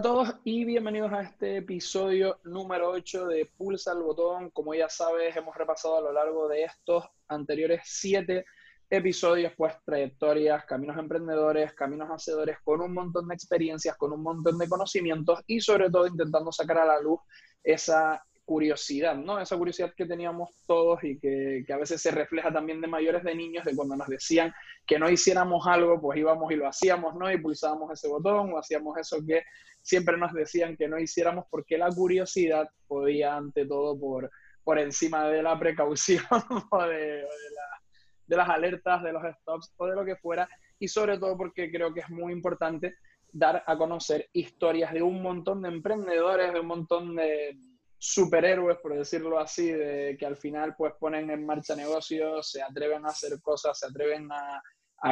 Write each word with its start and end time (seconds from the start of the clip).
A 0.00 0.02
todos 0.02 0.34
y 0.44 0.64
bienvenidos 0.64 1.12
a 1.12 1.20
este 1.20 1.58
episodio 1.58 2.40
número 2.44 2.88
8 2.88 3.26
de 3.26 3.44
Pulsa 3.44 3.92
el 3.92 3.98
Botón. 3.98 4.48
Como 4.48 4.74
ya 4.74 4.88
sabes, 4.88 5.36
hemos 5.36 5.54
repasado 5.54 5.98
a 5.98 6.00
lo 6.00 6.10
largo 6.10 6.48
de 6.48 6.62
estos 6.62 7.04
anteriores 7.28 7.82
7 7.84 8.46
episodios, 8.88 9.52
pues 9.58 9.74
trayectorias, 9.84 10.64
caminos 10.64 10.96
emprendedores, 10.96 11.74
caminos 11.74 12.08
hacedores, 12.10 12.56
con 12.64 12.80
un 12.80 12.94
montón 12.94 13.28
de 13.28 13.34
experiencias, 13.34 13.94
con 13.98 14.14
un 14.14 14.22
montón 14.22 14.56
de 14.56 14.70
conocimientos 14.70 15.40
y 15.46 15.60
sobre 15.60 15.90
todo 15.90 16.06
intentando 16.06 16.50
sacar 16.50 16.78
a 16.78 16.86
la 16.86 16.98
luz 16.98 17.20
esa 17.62 18.24
curiosidad, 18.50 19.14
¿no? 19.14 19.40
Esa 19.40 19.56
curiosidad 19.56 19.94
que 19.96 20.06
teníamos 20.06 20.50
todos 20.66 21.04
y 21.04 21.20
que, 21.20 21.64
a 21.72 21.76
veces 21.76 22.02
se 22.02 22.10
refleja 22.10 22.52
también 22.52 22.80
de 22.80 22.88
mayores 22.88 23.22
de 23.22 23.32
niños, 23.32 23.64
de 23.64 23.76
cuando 23.76 23.94
nos 23.94 24.08
decían 24.08 24.52
que 24.84 24.98
no 24.98 25.08
hiciéramos 25.08 25.68
algo, 25.68 26.00
pues 26.00 26.18
íbamos 26.18 26.50
y 26.50 26.56
lo 26.56 26.66
hacíamos, 26.66 27.14
¿no? 27.14 27.30
Y 27.30 27.40
pulsábamos 27.40 27.92
ese 27.92 28.08
botón 28.08 28.52
o 28.52 28.58
hacíamos 28.58 28.98
eso 28.98 29.18
que 29.24 29.44
siempre 29.82 30.16
nos 30.16 30.32
decían 30.32 30.76
que 30.76 30.88
no 30.88 30.98
hiciéramos 30.98 31.44
porque 31.48 31.78
la 31.78 31.90
curiosidad 31.90 32.68
podía 32.88 33.36
ante 33.36 33.66
todo 33.66 33.96
por, 33.96 34.28
por 34.64 34.80
encima 34.80 35.28
de 35.28 35.44
la 35.44 35.56
precaución 35.56 36.24
o, 36.72 36.82
de, 36.82 37.24
de 38.26 38.36
las 38.36 38.48
alertas, 38.48 39.00
de 39.04 39.12
los 39.12 39.22
stops 39.32 39.72
o 39.76 39.86
de 39.86 39.94
lo 39.94 40.04
que 40.04 40.16
fuera, 40.16 40.48
y 40.80 40.88
sobre 40.88 41.18
todo 41.18 41.36
porque 41.36 41.70
creo 41.70 41.94
que 41.94 42.00
es 42.00 42.10
muy 42.10 42.32
importante 42.32 42.96
dar 43.32 43.62
a 43.64 43.78
conocer 43.78 44.28
historias 44.32 44.92
de 44.92 45.02
un 45.02 45.22
montón 45.22 45.62
de 45.62 45.68
emprendedores, 45.68 46.52
de 46.52 46.58
un 46.58 46.66
montón 46.66 47.14
de 47.14 47.56
superhéroes, 48.02 48.78
por 48.78 48.96
decirlo 48.96 49.38
así, 49.38 49.70
de 49.70 50.16
que 50.18 50.24
al 50.24 50.36
final 50.36 50.74
pues 50.76 50.94
ponen 50.98 51.30
en 51.30 51.44
marcha 51.44 51.76
negocios, 51.76 52.50
se 52.50 52.62
atreven 52.62 53.04
a 53.04 53.10
hacer 53.10 53.38
cosas, 53.42 53.78
se 53.78 53.86
atreven 53.86 54.26
a, 54.32 54.62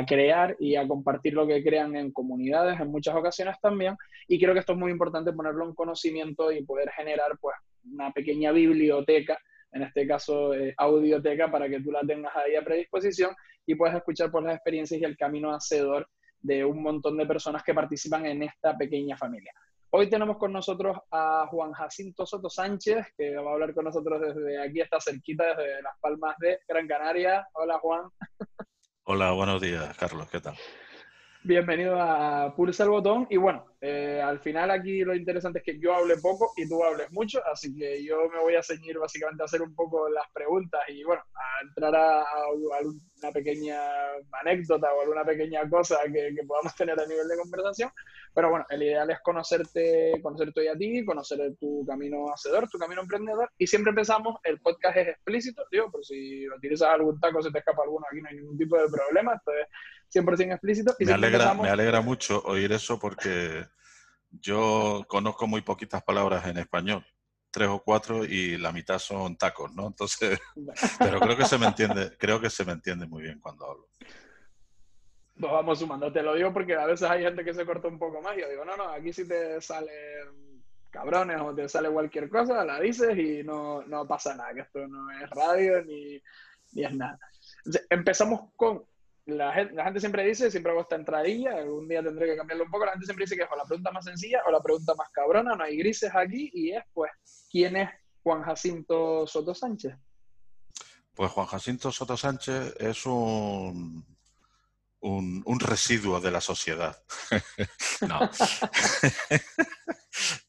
crear 0.06 0.54
y 0.58 0.76
a 0.76 0.86
compartir 0.86 1.32
lo 1.32 1.46
que 1.46 1.62
crean 1.62 1.96
en 1.96 2.12
comunidades 2.12 2.78
en 2.80 2.90
muchas 2.90 3.14
ocasiones 3.14 3.56
también. 3.60 3.94
Y 4.26 4.38
creo 4.38 4.54
que 4.54 4.60
esto 4.60 4.72
es 4.72 4.78
muy 4.78 4.90
importante 4.90 5.32
ponerlo 5.32 5.66
en 5.66 5.74
conocimiento 5.74 6.50
y 6.50 6.64
poder 6.64 6.90
generar 6.90 7.38
pues 7.40 7.56
una 7.90 8.10
pequeña 8.12 8.52
biblioteca, 8.52 9.38
en 9.72 9.82
este 9.82 10.06
caso 10.06 10.54
eh, 10.54 10.74
audioteca, 10.76 11.50
para 11.50 11.68
que 11.68 11.80
tú 11.80 11.90
la 11.90 12.00
tengas 12.00 12.34
ahí 12.36 12.54
a 12.54 12.64
predisposición 12.64 13.34
y 13.66 13.74
puedas 13.74 13.96
escuchar 13.96 14.30
por 14.30 14.42
las 14.42 14.54
experiencias 14.54 15.00
y 15.00 15.04
el 15.04 15.16
camino 15.16 15.54
hacedor 15.54 16.08
de 16.40 16.64
un 16.64 16.82
montón 16.82 17.16
de 17.18 17.26
personas 17.26 17.62
que 17.62 17.74
participan 17.74 18.24
en 18.26 18.42
esta 18.42 18.76
pequeña 18.76 19.16
familia. 19.16 19.52
Hoy 19.90 20.10
tenemos 20.10 20.36
con 20.36 20.52
nosotros 20.52 20.98
a 21.10 21.46
Juan 21.50 21.72
Jacinto 21.72 22.26
Soto 22.26 22.50
Sánchez, 22.50 23.06
que 23.16 23.34
va 23.36 23.50
a 23.50 23.54
hablar 23.54 23.72
con 23.72 23.86
nosotros 23.86 24.20
desde 24.20 24.62
aquí, 24.62 24.82
está 24.82 25.00
cerquita, 25.00 25.56
desde 25.56 25.80
Las 25.80 25.98
Palmas 25.98 26.36
de 26.38 26.60
Gran 26.68 26.86
Canaria. 26.86 27.48
Hola, 27.54 27.78
Juan. 27.78 28.02
Hola, 29.04 29.32
buenos 29.32 29.62
días, 29.62 29.96
Carlos, 29.96 30.28
¿qué 30.28 30.40
tal? 30.40 30.56
Bienvenido 31.44 32.00
a 32.00 32.52
Pulsa 32.54 32.82
el 32.82 32.90
Botón. 32.90 33.26
Y 33.30 33.36
bueno, 33.36 33.64
eh, 33.80 34.20
al 34.20 34.40
final 34.40 34.72
aquí 34.72 35.04
lo 35.04 35.14
interesante 35.14 35.60
es 35.60 35.64
que 35.64 35.78
yo 35.78 35.94
hable 35.94 36.16
poco 36.16 36.52
y 36.56 36.68
tú 36.68 36.82
hables 36.82 37.12
mucho, 37.12 37.40
así 37.46 37.72
que 37.76 38.04
yo 38.04 38.28
me 38.28 38.40
voy 38.40 38.56
a 38.56 38.62
ceñir 38.62 38.98
básicamente 38.98 39.42
a 39.42 39.46
hacer 39.46 39.62
un 39.62 39.72
poco 39.72 40.08
las 40.08 40.28
preguntas 40.32 40.80
y 40.88 41.04
bueno, 41.04 41.22
a 41.34 41.62
entrar 41.62 41.94
a, 41.94 42.24
una 43.20 43.32
pequeña 43.32 43.78
anécdota 44.32 44.92
o 44.92 45.02
alguna 45.02 45.24
pequeña 45.24 45.68
cosa 45.70 45.98
que, 46.12 46.34
podamos 46.46 46.74
tener 46.74 46.98
a 46.98 47.06
nivel 47.06 47.28
de 47.28 47.38
conversación. 47.38 47.90
Pero 48.34 48.50
bueno, 48.50 48.66
el 48.68 48.82
ideal 48.82 49.08
es 49.10 49.20
conocerte, 49.20 50.20
conocerte 50.20 50.60
hoy 50.60 50.68
a 50.68 50.76
ti, 50.76 51.04
conocer 51.04 51.38
tu 51.60 51.84
camino 51.86 52.32
hacedor, 52.34 52.68
tu 52.68 52.78
camino 52.78 53.02
emprendedor. 53.02 53.48
Y 53.58 53.66
siempre 53.68 53.90
empezamos, 53.90 54.38
el 54.42 54.60
podcast 54.60 54.96
es 54.96 55.08
explícito, 55.08 55.62
digo, 55.70 55.90
por 55.90 56.04
si 56.04 56.48
utilizas 56.48 56.88
algún 56.88 57.18
taco, 57.20 57.42
se 57.42 57.52
te 57.52 57.58
escapa 57.58 57.84
alguno, 57.84 58.06
aquí 58.10 58.20
no 58.20 58.28
hay 58.28 58.36
ningún 58.36 58.58
tipo 58.58 58.76
de 58.76 58.88
problema, 58.88 59.34
esto 59.34 59.52
es 59.52 59.68
100% 60.12 60.52
explícito. 60.52 60.96
me, 60.98 61.12
alegra, 61.12 61.54
me 61.54 61.68
alegra 61.68 62.00
mucho 62.00 62.42
oír 62.44 62.72
eso 62.72 62.98
porque 62.98 63.66
yo 64.30 65.04
conozco 65.08 65.46
muy 65.46 65.62
poquitas 65.62 66.02
palabras 66.02 66.46
en 66.46 66.58
español, 66.58 67.04
tres 67.50 67.68
o 67.68 67.82
cuatro 67.82 68.24
y 68.24 68.56
la 68.58 68.72
mitad 68.72 68.98
son 68.98 69.36
tacos, 69.36 69.72
¿no? 69.74 69.86
Entonces, 69.86 70.38
pero 70.98 71.20
creo 71.20 71.36
que 71.36 71.44
se 71.44 71.58
me 71.58 71.66
entiende, 71.66 72.16
creo 72.18 72.40
que 72.40 72.50
se 72.50 72.64
me 72.64 72.72
entiende 72.72 73.06
muy 73.06 73.22
bien 73.22 73.40
cuando 73.40 73.70
hablo. 73.70 73.88
Pues 75.40 75.52
vamos 75.52 75.78
sumando, 75.78 76.12
te 76.12 76.22
lo 76.22 76.34
digo 76.34 76.52
porque 76.52 76.74
a 76.74 76.86
veces 76.86 77.08
hay 77.08 77.22
gente 77.22 77.44
que 77.44 77.54
se 77.54 77.64
corta 77.64 77.86
un 77.86 77.98
poco 77.98 78.20
más 78.20 78.36
y 78.36 78.40
yo 78.40 78.48
digo, 78.48 78.64
no, 78.64 78.76
no, 78.76 78.88
aquí 78.88 79.12
si 79.12 79.26
te 79.26 79.60
sale 79.60 79.92
cabrones 80.90 81.40
o 81.40 81.54
te 81.54 81.68
sale 81.68 81.90
cualquier 81.90 82.28
cosa, 82.28 82.64
la 82.64 82.80
dices 82.80 83.16
y 83.16 83.44
no, 83.44 83.82
no 83.82 84.06
pasa 84.06 84.34
nada, 84.34 84.52
que 84.52 84.60
esto 84.62 84.86
no 84.88 85.10
es 85.12 85.30
radio 85.30 85.84
ni, 85.84 86.20
ni 86.72 86.84
es 86.84 86.92
nada. 86.92 87.18
empezamos 87.88 88.50
con 88.56 88.84
la 89.28 89.52
gente, 89.52 90.00
siempre 90.00 90.24
dice, 90.24 90.50
siempre 90.50 90.72
hago 90.72 90.80
esta 90.80 90.96
entradilla, 90.96 91.58
algún 91.58 91.86
día 91.86 92.02
tendré 92.02 92.26
que 92.28 92.36
cambiarlo 92.36 92.64
un 92.64 92.70
poco, 92.70 92.86
la 92.86 92.92
gente 92.92 93.04
siempre 93.04 93.24
dice 93.24 93.36
que 93.36 93.42
es 93.42 93.48
o 93.52 93.56
la 93.56 93.64
pregunta 93.64 93.90
más 93.92 94.04
sencilla 94.04 94.42
o 94.46 94.50
la 94.50 94.62
pregunta 94.62 94.94
más 94.94 95.10
cabrona, 95.10 95.54
no 95.54 95.64
hay 95.64 95.76
grises 95.76 96.10
aquí, 96.14 96.50
y 96.54 96.72
es 96.72 96.82
pues, 96.94 97.10
¿quién 97.50 97.76
es 97.76 97.90
Juan 98.22 98.42
Jacinto 98.42 99.26
Soto 99.26 99.54
Sánchez? 99.54 99.94
Pues 101.12 101.30
Juan 101.30 101.46
Jacinto 101.46 101.92
Soto 101.92 102.16
Sánchez 102.16 102.74
es 102.78 103.04
un, 103.04 104.06
un, 105.00 105.60
residuo 105.60 106.20
de 106.20 106.30
la 106.30 106.40
sociedad. 106.40 106.96
no. 108.08 108.30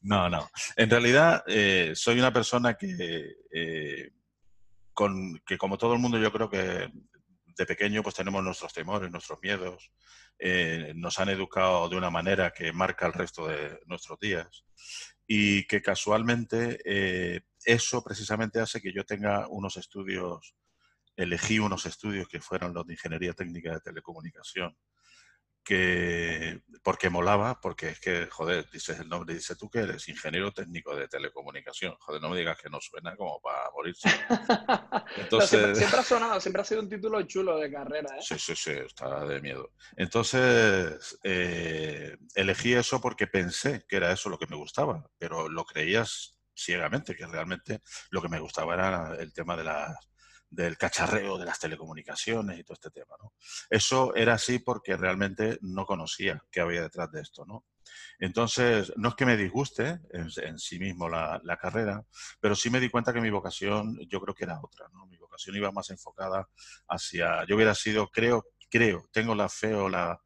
no, 0.02 0.28
no. 0.30 0.50
En 0.76 0.88
realidad, 0.88 1.44
eh, 1.46 1.92
soy 1.94 2.18
una 2.18 2.32
persona 2.32 2.74
que, 2.74 3.36
eh, 3.52 4.10
con, 4.94 5.38
que, 5.44 5.58
como 5.58 5.76
todo 5.76 5.92
el 5.92 5.98
mundo, 5.98 6.18
yo 6.18 6.32
creo 6.32 6.48
que 6.48 6.90
de 7.56 7.66
pequeño 7.66 8.02
pues 8.02 8.14
tenemos 8.14 8.42
nuestros 8.42 8.72
temores, 8.72 9.10
nuestros 9.10 9.38
miedos, 9.42 9.90
eh, 10.38 10.92
nos 10.96 11.18
han 11.18 11.28
educado 11.28 11.88
de 11.88 11.96
una 11.96 12.10
manera 12.10 12.50
que 12.50 12.72
marca 12.72 13.06
el 13.06 13.12
resto 13.12 13.46
de 13.46 13.78
nuestros 13.86 14.18
días. 14.18 14.64
Y 15.26 15.66
que 15.66 15.80
casualmente 15.80 16.80
eh, 16.84 17.42
eso 17.64 18.02
precisamente 18.02 18.60
hace 18.60 18.80
que 18.80 18.92
yo 18.92 19.04
tenga 19.04 19.46
unos 19.48 19.76
estudios, 19.76 20.56
elegí 21.14 21.58
unos 21.58 21.86
estudios 21.86 22.26
que 22.28 22.40
fueron 22.40 22.74
los 22.74 22.86
de 22.86 22.94
Ingeniería 22.94 23.32
Técnica 23.32 23.74
de 23.74 23.80
Telecomunicación 23.80 24.76
que 25.70 26.62
porque 26.82 27.10
molaba, 27.10 27.60
porque 27.60 27.90
es 27.90 28.00
que, 28.00 28.26
joder, 28.26 28.68
dices 28.72 28.98
el 28.98 29.08
nombre, 29.08 29.34
dice 29.34 29.54
tú 29.54 29.70
que 29.70 29.78
eres 29.78 30.08
ingeniero 30.08 30.50
técnico 30.50 30.96
de 30.96 31.06
telecomunicación. 31.06 31.94
Joder, 32.00 32.20
no 32.20 32.30
me 32.30 32.38
digas 32.38 32.58
que 32.58 32.68
no 32.68 32.80
suena 32.80 33.14
como 33.14 33.40
para 33.40 33.70
morirse. 33.70 34.08
Entonces... 35.16 35.78
siempre, 35.78 36.00
ha 36.00 36.02
sonado, 36.02 36.40
siempre 36.40 36.62
ha 36.62 36.64
sido 36.64 36.80
un 36.80 36.88
título 36.88 37.22
chulo 37.22 37.56
de 37.56 37.70
carrera, 37.70 38.16
¿eh? 38.16 38.20
Sí, 38.20 38.36
sí, 38.36 38.56
sí, 38.56 38.72
está 38.72 39.24
de 39.24 39.40
miedo. 39.40 39.70
Entonces, 39.96 41.20
eh, 41.22 42.16
elegí 42.34 42.72
eso 42.72 43.00
porque 43.00 43.28
pensé 43.28 43.84
que 43.88 43.98
era 43.98 44.10
eso 44.10 44.28
lo 44.28 44.40
que 44.40 44.48
me 44.48 44.56
gustaba, 44.56 45.08
pero 45.18 45.48
lo 45.48 45.64
creías 45.64 46.36
ciegamente, 46.52 47.14
que 47.14 47.28
realmente 47.28 47.80
lo 48.10 48.20
que 48.20 48.28
me 48.28 48.40
gustaba 48.40 48.74
era 48.74 49.14
el 49.20 49.32
tema 49.32 49.56
de 49.56 49.64
las 49.64 49.94
del 50.50 50.76
cacharreo 50.76 51.38
de 51.38 51.44
las 51.44 51.60
telecomunicaciones 51.60 52.58
y 52.58 52.64
todo 52.64 52.74
este 52.74 52.90
tema. 52.90 53.14
¿no? 53.22 53.34
Eso 53.70 54.14
era 54.14 54.34
así 54.34 54.58
porque 54.58 54.96
realmente 54.96 55.58
no 55.62 55.86
conocía 55.86 56.42
qué 56.50 56.60
había 56.60 56.82
detrás 56.82 57.10
de 57.12 57.20
esto. 57.20 57.44
¿no? 57.46 57.64
Entonces, 58.18 58.92
no 58.96 59.10
es 59.10 59.14
que 59.14 59.26
me 59.26 59.36
disguste 59.36 60.00
en, 60.10 60.58
sí 60.58 60.78
mismo 60.78 61.08
la, 61.08 61.40
carrera, 61.60 62.04
pero 62.40 62.54
sí 62.54 62.68
me 62.68 62.80
di 62.80 62.90
cuenta 62.90 63.12
que 63.12 63.20
mi 63.20 63.30
vocación 63.30 63.98
yo 64.08 64.20
creo 64.20 64.34
que 64.34 64.44
era 64.44 64.60
otra. 64.60 64.88
¿no? 64.92 65.06
Mi 65.06 65.16
vocación 65.16 65.56
iba 65.56 65.70
más 65.70 65.90
enfocada 65.90 66.48
hacia, 66.88 67.44
yo 67.46 67.54
hubiera 67.54 67.74
sido, 67.74 68.08
creo, 68.08 68.44
creo, 68.68 69.08
tengo 69.12 69.34
la 69.34 69.48
fe 69.48 69.74
o 69.74 69.88
la, 69.88 70.20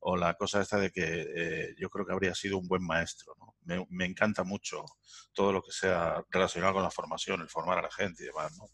o 0.00 0.16
la 0.16 0.34
cosa 0.34 0.60
esta 0.60 0.78
de 0.78 0.90
que 0.90 1.26
eh, 1.34 1.74
yo 1.78 1.88
creo 1.88 2.06
que 2.06 2.12
habría 2.12 2.34
sido 2.34 2.58
un 2.58 2.68
buen 2.68 2.84
maestro. 2.84 3.34
Me, 3.62 3.84
me, 3.90 4.06
encanta 4.06 4.44
mucho 4.44 4.84
todo 5.32 5.52
lo 5.52 5.62
que 5.62 5.72
sea 5.72 6.22
relacionado 6.30 6.74
con 6.74 6.82
la 6.82 6.90
formación, 6.90 7.40
el 7.40 7.48
formar 7.48 7.78
a 7.78 7.82
la 7.82 7.90
gente 7.90 8.22
y 8.22 8.26
demás. 8.26 8.56
¿no? 8.56 8.66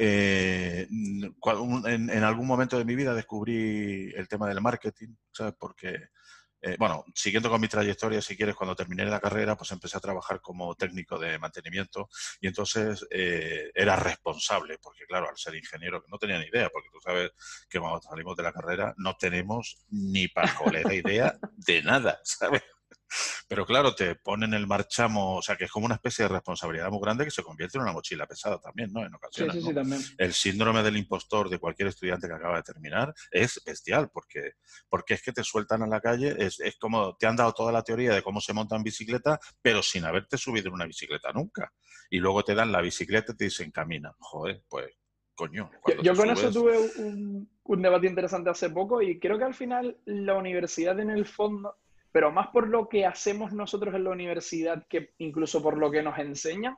Eh, 0.00 0.86
en, 0.88 2.24
algún 2.24 2.46
momento 2.46 2.78
de 2.78 2.84
mi 2.84 2.94
vida 2.94 3.14
descubrí 3.14 4.12
el 4.14 4.28
tema 4.28 4.48
del 4.48 4.60
marketing, 4.60 5.08
¿sabes? 5.32 5.54
Porque, 5.58 6.10
eh, 6.62 6.76
bueno, 6.78 7.04
siguiendo 7.16 7.50
con 7.50 7.60
mi 7.60 7.66
trayectoria, 7.66 8.22
si 8.22 8.36
quieres, 8.36 8.54
cuando 8.54 8.76
terminé 8.76 9.04
la 9.06 9.18
carrera, 9.18 9.56
pues 9.56 9.72
empecé 9.72 9.96
a 9.96 10.00
trabajar 10.00 10.40
como 10.40 10.76
técnico 10.76 11.18
de 11.18 11.40
mantenimiento 11.40 12.08
y 12.40 12.46
entonces 12.46 13.04
eh, 13.10 13.72
era 13.74 13.96
responsable, 13.96 14.78
porque 14.80 15.04
claro, 15.04 15.28
al 15.28 15.36
ser 15.36 15.56
ingeniero, 15.56 16.04
no 16.06 16.16
tenía 16.16 16.38
ni 16.38 16.46
idea, 16.46 16.70
porque 16.70 16.90
tú 16.92 17.00
sabes 17.00 17.32
que 17.68 17.80
cuando 17.80 18.00
salimos 18.00 18.36
de 18.36 18.44
la 18.44 18.52
carrera 18.52 18.94
no 18.98 19.16
tenemos 19.16 19.84
ni 19.90 20.28
pajolera 20.28 20.94
idea 20.94 21.36
de 21.56 21.82
nada, 21.82 22.20
¿sabes? 22.22 22.62
Pero 23.48 23.64
claro, 23.64 23.94
te 23.94 24.14
ponen 24.16 24.54
el 24.54 24.66
marchamo, 24.66 25.36
o 25.36 25.42
sea, 25.42 25.56
que 25.56 25.64
es 25.64 25.70
como 25.70 25.86
una 25.86 25.94
especie 25.94 26.24
de 26.24 26.28
responsabilidad 26.28 26.90
muy 26.90 27.00
grande 27.00 27.24
que 27.24 27.30
se 27.30 27.42
convierte 27.42 27.78
en 27.78 27.82
una 27.82 27.92
mochila 27.92 28.26
pesada 28.26 28.58
también, 28.58 28.92
¿no? 28.92 29.04
En 29.04 29.14
ocasiones. 29.14 29.54
Sí, 29.54 29.60
sí, 29.60 29.68
sí, 29.68 29.74
también. 29.74 30.02
El 30.18 30.32
síndrome 30.34 30.82
del 30.82 30.96
impostor 30.96 31.48
de 31.48 31.58
cualquier 31.58 31.88
estudiante 31.88 32.28
que 32.28 32.34
acaba 32.34 32.56
de 32.56 32.62
terminar 32.62 33.14
es 33.30 33.60
bestial, 33.64 34.10
porque, 34.12 34.52
porque 34.88 35.14
es 35.14 35.22
que 35.22 35.32
te 35.32 35.44
sueltan 35.44 35.82
a 35.82 35.86
la 35.86 36.00
calle, 36.00 36.34
es, 36.38 36.60
es 36.60 36.76
como 36.76 37.16
te 37.16 37.26
han 37.26 37.36
dado 37.36 37.52
toda 37.52 37.72
la 37.72 37.82
teoría 37.82 38.12
de 38.12 38.22
cómo 38.22 38.40
se 38.40 38.52
monta 38.52 38.76
en 38.76 38.82
bicicleta, 38.82 39.40
pero 39.62 39.82
sin 39.82 40.04
haberte 40.04 40.36
subido 40.36 40.68
en 40.68 40.74
una 40.74 40.86
bicicleta 40.86 41.32
nunca. 41.32 41.72
Y 42.10 42.18
luego 42.18 42.42
te 42.44 42.54
dan 42.54 42.72
la 42.72 42.80
bicicleta 42.80 43.32
y 43.32 43.36
te 43.36 43.44
dicen 43.44 43.70
camina. 43.70 44.14
Joder, 44.18 44.62
pues 44.68 44.86
coño. 45.34 45.70
Yo, 46.02 46.16
con 46.16 46.30
eso 46.30 46.50
tuve 46.50 46.76
un, 46.96 47.48
un, 47.62 47.82
debate 47.82 48.08
interesante 48.08 48.50
hace 48.50 48.70
poco 48.70 49.00
y 49.00 49.20
creo 49.20 49.38
que 49.38 49.44
al 49.44 49.54
final 49.54 49.96
la 50.04 50.34
universidad 50.34 50.98
en 50.98 51.10
el 51.10 51.26
fondo 51.26 51.76
pero 52.12 52.32
más 52.32 52.48
por 52.48 52.68
lo 52.68 52.88
que 52.88 53.06
hacemos 53.06 53.52
nosotros 53.52 53.94
en 53.94 54.04
la 54.04 54.10
universidad 54.10 54.86
que 54.88 55.12
incluso 55.18 55.62
por 55.62 55.76
lo 55.76 55.90
que 55.90 56.02
nos 56.02 56.18
enseñan, 56.18 56.76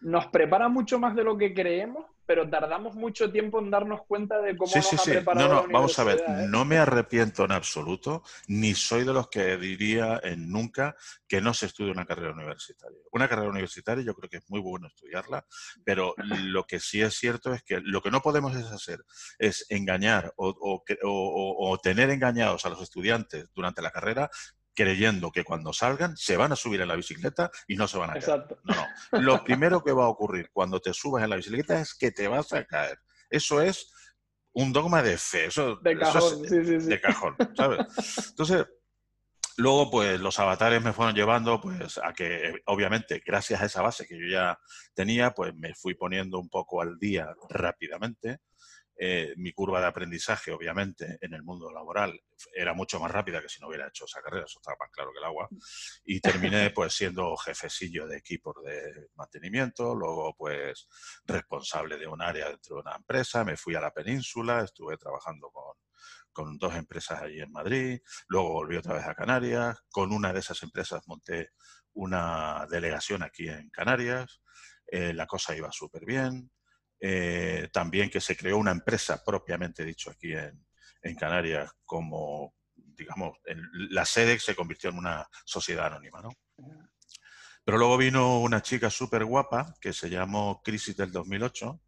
nos 0.00 0.26
prepara 0.26 0.68
mucho 0.68 0.98
más 0.98 1.14
de 1.16 1.24
lo 1.24 1.36
que 1.38 1.54
creemos, 1.54 2.04
pero 2.26 2.48
tardamos 2.48 2.94
mucho 2.94 3.30
tiempo 3.30 3.58
en 3.58 3.70
darnos 3.70 4.00
cuenta 4.06 4.40
de 4.40 4.56
cómo 4.56 4.70
nos 4.74 4.92
ha 4.92 5.02
preparado 5.02 5.48
no, 5.48 5.66
no, 5.66 5.72
vamos 5.72 5.98
a 5.98 6.04
ver, 6.04 6.24
¿eh? 6.26 6.46
no 6.48 6.64
me 6.64 6.78
arrepiento 6.78 7.44
en 7.44 7.52
absoluto, 7.52 8.22
ni 8.46 8.74
soy 8.74 9.04
de 9.04 9.12
los 9.12 9.28
que 9.28 9.56
diría 9.56 10.20
en 10.22 10.50
nunca 10.50 10.96
que 11.28 11.40
no 11.40 11.52
se 11.52 11.66
estudie 11.66 11.90
una 11.90 12.06
carrera 12.06 12.32
universitaria. 12.32 12.98
Una 13.12 13.28
carrera 13.28 13.50
universitaria 13.50 14.04
yo 14.04 14.14
creo 14.14 14.30
que 14.30 14.38
es 14.38 14.50
muy 14.50 14.60
bueno 14.60 14.88
estudiarla, 14.88 15.46
pero 15.84 16.14
lo 16.16 16.64
que 16.66 16.80
sí 16.80 17.02
es 17.02 17.14
cierto 17.14 17.52
es 17.52 17.62
que 17.62 17.80
lo 17.80 18.02
que 18.02 18.10
no 18.10 18.20
podemos 18.20 18.54
es 18.56 18.66
hacer 18.66 19.04
es 19.38 19.66
engañar 19.68 20.32
o, 20.36 20.82
o 21.02 21.78
tener 21.78 22.10
engañados 22.10 22.64
a 22.64 22.70
los 22.70 22.82
estudiantes 22.82 23.48
durante 23.54 23.82
la 23.82 23.90
carrera 23.90 24.30
creyendo 24.74 25.30
que 25.30 25.44
cuando 25.44 25.72
salgan 25.72 26.16
se 26.16 26.36
van 26.36 26.52
a 26.52 26.56
subir 26.56 26.80
en 26.80 26.88
la 26.88 26.96
bicicleta 26.96 27.50
y 27.68 27.76
no 27.76 27.86
se 27.88 27.98
van 27.98 28.10
a 28.10 28.14
caer. 28.14 28.46
No, 28.64 28.74
no. 29.12 29.20
Lo 29.20 29.44
primero 29.44 29.82
que 29.82 29.92
va 29.92 30.04
a 30.04 30.08
ocurrir 30.08 30.50
cuando 30.52 30.80
te 30.80 30.92
subas 30.92 31.22
en 31.24 31.30
la 31.30 31.36
bicicleta 31.36 31.80
es 31.80 31.94
que 31.94 32.10
te 32.10 32.28
vas 32.28 32.52
a 32.52 32.64
caer. 32.64 32.98
Eso 33.30 33.60
es 33.60 33.92
un 34.52 34.72
dogma 34.72 35.02
de 35.02 35.18
fe. 35.18 35.46
Eso, 35.46 35.76
de 35.76 35.98
cajón, 35.98 36.48
sí, 36.48 36.64
sí, 36.64 36.80
sí. 36.80 36.88
De 36.88 37.00
cajón, 37.00 37.36
¿sabes? 37.56 37.86
Entonces, 38.30 38.66
luego, 39.56 39.90
pues 39.90 40.20
los 40.20 40.38
avatares 40.38 40.82
me 40.82 40.92
fueron 40.92 41.14
llevando 41.14 41.60
pues 41.60 41.98
a 41.98 42.12
que, 42.12 42.62
obviamente, 42.66 43.22
gracias 43.24 43.60
a 43.62 43.66
esa 43.66 43.82
base 43.82 44.06
que 44.06 44.18
yo 44.18 44.26
ya 44.26 44.58
tenía, 44.94 45.32
pues 45.32 45.54
me 45.54 45.74
fui 45.74 45.94
poniendo 45.94 46.38
un 46.38 46.48
poco 46.48 46.80
al 46.80 46.98
día 46.98 47.32
rápidamente. 47.48 48.38
Eh, 48.96 49.34
mi 49.36 49.52
curva 49.52 49.80
de 49.80 49.86
aprendizaje, 49.86 50.52
obviamente, 50.52 51.18
en 51.20 51.34
el 51.34 51.42
mundo 51.42 51.72
laboral 51.72 52.20
era 52.54 52.74
mucho 52.74 53.00
más 53.00 53.10
rápida 53.10 53.40
que 53.40 53.48
si 53.48 53.60
no 53.60 53.68
hubiera 53.68 53.88
hecho 53.88 54.04
esa 54.04 54.20
carrera, 54.20 54.44
eso 54.46 54.58
estaba 54.60 54.76
más 54.80 54.90
claro 54.90 55.10
que 55.12 55.18
el 55.18 55.24
agua. 55.24 55.48
Y 56.04 56.20
terminé 56.20 56.70
pues 56.74 56.94
siendo 56.94 57.36
jefecillo 57.36 58.06
de 58.06 58.18
equipos 58.18 58.54
de 58.64 59.08
mantenimiento, 59.14 59.94
luego 59.94 60.34
pues 60.36 60.88
responsable 61.24 61.98
de 61.98 62.06
un 62.06 62.22
área 62.22 62.48
dentro 62.48 62.76
de 62.76 62.82
una 62.82 62.96
empresa, 62.96 63.44
me 63.44 63.56
fui 63.56 63.74
a 63.74 63.80
la 63.80 63.92
península, 63.92 64.62
estuve 64.62 64.96
trabajando 64.96 65.50
con, 65.50 65.76
con 66.32 66.58
dos 66.58 66.74
empresas 66.74 67.20
allí 67.22 67.40
en 67.40 67.50
Madrid, 67.50 68.00
luego 68.28 68.52
volví 68.52 68.76
otra 68.76 68.94
vez 68.94 69.06
a 69.06 69.14
Canarias, 69.14 69.78
con 69.90 70.12
una 70.12 70.32
de 70.32 70.40
esas 70.40 70.62
empresas 70.62 71.02
monté 71.06 71.50
una 71.94 72.66
delegación 72.70 73.22
aquí 73.22 73.48
en 73.48 73.70
Canarias, 73.70 74.40
eh, 74.86 75.12
la 75.12 75.26
cosa 75.26 75.56
iba 75.56 75.70
súper 75.72 76.04
bien, 76.04 76.50
eh, 77.06 77.68
también 77.70 78.08
que 78.08 78.18
se 78.18 78.34
creó 78.34 78.56
una 78.56 78.70
empresa 78.70 79.22
propiamente 79.22 79.84
dicho 79.84 80.10
aquí 80.10 80.32
en, 80.32 80.64
Canarias 81.18 81.70
como, 81.84 82.54
digamos, 82.74 83.36
la 83.90 84.06
sede 84.06 84.38
se 84.38 84.54
convirtió 84.56 84.88
en 84.88 84.96
una 84.96 85.28
sociedad 85.44 85.88
anónima, 85.88 86.22
¿no? 86.22 86.30
Pero 87.62 87.76
luego 87.76 87.98
vino 87.98 88.40
una 88.40 88.62
chica 88.62 88.88
súper 88.88 89.26
guapa 89.26 89.74
que 89.82 89.92
se 89.92 90.08
llamó 90.08 90.62
Crisis 90.64 90.96
del 90.96 91.12
2008 91.12 91.78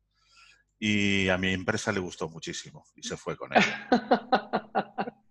y 0.81 1.31
a 1.31 1.39
mi 1.39 1.55
empresa 1.55 1.93
le 1.93 2.01
gustó 2.01 2.29
muchísimo 2.29 2.85
y 2.95 3.03
se 3.03 3.17
fue 3.17 3.39
con 3.39 3.55
ella. 3.55 3.89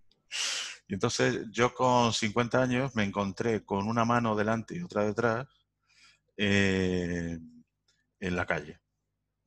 y 0.88 0.96
entonces 0.96 1.46
yo 1.52 1.76
con 1.76 2.12
50 2.12 2.60
años 2.60 2.96
me 2.96 3.04
encontré 3.04 3.64
con 3.64 3.88
una 3.88 4.04
mano 4.04 4.36
delante 4.36 4.76
y 4.76 4.82
otra 4.82 5.04
detrás 5.04 5.46
eh, 6.38 7.38
en 8.20 8.36
la 8.36 8.48
calle. 8.48 8.80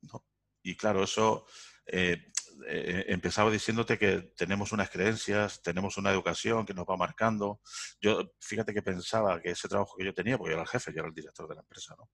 ¿no? 0.03 0.28
Y 0.69 0.77
claro, 0.77 1.03
eso 1.03 1.47
eh, 1.87 2.31
eh, 2.67 3.05
empezaba 3.07 3.49
diciéndote 3.49 3.97
que 3.97 4.33
tenemos 4.37 4.71
unas 4.71 4.91
creencias, 4.91 5.63
tenemos 5.63 5.97
una 5.97 6.11
educación 6.11 6.63
que 6.63 6.75
nos 6.75 6.85
va 6.85 6.95
marcando. 6.95 7.59
Yo, 7.99 8.33
fíjate 8.39 8.71
que 8.71 8.83
pensaba 8.83 9.41
que 9.41 9.49
ese 9.49 9.67
trabajo 9.67 9.95
que 9.97 10.05
yo 10.05 10.13
tenía, 10.13 10.37
porque 10.37 10.51
yo 10.51 10.57
era 10.57 10.61
el 10.61 10.69
jefe, 10.69 10.91
yo 10.93 10.99
era 10.99 11.07
el 11.07 11.15
director 11.15 11.49
de 11.49 11.55
la 11.55 11.61
empresa, 11.61 11.95
¿no? 11.97 12.11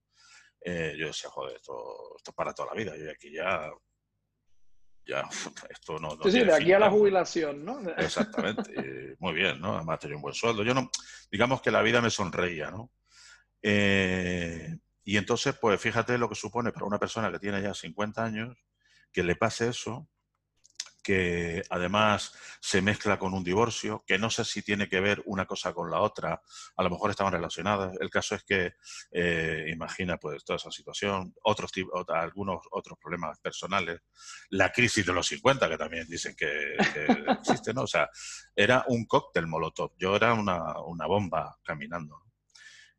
Eh, 0.62 0.96
yo 0.98 1.08
decía, 1.08 1.28
joder, 1.28 1.56
esto, 1.56 2.16
esto 2.16 2.30
es 2.30 2.34
para 2.34 2.54
toda 2.54 2.70
la 2.70 2.80
vida. 2.80 2.96
Yo 2.96 3.10
aquí 3.10 3.30
ya 3.30 3.70
ya, 5.04 5.28
esto 5.70 5.98
no... 5.98 6.18
sí, 6.24 6.42
de 6.42 6.54
aquí 6.54 6.72
a 6.72 6.78
la 6.78 6.90
jubilación, 6.90 7.62
¿no? 7.62 7.78
Exactamente. 7.98 9.16
muy 9.18 9.34
bien, 9.34 9.60
¿no? 9.60 9.76
Además 9.76 9.98
tenía 9.98 10.16
un 10.16 10.22
buen 10.22 10.34
sueldo. 10.34 10.62
Yo 10.64 10.72
no, 10.72 10.90
digamos 11.30 11.60
que 11.60 11.70
la 11.70 11.82
vida 11.82 12.00
me 12.00 12.10
sonreía, 12.10 12.70
¿no? 12.70 12.90
Eh, 13.60 14.78
y 15.06 15.18
entonces, 15.18 15.54
pues 15.60 15.80
fíjate 15.80 16.18
lo 16.18 16.28
que 16.28 16.34
supone 16.34 16.72
para 16.72 16.84
una 16.84 16.98
persona 16.98 17.30
que 17.30 17.38
tiene 17.38 17.62
ya 17.62 17.72
50 17.72 18.24
años 18.24 18.58
que 19.12 19.22
le 19.22 19.36
pase 19.36 19.68
eso, 19.68 20.08
que 21.00 21.62
además 21.70 22.34
se 22.60 22.82
mezcla 22.82 23.16
con 23.16 23.32
un 23.32 23.44
divorcio, 23.44 24.02
que 24.04 24.18
no 24.18 24.30
sé 24.30 24.44
si 24.44 24.62
tiene 24.62 24.88
que 24.88 24.98
ver 24.98 25.22
una 25.26 25.46
cosa 25.46 25.72
con 25.72 25.92
la 25.92 26.00
otra, 26.00 26.42
a 26.76 26.82
lo 26.82 26.90
mejor 26.90 27.10
estaban 27.10 27.32
relacionadas. 27.32 27.96
El 28.00 28.10
caso 28.10 28.34
es 28.34 28.42
que, 28.42 28.74
eh, 29.12 29.66
imagina 29.68 30.16
pues 30.16 30.44
toda 30.44 30.56
esa 30.56 30.72
situación, 30.72 31.32
otros 31.44 31.70
algunos 32.08 32.62
otros 32.72 32.98
problemas 32.98 33.38
personales, 33.38 34.00
la 34.50 34.72
crisis 34.72 35.06
de 35.06 35.12
los 35.12 35.28
50, 35.28 35.68
que 35.68 35.78
también 35.78 36.08
dicen 36.08 36.34
que, 36.36 36.74
existe, 37.38 37.72
¿no? 37.72 37.82
O 37.82 37.86
sea, 37.86 38.10
era 38.56 38.84
un 38.88 39.06
cóctel 39.06 39.46
molotov, 39.46 39.92
yo 39.96 40.16
era 40.16 40.34
una 40.34 41.06
bomba 41.06 41.56
caminando. 41.62 42.25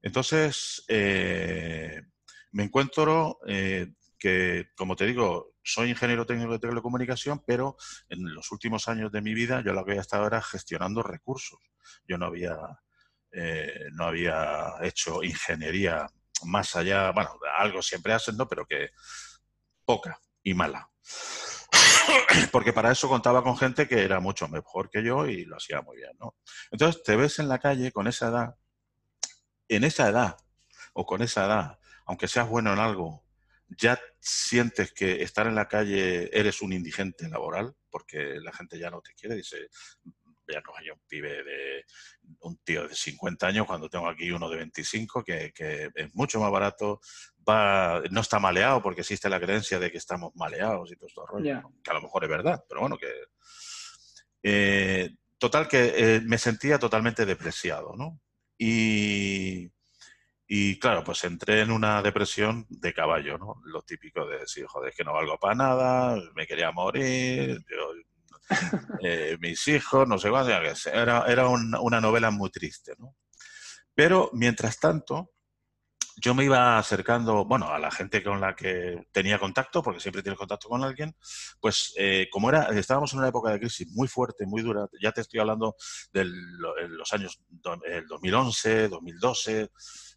Entonces, 0.07 0.86
eh, 0.88 2.01
me 2.54 2.63
encuentro 2.63 3.39
eh, 3.45 3.88
que, 4.18 4.69
como 4.74 4.95
te 4.95 5.06
digo, 5.06 5.56
soy 5.62 5.89
ingeniero 5.89 6.25
técnico 6.25 6.54
de 6.54 6.59
telecomunicación, 6.59 7.44
pero 7.45 7.75
en 8.07 8.33
los 8.33 8.50
últimos 8.54 8.88
años 8.88 9.12
de 9.12 9.21
mi 9.21 9.33
vida 9.33 9.62
yo 9.65 9.74
lo 9.74 9.83
que 9.83 9.92
había 9.92 10.01
estado 10.01 10.25
era 10.25 10.42
gestionando 10.42 11.04
recursos. 11.04 11.59
Yo 12.07 12.18
no 12.18 12.27
había, 12.27 12.56
eh, 13.33 13.89
no 13.92 14.06
había 14.06 14.75
hecho 14.81 15.24
ingeniería 15.24 16.07
más 16.45 16.77
allá, 16.77 17.12
bueno, 17.12 17.31
algo 17.57 17.81
siempre 17.81 18.13
hacen. 18.13 18.38
Pero 18.50 18.65
que 18.65 18.92
poca 19.83 20.21
y 20.42 20.53
mala. 20.53 20.89
Porque 22.53 22.71
para 22.71 22.94
eso 22.94 23.10
contaba 23.10 23.44
con 23.44 23.57
gente 23.57 23.89
que 23.89 24.05
era 24.05 24.22
mucho 24.22 24.48
mejor 24.48 24.89
que 24.89 25.03
yo 25.03 25.27
y 25.27 25.43
lo 25.43 25.58
hacía 25.58 25.81
muy 25.81 25.98
bien, 25.98 26.12
¿no? 26.17 26.38
Entonces 26.72 27.03
te 27.03 27.17
ves 27.17 27.39
en 27.39 27.50
la 27.50 27.60
calle 27.60 27.91
con 27.91 28.08
esa 28.08 28.29
edad 28.29 28.55
en 29.67 29.83
esa 29.83 30.09
edad 30.09 30.38
o 30.93 31.05
con 31.05 31.21
esa 31.21 31.45
edad, 31.45 31.79
aunque 32.05 32.27
seas 32.27 32.50
bueno 32.50 32.74
en 32.74 32.79
algo, 32.79 33.24
ya 33.69 34.00
sientes 34.19 34.93
que 34.93 35.21
estar 35.21 35.47
en 35.47 35.55
la 35.55 35.67
calle 35.67 36.29
eres 36.38 36.62
un 36.62 36.74
indigente 36.74 37.27
laboral, 37.27 37.75
porque 37.89 38.39
la 38.41 38.53
gente 38.53 38.79
ya 38.79 38.89
no 38.89 39.01
te 39.01 39.13
quiere, 39.13 39.36
dice, 39.36 39.69
ya 40.47 40.62
no 40.62 40.75
hay 40.77 40.89
un 40.89 41.00
pibe 41.07 41.43
de 41.43 41.86
un 42.39 42.57
tío 42.63 42.88
de 42.88 42.95
50 42.95 43.47
años 43.47 43.67
cuando 43.67 43.89
tengo 43.89 44.07
aquí 44.07 44.31
uno 44.31 44.50
de 44.50 44.57
25 44.57 45.24
que, 45.24 45.51
es 45.93 46.15
mucho 46.15 46.39
más 46.39 46.51
barato, 46.51 47.01
va, 47.47 48.01
no 48.12 48.21
está 48.21 48.39
maleado 48.39 48.81
porque 48.81 49.01
existe 49.01 49.29
la 49.29 49.39
creencia 49.39 49.79
de 49.79 49.91
que 49.91 49.97
estamos 49.97 50.33
maleados 50.36 50.91
y 50.91 50.95
todo 50.95 51.07
esto 51.07 51.25
rollo, 51.25 51.74
que 51.83 51.91
a 51.91 51.93
lo 51.93 52.01
mejor 52.01 52.24
es 52.24 52.29
verdad, 52.29 52.63
pero 52.67 52.81
bueno, 52.81 52.97
que... 52.97 53.12
Eh, 54.43 55.09
total 55.38 55.67
que 55.67 55.93
eh, 55.95 56.21
me 56.21 56.38
sentía 56.38 56.79
totalmente 56.79 57.25
depreciado, 57.25 57.95
¿no? 57.97 58.19
Y, 58.57 59.71
y 60.47 60.79
claro, 60.79 61.03
pues 61.03 61.23
entré 61.23 61.61
en 61.61 61.71
una 61.71 62.01
depresión 62.01 62.65
de 62.69 62.93
caballo, 62.93 63.37
¿no? 63.37 63.61
Lo 63.65 63.81
típico 63.83 64.25
de 64.25 64.39
decir, 64.39 64.65
joder, 64.65 64.93
que 64.93 65.03
no 65.03 65.13
valgo 65.13 65.37
para 65.37 65.55
nada, 65.55 66.21
me 66.35 66.47
quería 66.47 66.71
morir, 66.71 67.63
eh, 69.03 69.37
mis 69.39 69.67
hijos, 69.67 70.07
no 70.07 70.17
sé 70.17 70.29
cuándo, 70.29 70.51
era, 70.51 71.25
era 71.27 71.47
una 71.47 72.01
novela 72.01 72.31
muy 72.31 72.49
triste, 72.49 72.93
¿no? 72.97 73.15
Pero 73.93 74.29
mientras 74.33 74.79
tanto, 74.79 75.31
yo 76.19 76.33
me 76.33 76.43
iba 76.43 76.79
acercando, 76.79 77.45
bueno, 77.45 77.69
a 77.69 77.77
la 77.77 77.91
gente 77.91 78.24
con 78.24 78.41
la 78.41 78.55
que 78.55 79.07
tenía 79.12 79.38
contacto, 79.38 79.83
porque 79.83 80.00
siempre 80.00 80.24
tienes 80.24 80.39
contacto 80.39 80.67
con 80.67 80.83
alguien, 80.83 81.15
pues 81.59 81.93
eh, 81.95 82.27
como 82.31 82.50
era, 82.50 82.69
estábamos 82.77 83.13
en 83.13 83.19
una 83.19 83.27
época 83.27 83.51
de 83.51 83.59
crisis 83.59 83.88
muy 83.91 84.07
fuerte, 84.07 84.47
muy 84.47 84.63
dura, 84.63 84.88
ya 85.00 85.12
te 85.12 85.21
estoy 85.21 85.39
hablando 85.39 85.75
de 86.12 86.25
los 86.25 87.13
años 87.13 87.39
el 87.86 88.07
2011, 88.07 88.88
2012, 88.89 89.69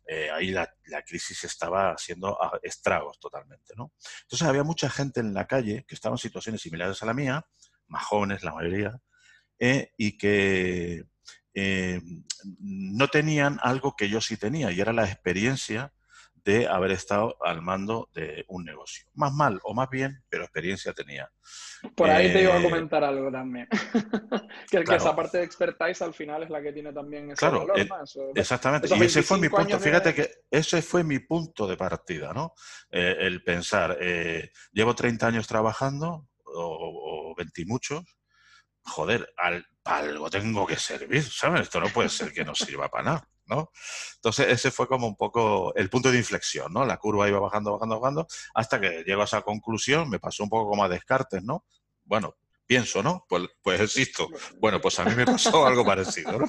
eh, 0.07 0.31
ahí 0.31 0.51
la, 0.51 0.69
crisis 1.07 1.45
estaba 1.45 1.93
haciendo 1.93 2.37
estragos 2.63 3.21
totalmente, 3.21 3.75
¿no? 3.77 3.93
Entonces 4.23 4.49
había 4.49 4.65
mucha 4.65 4.89
gente 4.89 5.21
en 5.21 5.35
la 5.35 5.47
calle 5.47 5.85
que 5.87 5.95
estaba 5.95 6.15
en 6.15 6.19
situaciones 6.19 6.63
similares 6.63 7.03
a 7.03 7.07
la 7.07 7.15
mía, 7.15 7.47
más 7.89 8.05
jóvenes 8.07 8.43
la 8.43 8.55
mayoría, 8.55 9.01
eh, 9.59 9.93
y 9.99 10.17
que 10.17 11.05
eh, 11.55 12.01
no 12.61 13.09
tenían 13.09 13.59
algo 13.63 13.95
que 13.97 14.09
yo 14.09 14.21
sí 14.21 14.37
tenía 14.37 14.71
y 14.71 14.81
era 14.81 14.93
la 14.93 15.05
experiencia 15.05 15.93
de 16.45 16.67
haber 16.67 16.91
estado 16.93 17.37
al 17.45 17.61
mando 17.61 18.09
de 18.15 18.45
un 18.49 18.65
negocio. 18.65 19.07
Más 19.15 19.33
mal 19.33 19.61
o 19.63 19.75
más 19.75 19.91
bien, 19.91 20.23
pero 20.29 20.45
experiencia 20.45 20.93
tenía. 20.95 21.31
Por 21.95 22.09
ahí 22.09 22.33
te 22.33 22.43
iba 22.43 22.55
a 22.55 22.61
eh, 22.61 22.63
comentar 22.63 23.05
algo 23.05 23.31
también. 23.31 23.69
que, 24.71 24.79
esa 24.79 25.15
parte 25.15 25.39
de 25.39 25.45
expertise 25.45 26.01
al 26.03 26.15
final 26.15 26.43
es 26.43 26.51
la 26.51 26.63
que 26.63 26.73
tiene 26.73 26.93
también 26.93 27.31
ese 27.31 27.41
claro, 27.41 27.67
valor, 27.67 27.87
Exactamente. 28.35 28.89
y 28.97 29.03
ese 29.03 29.23
fue 29.23 29.39
mi 29.39 29.49
punto. 29.49 29.79
Fíjate 29.79 30.15
que 30.15 30.31
ese 30.51 30.81
fue 30.81 31.05
mi 31.05 31.19
punto 31.19 31.67
de 31.67 31.77
partida, 31.77 32.33
¿no? 32.33 32.55
Eh, 32.91 33.17
el 33.21 33.43
pensar, 33.43 33.99
llevo 34.73 34.95
30 34.95 35.27
años 35.27 35.47
trabajando, 35.47 36.29
o, 36.45 37.31
o 37.33 37.35
20 37.37 37.63
y 37.63 37.65
muchos, 37.67 38.03
joder, 38.85 39.33
al, 39.37 39.67
algo 39.85 40.31
tengo 40.31 40.67
que 40.67 40.77
servir, 40.77 41.23
¿sabes? 41.23 41.63
Esto 41.63 41.81
no 41.81 41.89
puede 41.89 42.09
ser 42.09 42.33
que 42.33 42.45
no 42.45 42.55
sirva 42.55 42.89
para 42.89 43.05
nada, 43.05 43.29
¿no? 43.47 43.71
Entonces 44.17 44.49
ese 44.49 44.71
fue 44.71 44.87
como 44.87 45.07
un 45.07 45.17
poco 45.17 45.75
el 45.75 45.89
punto 45.91 46.11
de 46.11 46.19
inflexión, 46.19 46.73
¿no? 46.73 46.85
La 46.85 46.99
curva 46.99 47.29
iba 47.29 47.41
bajando, 47.41 47.73
bajando, 47.73 48.01
bajando, 48.01 48.27
hasta 48.55 48.81
que 48.81 49.03
llego 49.05 49.23
a 49.23 49.25
esa 49.25 49.43
conclusión, 49.43 50.09
me 50.09 50.19
pasó 50.19 50.43
un 50.43 50.51
poco 50.51 50.71
como 50.71 50.85
a 50.85 50.89
Descartes, 50.89 51.43
¿no? 51.43 51.65
Bueno, 52.05 52.37
pienso, 52.67 53.03
¿no? 53.03 53.27
Pues, 53.29 53.49
pues 53.63 53.81
existo. 53.81 54.29
Bueno, 54.59 54.81
pues 54.81 54.99
a 54.99 55.05
mí 55.05 55.15
me 55.15 55.25
pasó 55.27 55.67
algo 55.67 55.85
parecido, 55.85 56.39
¿no? 56.39 56.49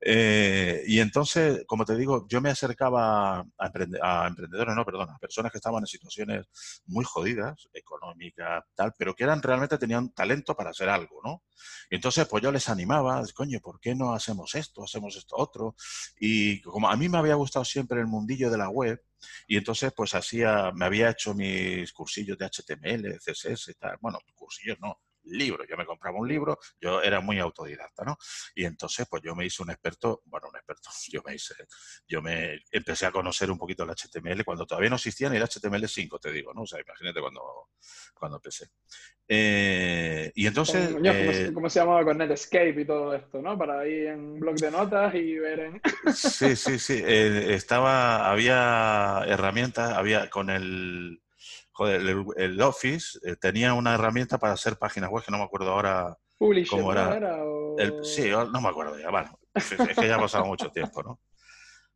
Eh, 0.00 0.82
y 0.86 1.00
entonces, 1.00 1.64
como 1.66 1.84
te 1.84 1.96
digo, 1.96 2.26
yo 2.28 2.40
me 2.40 2.50
acercaba 2.50 3.40
a, 3.40 4.26
emprendedores, 4.28 4.74
no, 4.76 4.84
perdón, 4.84 5.10
a 5.10 5.18
personas 5.18 5.50
que 5.50 5.58
estaban 5.58 5.82
en 5.82 5.86
situaciones 5.86 6.46
muy 6.86 7.04
jodidas, 7.04 7.68
económicas, 7.72 8.64
tal, 8.74 8.94
pero 8.96 9.14
que 9.14 9.24
eran 9.24 9.42
realmente 9.42 9.78
tenían 9.78 10.10
talento 10.10 10.54
para 10.54 10.70
hacer 10.70 10.88
algo, 10.88 11.20
¿no? 11.24 11.42
Y 11.90 11.96
entonces, 11.96 12.26
pues 12.28 12.42
yo 12.42 12.52
les 12.52 12.68
animaba, 12.68 13.22
coño, 13.34 13.60
¿por 13.60 13.80
qué 13.80 13.94
no 13.94 14.14
hacemos 14.14 14.54
esto, 14.54 14.84
hacemos 14.84 15.16
esto 15.16 15.36
otro? 15.36 15.74
Y 16.18 16.60
como 16.62 16.88
a 16.88 16.96
mí 16.96 17.08
me 17.08 17.18
había 17.18 17.34
gustado 17.34 17.64
siempre 17.64 18.00
el 18.00 18.06
mundillo 18.06 18.50
de 18.50 18.58
la 18.58 18.68
web, 18.68 19.02
y 19.48 19.56
entonces, 19.56 19.92
pues 19.96 20.14
hacía, 20.14 20.70
me 20.72 20.84
había 20.84 21.10
hecho 21.10 21.34
mis 21.34 21.92
cursillos 21.92 22.38
de 22.38 22.46
HTML, 22.46 23.18
CSS, 23.18 23.74
tal, 23.78 23.96
bueno, 24.00 24.20
cursillos 24.36 24.78
no, 24.80 25.00
libro. 25.30 25.64
Yo 25.66 25.76
me 25.76 25.86
compraba 25.86 26.18
un 26.18 26.28
libro, 26.28 26.58
yo 26.80 27.02
era 27.02 27.20
muy 27.20 27.38
autodidacta, 27.38 28.04
¿no? 28.04 28.16
Y 28.54 28.64
entonces, 28.64 29.06
pues 29.08 29.22
yo 29.22 29.34
me 29.34 29.46
hice 29.46 29.62
un 29.62 29.70
experto, 29.70 30.22
bueno, 30.26 30.48
un 30.48 30.56
experto, 30.56 30.90
yo 31.12 31.22
me 31.24 31.34
hice, 31.34 31.54
yo 32.06 32.22
me 32.22 32.60
empecé 32.70 33.06
a 33.06 33.12
conocer 33.12 33.50
un 33.50 33.58
poquito 33.58 33.84
el 33.84 33.90
HTML 33.90 34.44
cuando 34.44 34.66
todavía 34.66 34.90
no 34.90 34.96
existía 34.96 35.28
ni 35.28 35.36
el 35.36 35.42
HTML5, 35.42 36.20
te 36.20 36.32
digo, 36.32 36.52
¿no? 36.54 36.62
O 36.62 36.66
sea, 36.66 36.80
imagínate 36.80 37.20
cuando, 37.20 37.68
cuando 38.14 38.36
empecé. 38.36 38.68
Eh, 39.26 40.32
y 40.34 40.46
entonces... 40.46 40.96
Eh, 41.02 41.50
¿cómo, 41.52 41.68
se 41.68 41.80
llamaba 41.80 42.04
con 42.04 42.18
Netscape 42.18 42.80
y 42.80 42.86
todo 42.86 43.14
esto, 43.14 43.42
no? 43.42 43.58
Para 43.58 43.86
ir 43.86 44.06
en 44.06 44.40
blog 44.40 44.56
de 44.56 44.70
notas 44.70 45.14
y 45.14 45.38
ver 45.38 45.60
en... 45.60 45.82
sí, 46.14 46.56
sí, 46.56 46.78
sí. 46.78 47.02
Eh, 47.04 47.54
estaba, 47.54 48.30
había 48.30 49.22
herramientas, 49.26 49.92
había 49.96 50.30
con 50.30 50.50
el 50.50 51.20
joder, 51.72 52.02
el, 52.36 52.60
Office 52.60 53.18
eh, 53.24 53.36
tenía 53.36 53.74
una 53.74 53.94
herramienta 53.94 54.38
para 54.38 54.54
hacer 54.54 54.78
páginas 54.78 55.10
web 55.10 55.24
que 55.24 55.30
no 55.30 55.38
me 55.38 55.44
acuerdo 55.44 55.72
ahora 55.72 56.16
cómo 56.38 56.92
era. 56.92 57.42
sí, 58.02 58.30
no 58.30 58.60
me 58.60 58.68
acuerdo 58.68 58.98
ya, 58.98 59.10
bueno, 59.10 59.38
es, 59.54 59.68
que 59.68 60.08
ya 60.08 60.16
ha 60.16 60.20
pasado 60.20 60.44
mucho 60.44 60.70
tiempo, 60.72 61.02
¿no? 61.02 61.20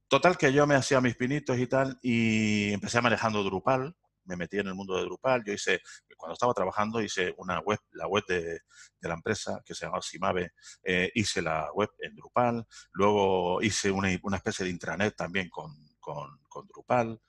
Total 0.09 0.37
que 0.37 0.53
yo 0.53 0.67
me 0.67 0.75
hacía 0.75 1.01
mis 1.01 1.17
pinitos 1.17 1.59
y 1.59 1.67
tal 1.67 1.99
y 2.03 2.73
empecé 2.73 3.01
manejando 3.01 3.43
Drupal, 3.43 3.97
me 4.25 4.37
metí 4.37 4.59
en 4.59 4.69
el 4.69 4.75
mundo 4.75 4.97
de 4.97 5.05
Drupal, 5.05 5.43
yo 5.45 5.53
hice, 5.53 5.81
cuando 6.17 6.35
estaba 6.35 6.53
trabajando 6.53 7.01
hice 7.01 7.35
una 7.39 7.61
web, 7.61 7.79
la 7.93 8.07
web 8.07 8.25
de, 8.29 8.61
la 9.01 9.15
empresa 9.15 9.63
que 9.65 9.75
se 9.75 9.87
llama 9.87 10.03
Simave, 10.03 10.53
eh, 10.85 11.11
hice 11.15 11.43
la 11.43 11.71
web 11.73 11.91
en 11.99 12.15
Drupal, 12.15 12.67
luego 12.93 13.63
hice 13.63 13.91
una, 13.91 14.11
especie 14.11 14.65
de 14.65 14.71
intranet 14.71 15.17
también 15.17 15.49
con, 15.49 15.75
con, 15.99 16.39
con 16.49 16.67
Drupal, 16.67 17.21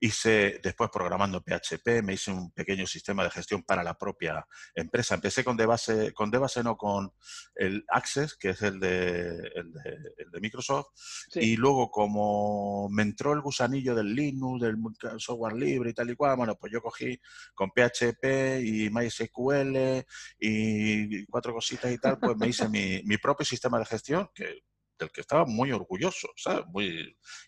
Hice 0.00 0.60
después 0.62 0.90
programando 0.90 1.42
PHP, 1.42 2.02
me 2.02 2.14
hice 2.14 2.30
un 2.30 2.50
pequeño 2.52 2.86
sistema 2.86 3.22
de 3.22 3.30
gestión 3.30 3.62
para 3.62 3.84
la 3.84 3.98
propia 3.98 4.46
empresa. 4.74 5.14
Empecé 5.14 5.44
con 5.44 5.56
DBase, 5.56 6.12
con 6.14 6.30
DBase 6.30 6.62
no 6.62 6.76
con 6.76 7.12
el 7.54 7.84
Access, 7.88 8.34
que 8.34 8.50
es 8.50 8.62
el 8.62 8.80
de, 8.80 9.28
el 9.54 10.30
de, 10.30 10.40
Microsoft, 10.40 10.88
y 11.34 11.56
luego 11.56 11.90
como 11.90 12.88
me 12.88 13.02
entró 13.02 13.34
el 13.34 13.42
gusanillo 13.42 13.94
del 13.94 14.14
Linux, 14.14 14.62
del 14.62 14.78
software 15.18 15.54
libre 15.54 15.90
y 15.90 15.94
tal 15.94 16.10
y 16.10 16.16
cual, 16.16 16.36
bueno, 16.36 16.56
pues 16.56 16.72
yo 16.72 16.80
cogí 16.80 17.20
con 17.54 17.70
PHP 17.70 18.60
y 18.64 18.88
MySQL 18.90 20.04
y 20.38 21.26
cuatro 21.26 21.52
cositas 21.52 21.92
y 21.92 21.98
tal, 21.98 22.18
pues 22.18 22.36
me 22.38 22.48
hice 22.48 22.68
mi, 22.68 23.02
mi 23.04 23.18
propio 23.18 23.44
sistema 23.44 23.78
de 23.78 23.84
gestión, 23.84 24.30
que 24.34 24.62
del 25.00 25.10
que 25.10 25.22
estaba 25.22 25.44
muy 25.44 25.72
orgulloso, 25.72 26.28
¿sabes? 26.36 26.64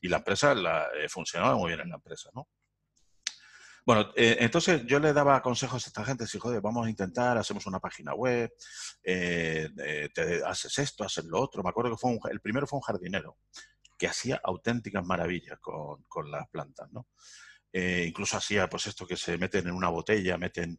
Y 0.01 0.09
la 0.09 0.19
empresa 0.19 0.55
la, 0.55 0.89
eh, 0.99 1.09
funcionaba 1.09 1.55
muy 1.57 1.69
bien 1.69 1.81
en 1.81 1.91
la 1.91 1.97
empresa, 1.97 2.31
¿no? 2.35 2.49
Bueno, 3.85 4.13
eh, 4.15 4.37
entonces 4.41 4.85
yo 4.87 5.01
le 5.01 5.13
daba 5.13 5.43
consejos 5.43 5.85
a 5.85 5.89
esta 5.89 6.05
gente, 6.05 6.27
si 6.27 6.39
joder, 6.39 6.61
vamos 6.61 6.87
a 6.87 6.91
intentar, 6.91 7.37
hacemos 7.37 7.67
una 7.67 7.81
página 7.81 8.15
web, 8.15 8.53
eh, 9.03 9.69
haces 10.47 10.79
esto, 10.79 11.05
haces 11.05 11.25
lo 11.25 11.41
otro. 11.41 11.63
Me 11.65 11.71
acuerdo 11.71 11.91
que 11.91 11.97
fue 11.97 12.17
el 12.31 12.41
primero 12.41 12.67
fue 12.67 12.79
un 12.79 12.83
jardinero 12.83 13.39
que 13.99 14.07
hacía 14.07 14.41
auténticas 14.43 15.05
maravillas 15.05 15.59
con, 15.61 16.31
las 16.31 16.49
plantas, 16.49 16.91
¿no? 16.93 17.09
Incluso 17.73 18.37
hacía 18.37 18.69
pues 18.69 18.87
esto 18.87 19.07
que 19.07 19.17
se 19.17 19.39
meten 19.39 19.67
en 19.67 19.75
una 19.75 19.89
botella, 19.89 20.39
meten, 20.39 20.79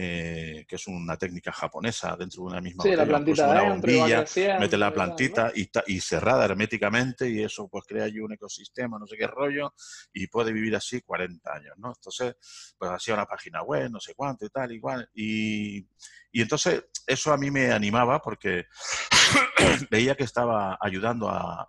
eh, 0.00 0.64
que 0.68 0.76
es 0.76 0.86
una 0.86 1.16
técnica 1.16 1.50
japonesa 1.50 2.16
dentro 2.16 2.42
de 2.42 2.50
una 2.50 2.60
misma 2.60 2.84
botella, 2.84 3.04
la 3.04 3.24
pues 3.24 3.38
una 3.40 3.62
bombilla, 3.62 4.24
mete 4.60 4.78
la 4.78 4.94
plantita 4.94 5.50
y, 5.52 5.68
y, 5.88 6.00
cerrada 6.00 6.44
herméticamente 6.44 7.28
y 7.28 7.42
eso 7.42 7.66
pues 7.68 7.84
crea 7.84 8.04
ahí 8.04 8.20
un 8.20 8.32
ecosistema, 8.32 8.96
no 8.96 9.08
sé 9.08 9.16
qué 9.16 9.26
rollo, 9.26 9.74
y 10.12 10.28
puede 10.28 10.52
vivir 10.52 10.76
así 10.76 11.00
40 11.00 11.52
años, 11.52 11.74
¿no? 11.78 11.88
Entonces, 11.88 12.36
pues 12.78 12.92
hacía 12.92 13.14
una 13.14 13.26
página 13.26 13.64
web, 13.64 13.90
no 13.90 13.98
sé 13.98 14.14
cuánto 14.14 14.46
y 14.46 14.50
tal, 14.50 14.70
igual, 14.70 15.10
y, 15.14 15.78
y 16.30 16.42
entonces 16.42 16.84
eso 17.04 17.32
a 17.32 17.36
mí 17.36 17.50
me 17.50 17.72
animaba 17.72 18.20
porque 18.22 18.66
veía 19.90 20.14
que 20.14 20.24
estaba 20.24 20.78
ayudando 20.80 21.28
a, 21.28 21.66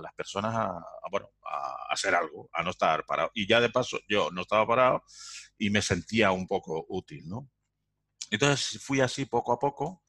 las 0.00 0.14
personas 0.14 0.54
a, 0.54 0.80
bueno, 1.10 1.28
a 1.44 1.92
hacer 1.92 2.14
algo, 2.14 2.48
a 2.52 2.62
no 2.62 2.70
estar 2.70 3.04
parado. 3.04 3.30
Y 3.34 3.46
ya 3.46 3.60
de 3.60 3.68
paso 3.68 3.98
yo 4.08 4.30
no 4.30 4.42
estaba 4.42 4.66
parado 4.66 5.02
y 5.58 5.68
me 5.68 5.82
sentía 5.82 6.30
un 6.30 6.46
poco 6.46 6.86
útil, 6.88 7.28
¿no? 7.28 7.50
Entonces 8.30 8.82
fui 8.82 9.00
así 9.00 9.26
poco 9.26 9.52
a 9.52 9.58
poco 9.58 10.04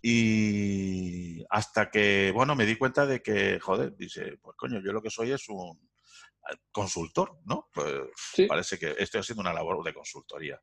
y 0.00 1.44
hasta 1.50 1.90
que, 1.90 2.32
bueno, 2.34 2.56
me 2.56 2.66
di 2.66 2.76
cuenta 2.76 3.06
de 3.06 3.22
que, 3.22 3.60
joder, 3.60 3.96
dice, 3.96 4.38
pues 4.42 4.56
coño, 4.56 4.80
yo 4.84 4.92
lo 4.92 5.02
que 5.02 5.10
soy 5.10 5.30
es 5.30 5.48
un 5.48 5.78
eh, 6.50 6.56
consultor, 6.72 7.38
¿no? 7.44 7.68
Pues 7.72 8.48
parece 8.48 8.78
que 8.78 8.96
estoy 8.98 9.20
haciendo 9.20 9.42
una 9.42 9.52
labor 9.52 9.84
de 9.84 9.94
consultoría. 9.94 10.60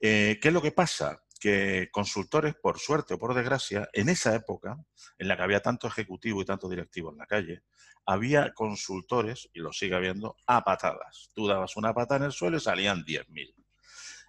Eh, 0.00 0.38
¿Qué 0.40 0.48
es 0.48 0.54
lo 0.54 0.62
que 0.62 0.72
pasa? 0.72 1.22
que 1.42 1.88
consultores, 1.90 2.54
por 2.54 2.78
suerte 2.78 3.14
o 3.14 3.18
por 3.18 3.34
desgracia, 3.34 3.88
en 3.92 4.08
esa 4.08 4.32
época, 4.32 4.78
en 5.18 5.26
la 5.26 5.36
que 5.36 5.42
había 5.42 5.60
tanto 5.60 5.88
ejecutivo 5.88 6.40
y 6.40 6.44
tanto 6.44 6.68
directivo 6.68 7.10
en 7.10 7.18
la 7.18 7.26
calle, 7.26 7.64
había 8.06 8.54
consultores, 8.54 9.50
y 9.52 9.58
lo 9.58 9.72
sigue 9.72 9.96
habiendo, 9.96 10.36
a 10.46 10.62
patadas. 10.62 11.30
Tú 11.34 11.48
dabas 11.48 11.76
una 11.76 11.92
pata 11.92 12.14
en 12.14 12.22
el 12.22 12.32
suelo 12.32 12.58
y 12.58 12.60
salían 12.60 13.04
10.000. 13.04 13.56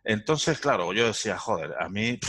Entonces, 0.03 0.59
claro, 0.59 0.91
yo 0.93 1.07
decía, 1.07 1.37
joder, 1.37 1.73
a 1.79 1.87
mí 1.89 2.19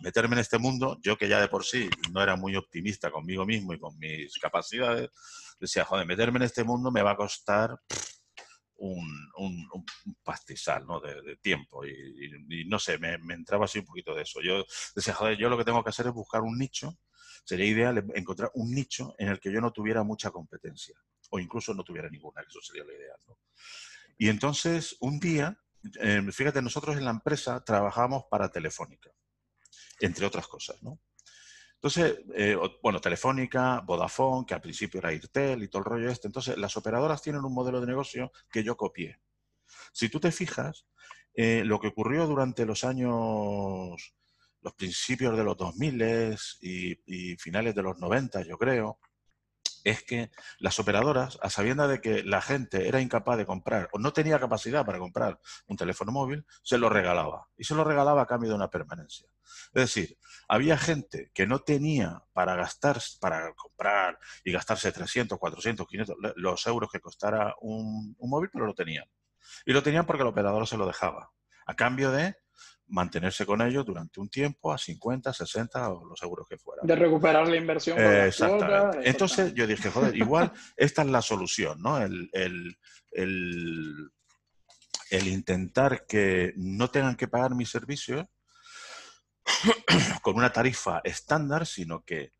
meterme 0.00 0.36
en 0.36 0.40
este 0.40 0.58
mundo, 0.58 0.98
yo 1.02 1.16
que 1.16 1.28
ya 1.28 1.40
de 1.40 1.48
por 1.48 1.64
sí 1.64 1.88
no 2.12 2.22
era 2.22 2.36
muy 2.36 2.54
optimista 2.54 3.10
conmigo 3.10 3.44
mismo 3.44 3.72
y 3.72 3.80
con 3.80 3.98
mis 3.98 4.38
capacidades, 4.38 5.10
decía, 5.58 5.84
joder, 5.84 6.06
meterme 6.06 6.38
en 6.38 6.44
este 6.44 6.64
mundo 6.64 6.90
me 6.90 7.02
va 7.02 7.12
a 7.12 7.16
costar 7.16 7.76
un, 8.78 9.30
un, 9.38 9.84
pastizal 10.22 10.86
¿no? 10.86 11.00
de, 11.00 11.36
tiempo 11.38 11.84
y, 11.84 12.64
no 12.66 12.78
sé, 12.78 12.98
me, 12.98 13.14
entraba 13.34 13.64
así 13.64 13.78
un 13.78 13.86
poquito 13.86 14.14
de 14.14 14.22
eso. 14.22 14.40
Yo 14.42 14.64
decía, 14.94 15.14
joder, 15.14 15.36
yo 15.38 15.48
lo 15.48 15.58
que 15.58 15.64
tengo 15.64 15.82
que 15.82 15.90
hacer 15.90 16.06
es 16.06 16.12
buscar 16.12 16.42
un 16.42 16.58
nicho, 16.58 16.98
sería 17.44 17.66
ideal 17.66 18.04
encontrar 18.14 18.50
un 18.54 18.72
nicho 18.72 19.14
en 19.18 19.28
el 19.28 19.40
que 19.40 19.52
yo 19.52 19.60
no 19.60 19.72
tuviera 19.72 20.02
mucha 20.02 20.30
competencia 20.30 20.96
o 21.30 21.38
incluso 21.38 21.74
no 21.74 21.82
tuviera 21.84 22.08
ninguna, 22.08 22.42
eso 22.42 22.60
sería 22.60 22.84
lo 22.84 22.92
ideal. 22.92 23.18
Y 24.18 24.28
entonces, 24.28 24.96
un 25.00 25.18
día, 25.18 25.58
eh, 26.00 26.22
fíjate, 26.32 26.62
nosotros 26.62 26.96
en 26.96 27.04
la 27.04 27.10
empresa 27.10 27.62
trabajamos 27.64 28.24
para 28.30 28.50
Telefónica, 28.50 29.10
entre 30.00 30.26
otras 30.26 30.46
cosas, 30.46 30.82
¿no? 30.82 31.00
Entonces, 31.74 32.18
eh, 32.34 32.56
bueno, 32.82 33.00
Telefónica, 33.00 33.80
Vodafone, 33.80 34.46
que 34.46 34.54
al 34.54 34.60
principio 34.60 34.98
era 34.98 35.12
Irtel 35.12 35.62
y 35.62 35.68
todo 35.68 35.80
el 35.80 35.84
rollo 35.84 36.10
este. 36.10 36.26
Entonces, 36.26 36.56
las 36.58 36.76
operadoras 36.76 37.22
tienen 37.22 37.44
un 37.44 37.54
modelo 37.54 37.80
de 37.80 37.86
negocio 37.86 38.32
que 38.50 38.64
yo 38.64 38.76
copié. 38.76 39.20
Si 39.92 40.08
tú 40.08 40.18
te 40.18 40.32
fijas, 40.32 40.86
eh, 41.34 41.62
lo 41.64 41.78
que 41.78 41.88
ocurrió 41.88 42.26
durante 42.26 42.64
los 42.64 42.82
años, 42.82 44.14
los 44.62 44.74
principios 44.74 45.36
de 45.36 45.44
los 45.44 45.56
2000 45.56 46.36
y, 46.60 46.98
y 47.06 47.36
finales 47.36 47.74
de 47.74 47.82
los 47.82 47.98
90, 47.98 48.42
yo 48.42 48.56
creo, 48.58 48.98
es 49.86 50.02
que 50.02 50.32
las 50.58 50.80
operadoras, 50.80 51.38
a 51.42 51.48
sabienda 51.48 51.86
de 51.86 52.00
que 52.00 52.24
la 52.24 52.42
gente 52.42 52.88
era 52.88 53.00
incapaz 53.00 53.38
de 53.38 53.46
comprar 53.46 53.88
o 53.92 54.00
no 54.00 54.12
tenía 54.12 54.40
capacidad 54.40 54.84
para 54.84 54.98
comprar 54.98 55.38
un 55.68 55.76
teléfono 55.76 56.10
móvil, 56.10 56.44
se 56.64 56.76
lo 56.76 56.88
regalaba. 56.88 57.46
Y 57.56 57.62
se 57.62 57.76
lo 57.76 57.84
regalaba 57.84 58.22
a 58.22 58.26
cambio 58.26 58.50
de 58.50 58.56
una 58.56 58.68
permanencia. 58.68 59.28
Es 59.72 59.82
decir, 59.82 60.18
había 60.48 60.76
gente 60.76 61.30
que 61.32 61.46
no 61.46 61.60
tenía 61.60 62.20
para 62.32 62.56
gastar, 62.56 63.00
para 63.20 63.54
comprar 63.54 64.18
y 64.44 64.50
gastarse 64.50 64.90
300, 64.90 65.38
400, 65.38 65.86
500 65.86 66.16
los 66.34 66.66
euros 66.66 66.90
que 66.90 66.98
costara 66.98 67.54
un, 67.60 68.16
un 68.18 68.30
móvil, 68.30 68.50
pero 68.52 68.66
lo 68.66 68.74
tenían. 68.74 69.08
Y 69.64 69.72
lo 69.72 69.84
tenían 69.84 70.04
porque 70.04 70.22
el 70.22 70.28
operador 70.28 70.66
se 70.66 70.76
lo 70.76 70.86
dejaba. 70.88 71.30
A 71.64 71.74
cambio 71.74 72.10
de 72.10 72.34
mantenerse 72.88 73.44
con 73.44 73.60
ellos 73.62 73.84
durante 73.84 74.20
un 74.20 74.28
tiempo 74.28 74.72
a 74.72 74.78
50, 74.78 75.32
60 75.32 75.90
o 75.90 76.04
los 76.06 76.22
euros 76.22 76.46
que 76.48 76.58
fuera. 76.58 76.82
De 76.84 76.94
recuperar 76.94 77.48
la 77.48 77.56
inversión. 77.56 77.98
exactamente. 77.98 79.08
Entonces 79.08 79.54
yo 79.54 79.66
dije, 79.66 79.90
joder, 79.90 80.16
igual 80.16 80.52
esta 80.76 81.02
es 81.02 81.08
la 81.08 81.22
solución, 81.22 81.80
¿no? 81.82 81.98
El, 81.98 82.30
el, 82.32 82.76
el, 85.10 85.28
intentar 85.28 86.06
que 86.06 86.52
no 86.56 86.90
tengan 86.90 87.16
que 87.16 87.28
pagar 87.28 87.54
mis 87.54 87.70
servicios 87.70 88.24
con 90.22 90.36
una 90.36 90.52
tarifa 90.52 91.00
estándar, 91.04 91.66
sino 91.66 92.04
que 92.04 92.32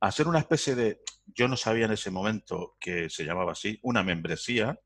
hacer 0.00 0.26
una 0.28 0.40
especie 0.40 0.74
de, 0.74 1.00
yo 1.26 1.48
no 1.48 1.56
sabía 1.56 1.86
en 1.86 1.92
ese 1.92 2.10
momento 2.10 2.76
que 2.80 3.08
se 3.10 3.24
llamaba 3.24 3.52
así, 3.52 3.78
una 3.82 4.02
membresía, 4.02 4.78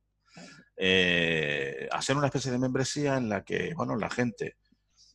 eh, 0.76 1.88
hacer 1.90 2.16
una 2.16 2.26
especie 2.26 2.52
de 2.52 2.58
membresía 2.58 3.16
en 3.16 3.28
la 3.28 3.42
que, 3.42 3.74
bueno, 3.74 3.96
la 3.96 4.10
gente 4.10 4.56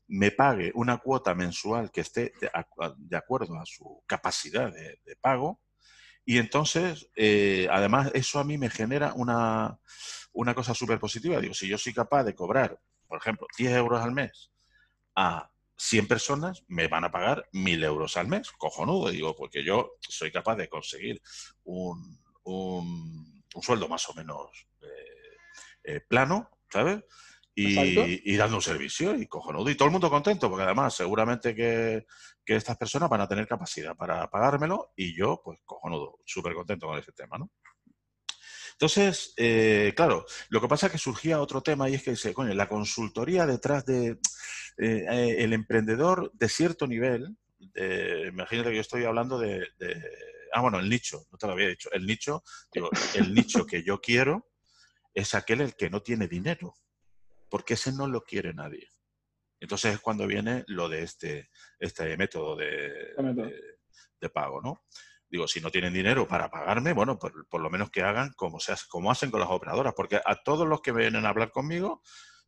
me 0.08 0.32
pague 0.32 0.72
una 0.76 0.98
cuota 0.98 1.34
mensual 1.34 1.92
que 1.92 2.02
esté 2.02 2.34
de, 2.40 3.18
acuerdo 3.18 3.60
a 3.60 3.66
su 3.66 4.04
capacidad 4.06 4.72
de, 4.72 5.16
pago. 5.22 5.62
Y 6.26 6.38
entonces, 6.38 7.10
eh, 7.16 7.68
además, 7.70 8.12
eso 8.14 8.40
a 8.40 8.44
mí 8.44 8.58
me 8.58 8.70
genera 8.70 9.14
una, 9.16 9.78
una 10.34 10.54
cosa 10.54 10.74
súper 10.74 11.00
positiva. 11.00 11.40
Digo, 11.40 11.54
si 11.54 11.68
yo 11.68 11.78
soy 11.78 11.94
capaz 11.94 12.24
de 12.24 12.36
cobrar, 12.36 12.80
por 13.08 13.18
ejemplo, 13.18 13.48
10 13.58 13.74
euros 13.74 14.02
al 14.02 14.12
mes 14.12 14.52
a 15.16 15.50
100 15.76 16.08
personas, 16.08 16.64
me 16.68 16.88
van 16.88 17.04
a 17.04 17.12
pagar 17.12 17.48
1.000 17.52 17.84
euros 17.84 18.18
al 18.18 18.28
mes. 18.28 18.52
Cojonudo, 18.52 19.10
digo, 19.10 19.36
porque 19.36 19.64
yo 19.64 19.94
soy 20.00 20.32
capaz 20.32 20.56
de 20.56 20.70
conseguir 20.70 21.22
un, 21.64 22.20
un, 22.44 23.44
sueldo 23.62 23.88
más 23.88 24.08
o 24.10 24.14
menos 24.14 24.68
eh, 24.82 25.38
eh, 25.84 26.02
plano, 26.02 26.50
¿sabes? 26.70 27.04
Y, 27.56 28.36
dando 28.36 28.58
un 28.58 28.62
servicio 28.62 29.16
y 29.16 29.28
cojonudo. 29.28 29.70
Y 29.70 29.76
todo 29.76 29.88
el 29.88 29.92
mundo 29.92 30.10
contento, 30.10 30.50
porque 30.50 30.64
además 30.64 30.96
seguramente 30.96 31.56
que, 31.56 32.06
estas 32.46 32.78
personas 32.78 33.10
van 33.10 33.22
a 33.22 33.28
tener 33.28 33.48
capacidad 33.48 33.96
para 33.96 34.30
pagármelo 34.30 34.92
y 34.96 35.16
yo, 35.16 35.42
pues 35.44 35.60
cojonudo, 35.64 36.20
súper 36.26 36.54
contento 36.54 36.88
con 36.88 36.98
ese 36.98 37.12
tema, 37.14 37.38
¿no? 37.38 37.52
Entonces, 38.74 39.34
eh, 39.38 39.94
claro, 39.96 40.26
lo 40.50 40.60
que 40.60 40.68
pasa 40.68 40.88
es 40.88 40.92
que 40.92 40.98
surgía 40.98 41.40
otro 41.40 41.62
tema 41.62 41.90
y 41.90 41.94
es 41.94 42.04
que 42.04 42.12
dice, 42.12 42.34
coño, 42.34 42.54
la 42.54 42.68
consultoría 42.68 43.46
detrás 43.46 43.86
de 43.86 44.18
eh, 44.78 45.06
eh, 45.10 45.36
el 45.40 45.54
emprendedor 45.54 46.32
de 46.34 46.50
cierto 46.50 46.88
nivel, 46.88 47.38
imagínate 48.28 48.70
que 48.70 48.76
yo 48.76 48.82
estoy 48.82 49.06
hablando 49.06 49.40
de, 49.40 49.60
de, 49.78 50.04
ah, 50.52 50.62
bueno, 50.62 50.80
el 50.80 50.90
nicho, 50.90 51.26
no 51.32 51.38
te 51.38 51.48
lo 51.48 51.54
había 51.54 51.70
dicho, 51.70 51.90
el 51.94 52.06
nicho, 52.06 52.44
digo, 52.74 52.90
el 53.16 53.34
nicho 53.34 53.66
que 53.66 53.84
yo 53.84 54.02
quiero 54.02 54.50
es 55.14 55.34
aquel 55.36 55.62
el 55.62 55.76
que 55.76 55.90
no 55.90 56.02
tiene 56.02 56.28
dinero 56.28 56.76
porque 57.54 57.76
ese 57.76 57.92
no 57.92 58.08
lo 58.08 58.24
quiere 58.24 58.52
nadie. 58.52 58.90
Entonces 59.60 59.94
es 59.94 60.00
cuando 60.00 60.26
viene 60.26 60.64
lo 60.66 60.90
de 60.90 61.04
este, 61.04 61.52
este 61.78 62.18
método 62.18 62.56
de, 62.56 63.14
de, 64.20 64.30
pago, 64.32 64.60
¿no? 64.60 64.86
Digo, 65.30 65.48
si 65.48 65.62
no 65.62 65.70
tienen 65.70 65.94
dinero 65.94 66.28
para 66.28 66.50
pagarme, 66.50 66.94
bueno, 66.94 67.20
por, 67.20 67.48
por 67.48 67.62
lo 67.62 67.70
menos 67.70 67.92
que 67.92 68.02
hagan 68.02 68.34
como, 68.36 68.60
se 68.60 68.72
hace, 68.72 68.86
como 68.90 69.12
hacen 69.12 69.30
con 69.30 69.40
las 69.40 69.52
operadoras, 69.52 69.94
porque 69.96 70.20
a 70.26 70.36
todos 70.44 70.68
los 70.68 70.82
que 70.82 70.94
vienen 70.94 71.28
a 71.28 71.30
habber 71.30 71.52
conmigo 71.52 72.02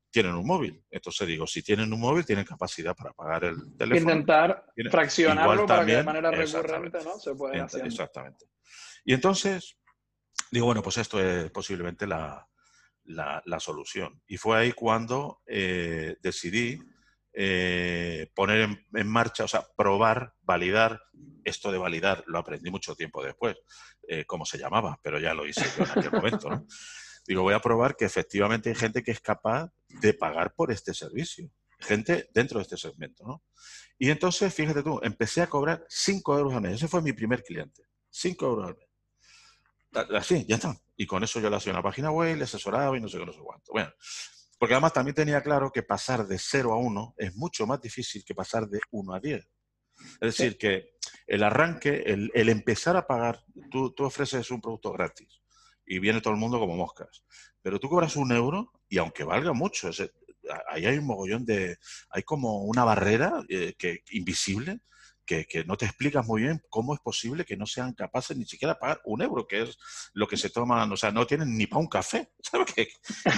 tienen 0.09 0.33
un 0.33 0.47
móvil. 0.47 0.83
Entonces 0.89 1.27
digo, 1.27 1.45
si 1.45 1.61
tienen 1.61 1.93
un 1.93 1.99
móvil, 1.99 2.25
tienen 2.25 2.43
capacidad 2.43 2.95
para 2.95 3.13
pagar 3.13 3.43
el 3.43 3.77
teléfono. 3.77 4.11
Intentar 4.11 4.65
fraccionarlo 4.89 5.67
para 5.67 5.85
que 5.85 5.97
de 5.97 6.03
manera 6.03 6.31
recurrente 6.31 6.97
¿no? 7.03 7.19
se 7.19 7.35
pueda 7.35 7.65
hacer. 7.65 7.85
Exactamente. 7.85 8.47
Y 9.03 9.13
entonces, 9.13 9.77
digo, 10.49 10.65
bueno, 10.65 10.81
pues 10.81 10.97
esto 10.97 11.21
es 11.21 11.51
posiblemente 11.51 12.07
la, 12.07 12.49
la, 13.05 13.59
solución. 13.59 14.21
Y 14.27 14.37
fue 14.37 14.57
ahí 14.57 14.71
cuando 14.71 15.41
eh, 15.45 16.17
decidí 16.21 16.79
eh, 17.33 18.31
poner 18.33 18.69
en, 18.93 19.07
marcha, 19.07 19.43
o 19.43 19.47
sea, 19.47 19.65
probar, 19.75 20.33
validar. 20.41 21.01
Esto 21.43 21.71
de 21.71 21.77
validar 21.77 22.23
lo 22.25 22.39
aprendí 22.39 22.71
mucho 22.71 22.95
tiempo 22.95 23.23
después, 23.23 23.55
eh, 24.07 24.25
cómo 24.25 24.45
se 24.45 24.57
llamaba, 24.57 24.99
pero 25.03 25.19
ya 25.19 25.35
lo 25.35 25.45
hice 25.45 25.63
yo 25.77 25.83
en 25.83 25.91
aquel 25.91 26.11
momento. 26.11 26.65
Digo, 27.27 27.43
voy 27.43 27.53
a 27.53 27.59
probar 27.59 27.95
que 27.95 28.05
efectivamente 28.05 28.69
hay 28.69 28.75
gente 28.75 29.03
que 29.03 29.11
es 29.11 29.19
capaz 29.19 29.71
de 29.87 30.13
pagar 30.13 30.53
por 30.55 30.71
este 30.71 30.93
servicio. 30.93 31.51
Gente 31.79 32.29
dentro 32.33 32.59
de 32.59 32.63
este 32.63 32.77
segmento, 32.77 33.25
¿no? 33.25 33.43
Y 33.97 34.09
entonces, 34.09 34.53
fíjate 34.53 34.83
tú, 34.83 34.99
empecé 35.03 35.41
a 35.41 35.47
cobrar 35.47 35.85
5 35.87 36.37
euros 36.37 36.53
al 36.53 36.61
mes. 36.61 36.73
Ese 36.73 36.87
fue 36.87 37.01
mi 37.01 37.13
primer 37.13 37.43
cliente. 37.43 37.83
5 38.09 38.45
euros 38.45 38.67
al 38.67 38.77
mes. 38.77 38.87
Así, 40.15 40.45
ya 40.47 40.55
está. 40.55 40.75
Y 40.95 41.05
con 41.05 41.23
eso 41.23 41.39
yo 41.39 41.49
le 41.49 41.55
hacía 41.55 41.73
una 41.73 41.83
página 41.83 42.11
web, 42.11 42.37
le 42.37 42.43
asesoraba 42.43 42.97
y 42.97 43.01
no 43.01 43.07
sé 43.07 43.17
qué, 43.17 43.25
no 43.25 43.33
sé 43.33 43.39
cuánto. 43.39 43.71
Bueno, 43.71 43.91
porque 44.57 44.73
además 44.73 44.93
también 44.93 45.15
tenía 45.15 45.41
claro 45.41 45.71
que 45.71 45.83
pasar 45.83 46.27
de 46.27 46.37
0 46.37 46.73
a 46.73 46.77
1 46.77 47.15
es 47.17 47.35
mucho 47.35 47.67
más 47.67 47.81
difícil 47.81 48.23
que 48.23 48.35
pasar 48.35 48.67
de 48.67 48.79
1 48.91 49.13
a 49.13 49.19
10. 49.19 49.47
Es 50.21 50.37
decir, 50.37 50.57
que 50.57 50.95
el 51.27 51.43
arranque, 51.43 52.03
el, 52.05 52.49
empezar 52.49 52.95
a 52.97 53.07
pagar, 53.07 53.43
tú, 53.71 53.91
tú, 53.93 54.03
ofreces 54.03 54.51
un 54.51 54.61
producto 54.61 54.91
gratis 54.91 55.41
y 55.85 55.99
viene 55.99 56.21
todo 56.21 56.33
el 56.33 56.39
mundo 56.39 56.59
como 56.59 56.75
moscas, 56.75 57.23
pero 57.61 57.79
tú 57.79 57.89
cobras 57.89 58.15
un 58.15 58.31
euro 58.31 58.71
y 58.89 58.97
aunque 58.97 59.23
valga 59.23 59.53
mucho, 59.53 59.89
ahí 60.69 60.85
hay 60.85 60.97
un 60.97 61.05
mogollón 61.05 61.45
de, 61.45 61.77
hay 62.09 62.23
como 62.23 62.63
una 62.63 62.83
barrera 62.83 63.43
eh, 63.49 63.73
que, 63.77 64.03
invisible 64.11 64.79
que, 65.25 65.63
no 65.65 65.75
te 65.75 65.85
explicas 65.85 66.25
muy 66.25 66.43
bien 66.43 66.61
cómo 66.69 66.93
es 66.93 66.99
posible 66.99 67.45
que 67.45 67.57
no 67.57 67.65
sean 67.65 67.93
capaces 67.93 68.37
ni 68.37 68.45
siquiera 68.45 68.73
de 68.73 68.79
pagar 68.79 69.01
un 69.05 69.21
euro, 69.21 69.47
que 69.47 69.63
es 69.63 69.77
lo 70.13 70.27
que 70.27 70.37
se 70.37 70.49
toman, 70.49 70.91
o 70.91 70.97
sea, 70.97 71.11
no 71.11 71.25
tienen 71.25 71.57
ni 71.57 71.67
para 71.67 71.81
un 71.81 71.87
café, 71.87 72.29
¿sabes? 72.39 72.73
qué? 72.73 72.87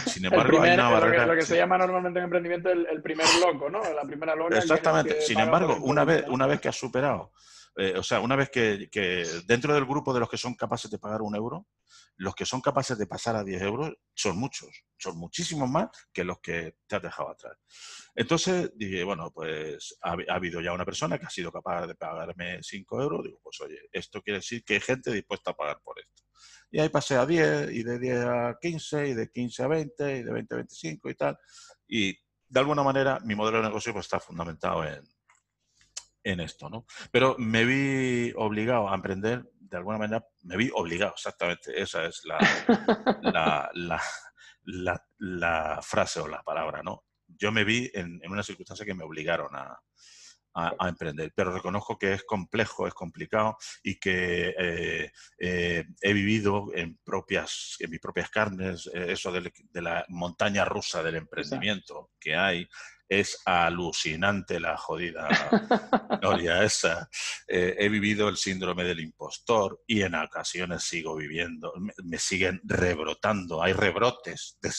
sin 0.06 0.26
embargo, 0.32 0.62
hay 0.62 0.74
una 0.74 0.90
barrera. 0.90 1.26
Lo 1.26 1.36
que, 1.36 1.42
se 1.42 1.58
llama 1.58 1.78
normalmente 1.78 2.20
en 2.20 2.26
emprendimiento 2.26 2.70
el, 2.70 3.02
primer 3.02 3.28
loco, 3.40 3.70
¿no? 3.70 3.82
La 3.94 4.04
primera 4.04 4.36
loca. 4.36 4.58
Exactamente. 4.58 5.22
Sin 5.22 5.40
embargo, 5.40 5.78
una 5.82 6.04
vez, 6.04 6.26
una 6.28 6.46
vez 6.48 6.60
que 6.60 6.70
has 6.70 6.76
superado 6.76 7.32
eh, 7.78 7.94
o 7.96 8.02
sea, 8.02 8.22
una 8.22 8.36
vez 8.36 8.50
que, 8.50 8.90
dentro 9.46 9.74
del 9.76 9.86
grupo 9.86 10.12
de 10.12 10.20
los 10.20 10.30
que 10.30 10.38
son 10.38 10.56
capaces 10.56 10.90
de 10.90 10.98
pagar 10.98 11.22
un 11.22 11.36
euro, 11.36 11.68
los 12.16 12.34
que 12.34 12.46
son 12.46 12.60
capaces 12.60 12.98
de 12.98 13.06
pasar 13.06 13.36
a 13.36 13.44
10 13.44 13.62
euros 13.62 13.94
son 14.16 14.40
muchos, 14.40 14.84
son 14.98 15.18
muchísimos 15.20 15.70
más 15.70 15.90
que 16.12 16.24
los 16.24 16.40
que 16.40 16.78
te 16.88 16.96
has 16.96 17.04
dejado 17.04 17.30
atrás. 17.30 17.56
Entonces 18.16 18.72
dije, 18.76 19.04
bueno, 19.04 19.32
pues 19.32 19.96
ha, 20.02 20.16
habido 20.30 20.60
ya 20.60 20.74
una 20.74 20.86
persona 20.86 21.20
que 21.20 21.28
ha 21.28 21.30
sido 21.30 21.52
capaz 21.52 21.86
de 21.86 21.94
pagarme 21.94 22.64
5 22.64 23.02
euros. 23.02 23.24
Digo, 23.24 23.40
pues 23.44 23.62
oye, 23.62 23.78
esto 23.92 24.24
quiere 24.24 24.40
decir 24.40 24.64
que 24.64 24.74
hay 24.74 24.82
gente 24.82 25.12
dispuesta 25.12 25.52
a 25.52 25.56
pagar 25.56 25.80
por 25.84 26.00
esto. 26.00 26.24
Y 26.72 26.80
ahí 26.80 26.90
pasé 26.90 27.16
a 27.16 27.28
10, 27.28 27.72
y 27.72 27.84
de 27.84 28.00
10 28.00 28.18
a 28.26 28.58
15, 28.60 29.08
y 29.08 29.14
de 29.14 29.30
15 29.30 29.64
a 29.64 29.68
20, 29.68 30.18
y 30.18 30.24
de 30.24 30.34
20 30.34 30.56
a 30.56 30.58
25 30.58 31.10
y 31.12 31.16
tal. 31.16 31.38
Y 31.88 32.18
de 32.50 32.60
alguna 32.60 32.82
manera 32.82 33.20
mi 33.24 33.36
modelo 33.36 33.58
de 33.58 33.66
negocio 33.66 33.94
pues, 33.94 34.08
está 34.08 34.20
fundamentado 34.20 34.84
en, 34.84 35.04
en 36.28 36.42
esto, 36.42 36.70
¿no? 36.70 36.86
Pero 37.12 37.36
me 37.40 37.64
vi 37.64 38.34
obligado 38.36 38.90
a 38.90 38.96
emprender, 38.96 39.50
de 39.60 39.78
alguna 39.78 39.98
manera, 39.98 40.26
me 40.44 40.58
vi 40.58 40.70
obligado, 40.74 41.14
exactamente, 41.14 41.82
esa 41.82 42.06
es 42.06 42.24
la, 42.26 43.70
la, 43.74 45.02
la, 45.18 45.82
frase 45.82 46.20
o 46.20 46.28
la 46.28 46.44
palabra, 46.44 46.84
¿no? 46.84 47.06
Yo 47.28 47.52
me 47.52 47.64
vi 47.64 47.90
en, 47.94 48.20
una 48.30 48.44
circunstancia 48.44 48.86
que 48.86 48.94
me 48.94 49.06
obligaron 49.06 49.56
a, 49.56 49.80
a, 50.54 50.90
emprender, 50.90 51.32
pero 51.36 51.54
reconozco 51.54 51.98
que 51.98 52.14
es 52.14 52.24
complejo, 52.24 52.88
es 52.88 52.94
complicado 52.94 53.58
y 53.84 54.00
que 54.00 54.54
eh, 54.58 55.12
eh, 55.40 55.86
he 56.02 56.14
vivido 56.14 56.72
en, 56.74 56.98
propias, 57.06 57.76
en 57.80 57.92
mis 57.92 58.00
propias 58.00 58.30
carnes 58.30 58.90
eh, 58.94 59.12
eso 59.12 59.32
de, 59.32 59.54
de, 59.72 59.82
la 59.82 60.04
montaña 60.10 60.66
rusa 60.66 61.04
del 61.04 61.16
emprendimiento 61.16 62.12
que 62.20 62.36
hay, 62.36 62.68
es 63.10 63.42
alucinante 63.46 64.60
la 64.60 64.78
jodida 64.78 65.28
historia 66.22 66.64
esa. 66.64 67.10
Eh, 67.48 67.76
he 67.78 67.90
vivido 67.90 68.28
el 68.30 68.38
síndrome 68.38 68.84
del 68.84 69.00
impostor 69.00 69.82
y 69.88 70.02
en 70.02 70.16
ocasiones 70.16 70.84
sigo 70.84 71.16
viviendo, 71.16 71.74
me, 72.04 72.18
siguen 72.18 72.60
rebrotando, 72.64 73.64
hay 73.64 73.74
rebrotes 73.74 74.58
de, 74.62 74.72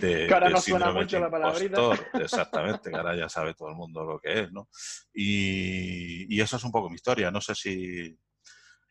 de, 0.00 0.26
no 0.50 0.92
mucho 0.92 1.18
la 1.18 1.30
impostor. 1.30 1.94
Exactamente, 2.14 2.90
cara 2.90 3.16
ya 3.16 3.28
sabe 3.28 3.54
todo 3.54 3.68
el 3.70 3.76
mundo 3.76 4.04
lo 4.04 4.18
que 4.18 4.40
es, 4.40 4.52
¿no? 4.52 4.68
Y, 5.12 6.34
y 6.34 6.40
esa 6.40 6.56
es 6.56 6.64
un 6.64 6.72
poco 6.72 6.88
mi 6.88 6.96
historia, 6.96 7.30
no 7.30 7.40
sé 7.40 7.54
si 7.54 8.16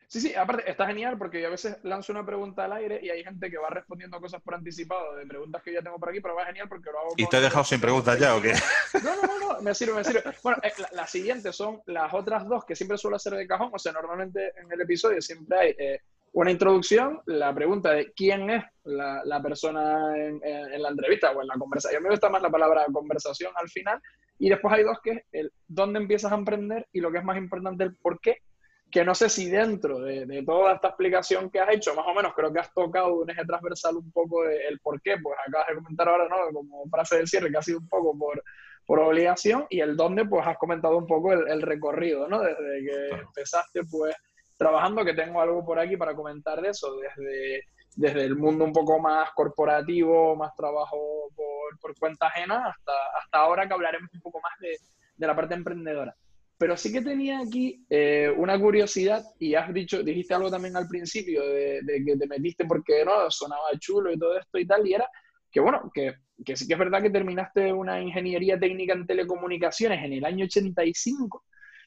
Sí, 0.08 0.22
sí, 0.22 0.34
aparte 0.34 0.70
está 0.70 0.86
genial 0.86 1.18
porque 1.18 1.38
yo 1.38 1.48
a 1.48 1.50
veces 1.50 1.76
lanzo 1.82 2.12
una 2.12 2.24
pregunta 2.24 2.64
al 2.64 2.72
aire 2.72 2.98
y 3.02 3.10
hay 3.10 3.22
gente 3.22 3.50
que 3.50 3.58
va 3.58 3.68
respondiendo 3.68 4.18
cosas 4.18 4.40
por 4.40 4.54
anticipado 4.54 5.14
de 5.14 5.26
preguntas 5.26 5.62
que 5.62 5.70
ya 5.70 5.82
tengo 5.82 5.98
por 5.98 6.08
aquí, 6.08 6.22
pero 6.22 6.34
va 6.34 6.46
genial 6.46 6.66
porque 6.66 6.90
lo 6.90 6.98
hago. 6.98 7.10
¿Y 7.18 7.26
te 7.26 7.36
he 7.36 7.40
dejado 7.42 7.62
sin 7.62 7.78
preguntas 7.78 8.18
ya 8.18 8.34
o 8.34 8.40
qué? 8.40 8.54
No, 9.04 9.14
no, 9.22 9.38
no, 9.38 9.60
me 9.60 9.74
sirve, 9.74 9.92
me 9.92 10.04
sirve. 10.04 10.22
Bueno, 10.42 10.58
eh, 10.62 10.72
las 10.78 10.92
la 10.92 11.06
siguientes 11.06 11.54
son 11.54 11.82
las 11.84 12.12
otras 12.14 12.48
dos 12.48 12.64
que 12.64 12.74
siempre 12.74 12.96
suelo 12.96 13.16
hacer 13.16 13.34
de 13.34 13.46
cajón, 13.46 13.70
o 13.70 13.78
sea, 13.78 13.92
normalmente 13.92 14.52
en 14.56 14.72
el 14.72 14.80
episodio 14.80 15.20
siempre 15.20 15.58
hay 15.58 15.74
eh, 15.78 16.00
una 16.32 16.50
introducción, 16.50 17.20
la 17.26 17.54
pregunta 17.54 17.90
de 17.90 18.10
quién 18.12 18.48
es 18.48 18.64
la, 18.84 19.22
la 19.26 19.42
persona 19.42 20.16
en, 20.16 20.40
en, 20.42 20.82
la 20.82 20.88
entrevista 20.88 21.32
o 21.32 21.42
en 21.42 21.48
la 21.48 21.56
conversación. 21.56 22.02
Me 22.02 22.08
gusta 22.08 22.30
más 22.30 22.40
la 22.40 22.50
palabra 22.50 22.86
conversación 22.90 23.52
al 23.56 23.68
final. 23.68 24.00
Y 24.38 24.48
después 24.48 24.72
hay 24.72 24.84
dos 24.84 24.98
que 25.02 25.10
es 25.10 25.22
el 25.32 25.52
dónde 25.66 25.98
empiezas 25.98 26.32
a 26.32 26.36
emprender 26.36 26.86
y 26.92 27.00
lo 27.00 27.10
que 27.10 27.18
es 27.18 27.24
más 27.24 27.36
importante, 27.36 27.84
el 27.84 27.94
por 27.96 28.20
qué 28.20 28.38
que 28.90 29.04
no 29.04 29.14
sé 29.14 29.28
si 29.28 29.50
dentro 29.50 30.00
de, 30.00 30.42
toda 30.44 30.74
esta 30.74 30.88
explicación 30.88 31.50
que 31.50 31.60
has 31.60 31.70
hecho, 31.74 31.94
más 31.94 32.06
o 32.06 32.14
menos 32.14 32.32
creo 32.34 32.52
que 32.52 32.60
has 32.60 32.72
tocado 32.72 33.14
un 33.14 33.30
eje 33.30 33.44
transversal 33.44 33.96
un 33.96 34.10
poco 34.10 34.44
del 34.44 34.78
por 34.80 35.00
qué, 35.02 35.16
pues 35.22 35.36
acabas 35.46 35.68
de 35.68 35.74
comentar 35.74 36.08
ahora, 36.08 36.28
¿no? 36.28 36.36
Como 36.52 36.86
frase 36.88 37.16
del 37.16 37.28
cierre, 37.28 37.50
que 37.50 37.58
ha 37.58 37.62
sido 37.62 37.78
un 37.78 37.88
poco 37.88 38.16
por, 38.16 38.42
por 38.86 39.00
obligación, 39.00 39.66
y 39.68 39.80
el 39.80 39.96
dónde, 39.96 40.24
pues 40.24 40.46
has 40.46 40.56
comentado 40.56 40.96
un 40.96 41.06
poco 41.06 41.32
el, 41.32 41.62
recorrido, 41.62 42.28
¿no? 42.28 42.40
Desde 42.40 42.84
que 42.84 43.08
empezaste, 43.20 43.82
pues, 43.90 44.14
trabajando, 44.56 45.04
que 45.04 45.14
tengo 45.14 45.40
algo 45.40 45.64
por 45.64 45.78
aquí 45.78 45.96
para 45.96 46.14
comentar 46.14 46.60
de 46.62 46.70
eso, 46.70 46.96
desde, 46.96 47.64
desde 47.94 48.24
el 48.24 48.36
mundo 48.36 48.64
un 48.64 48.72
poco 48.72 48.98
más 48.98 49.30
corporativo, 49.32 50.34
más 50.34 50.56
trabajo 50.56 51.28
por, 51.36 51.78
por 51.78 51.98
cuenta 51.98 52.28
ajena, 52.28 52.68
hasta, 52.68 52.92
hasta 53.20 53.38
ahora 53.38 53.68
que 53.68 53.74
hablaremos 53.74 54.08
un 54.14 54.20
poco 54.22 54.40
más 54.40 54.58
de, 54.60 54.78
de 55.18 55.26
la 55.26 55.36
parte 55.36 55.54
emprendedora. 55.54 56.14
Pero 56.58 56.76
sí 56.76 56.92
que 56.92 57.02
tenía 57.02 57.38
aquí 57.38 57.86
eh, 57.88 58.32
una 58.36 58.58
curiosidad 58.58 59.24
y 59.38 59.54
has 59.54 59.72
dicho, 59.72 60.02
dijiste 60.02 60.34
algo 60.34 60.50
también 60.50 60.76
al 60.76 60.88
principio 60.88 61.46
de, 61.46 61.80
que 62.04 62.16
te 62.16 62.26
metiste 62.26 62.64
porque 62.64 63.04
no, 63.04 63.30
sonaba 63.30 63.70
chulo 63.78 64.12
y 64.12 64.18
todo 64.18 64.36
esto 64.36 64.58
y 64.58 64.66
tal, 64.66 64.86
y 64.86 64.94
era 64.94 65.08
que 65.50 65.60
bueno, 65.60 65.90
que, 65.94 66.16
que 66.44 66.56
sí 66.56 66.66
que 66.66 66.74
es 66.74 66.78
verdad 66.78 67.00
que 67.00 67.10
terminaste 67.10 67.72
una 67.72 68.02
ingeniería 68.02 68.58
técnica 68.58 68.92
en 68.92 69.06
telecomunicaciones 69.06 70.04
en 70.04 70.12
el 70.14 70.24
año 70.24 70.44
85 70.46 71.44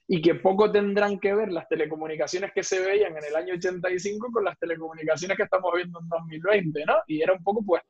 y 0.07 0.21
que 0.21 0.35
poco 0.35 0.71
tendrán 0.71 1.19
que 1.19 1.33
ver 1.33 1.51
las 1.51 1.67
telecomunicaciones 1.67 2.51
que 2.53 2.63
se 2.63 2.79
veían 2.79 3.15
en 3.17 3.25
el 3.25 3.35
año 3.35 3.53
85 3.55 4.29
con 4.31 4.45
las 4.45 4.57
telecomunicaciones 4.57 5.37
que 5.37 5.43
estamos 5.43 5.71
viendo 5.75 5.99
en 5.99 6.07
2020, 6.07 6.85
¿no? 6.85 6.95
Y 7.07 7.21
era 7.21 7.33
un 7.33 7.43
poco, 7.43 7.63
pues, 7.63 7.83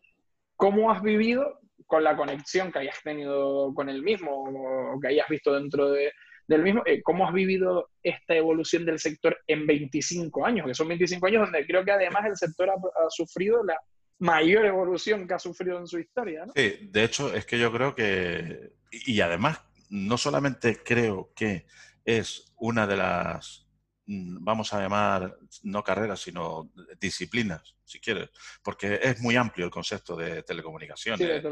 cómo 0.56 0.92
has 0.92 1.02
vivido 1.02 1.60
con 1.88 2.04
la 2.04 2.16
conexión 2.16 2.72
que 2.72 2.80
hayas 2.80 3.02
tenido 3.04 3.74
con 3.74 3.90
el 3.90 4.04
mismo 4.04 4.94
o 4.94 5.00
que 5.00 5.08
hayas 5.08 5.28
visto 5.30 5.54
dentro 5.54 5.90
de, 5.90 6.12
del 6.48 6.64
mismo, 6.64 6.84
eh, 6.86 7.02
cómo 7.02 7.28
has 7.28 7.34
vivido 7.34 7.90
esta 8.04 8.36
evolución 8.36 8.86
del 8.86 9.00
sector 9.00 9.38
en 9.48 9.66
25 9.66 10.46
años, 10.46 10.68
que 10.68 10.74
son 10.74 10.88
25 10.88 11.28
años 11.28 11.44
donde 11.44 11.66
creo 11.66 11.84
que 11.86 11.92
además 11.92 12.26
el 12.26 12.38
sector 12.38 12.70
ha, 12.70 13.10
sufrido 13.10 13.64
la 13.64 13.80
mayor 14.20 14.66
evolución 14.66 15.28
que 15.28 15.34
ha 15.34 15.40
sufrido 15.40 15.78
en 15.80 15.88
su 15.88 16.00
historia. 16.00 16.46
Sí, 16.56 16.90
de 16.92 17.04
hecho 17.04 17.34
es 17.34 17.46
que 17.46 17.58
yo 17.58 17.72
creo 17.72 17.96
que, 17.96 18.74
y 18.92 19.22
además 19.22 19.62
no 19.90 20.18
solamente 20.18 20.78
creo 20.84 21.32
que 21.36 21.66
es 22.06 22.54
una 22.58 22.88
de 22.88 22.98
las 22.98 23.68
vamos 24.06 24.74
a 24.74 24.82
llamar, 24.82 25.38
no 25.64 25.84
carreras, 25.84 26.22
sino 26.22 26.72
disciplinas, 27.00 27.76
si 27.84 28.00
quieres, 28.00 28.30
porque 28.64 29.00
es 29.02 29.20
muy 29.22 29.36
amplio 29.36 29.66
el 29.66 29.72
concepto 29.72 30.16
de 30.16 30.44
telecomunicaciones, 30.44 31.44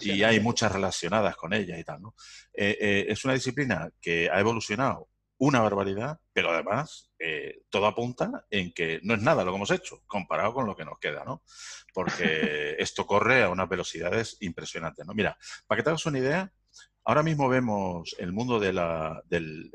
y 0.00 0.22
hay 0.22 0.40
muchas 0.40 0.72
relacionadas 0.72 1.36
con 1.36 1.52
ella 1.52 1.78
y 1.78 1.84
tal. 1.84 2.02
¿no? 2.02 2.14
Eh, 2.52 2.76
eh, 2.80 3.06
es 3.08 3.24
una 3.24 3.34
disciplina 3.34 3.90
que 4.00 4.30
ha 4.30 4.40
evolucionado 4.40 5.08
una 5.38 5.60
barbaridad, 5.60 6.18
pero 6.32 6.50
además 6.50 7.10
eh, 7.18 7.62
todo 7.70 7.86
apunta 7.86 8.46
en 8.50 8.72
que 8.72 9.00
no 9.04 9.14
es 9.14 9.22
nada 9.22 9.44
lo 9.44 9.52
que 9.52 9.56
hemos 9.56 9.70
hecho 9.70 10.02
comparado 10.06 10.52
con 10.52 10.66
lo 10.66 10.76
que 10.76 10.84
nos 10.84 10.98
queda, 10.98 11.24
¿no? 11.24 11.42
Porque 11.94 12.74
esto 12.78 13.06
corre 13.06 13.44
a 13.44 13.48
unas 13.48 13.68
velocidades 13.68 14.36
impresionantes, 14.40 15.06
¿no? 15.06 15.14
Mira, 15.14 15.38
para 15.66 15.78
que 15.78 15.84
te 15.84 15.90
hagas 15.90 16.06
una 16.06 16.18
idea, 16.18 16.52
ahora 17.04 17.22
mismo 17.22 17.48
vemos 17.48 18.16
el 18.18 18.32
mundo 18.32 18.58
de 18.58 18.72
la, 18.72 19.22
del 19.26 19.70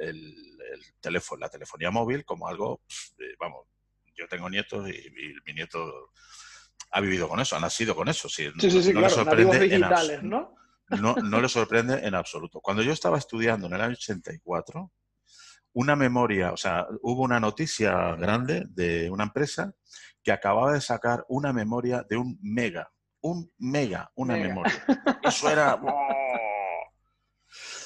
teléfono, 0.99 1.41
la 1.41 1.49
telefonía 1.49 1.91
móvil 1.91 2.25
como 2.25 2.47
algo, 2.47 2.81
eh, 3.19 3.35
vamos, 3.39 3.67
yo 4.15 4.27
tengo 4.27 4.49
nietos 4.49 4.89
y, 4.89 5.13
mi 5.45 5.53
nieto 5.53 6.11
ha 6.91 7.01
vivido 7.01 7.27
con 7.27 7.39
eso, 7.39 7.55
ha 7.55 7.59
nacido 7.59 7.95
con 7.95 8.07
eso. 8.07 8.29
Sí, 8.29 8.49
sí, 8.59 8.83
sí, 8.83 8.93
no, 8.93 9.01
le 9.01 9.09
sorprende 9.09 9.75
en 9.75 10.29
¿no? 10.29 10.55
¿no? 10.89 11.15
No 11.15 11.41
le 11.41 11.49
sorprende 11.49 12.05
en 12.05 12.13
absoluto. 12.13 12.59
Cuando 12.61 12.83
yo 12.83 12.91
estaba 12.91 13.17
estudiando 13.17 13.67
en 13.67 13.73
el 13.73 13.81
año 13.81 13.93
84, 13.93 14.91
una 15.73 15.95
memoria, 15.95 16.51
o 16.51 16.57
sea, 16.57 16.85
hubo 17.01 17.23
una 17.23 17.39
noticia 17.39 18.15
grande 18.15 18.65
de 18.69 19.09
una 19.09 19.23
empresa 19.23 19.73
que 20.23 20.31
acababa 20.31 20.73
de 20.73 20.81
sacar 20.81 21.25
una 21.27 21.51
memoria 21.51 22.05
de 22.07 22.17
un 22.17 22.37
mega, 22.41 22.91
un 23.21 23.51
mega, 23.57 24.11
una 24.15 24.35
memoria. 24.35 24.85
Eso 25.23 25.49
era... 25.49 25.79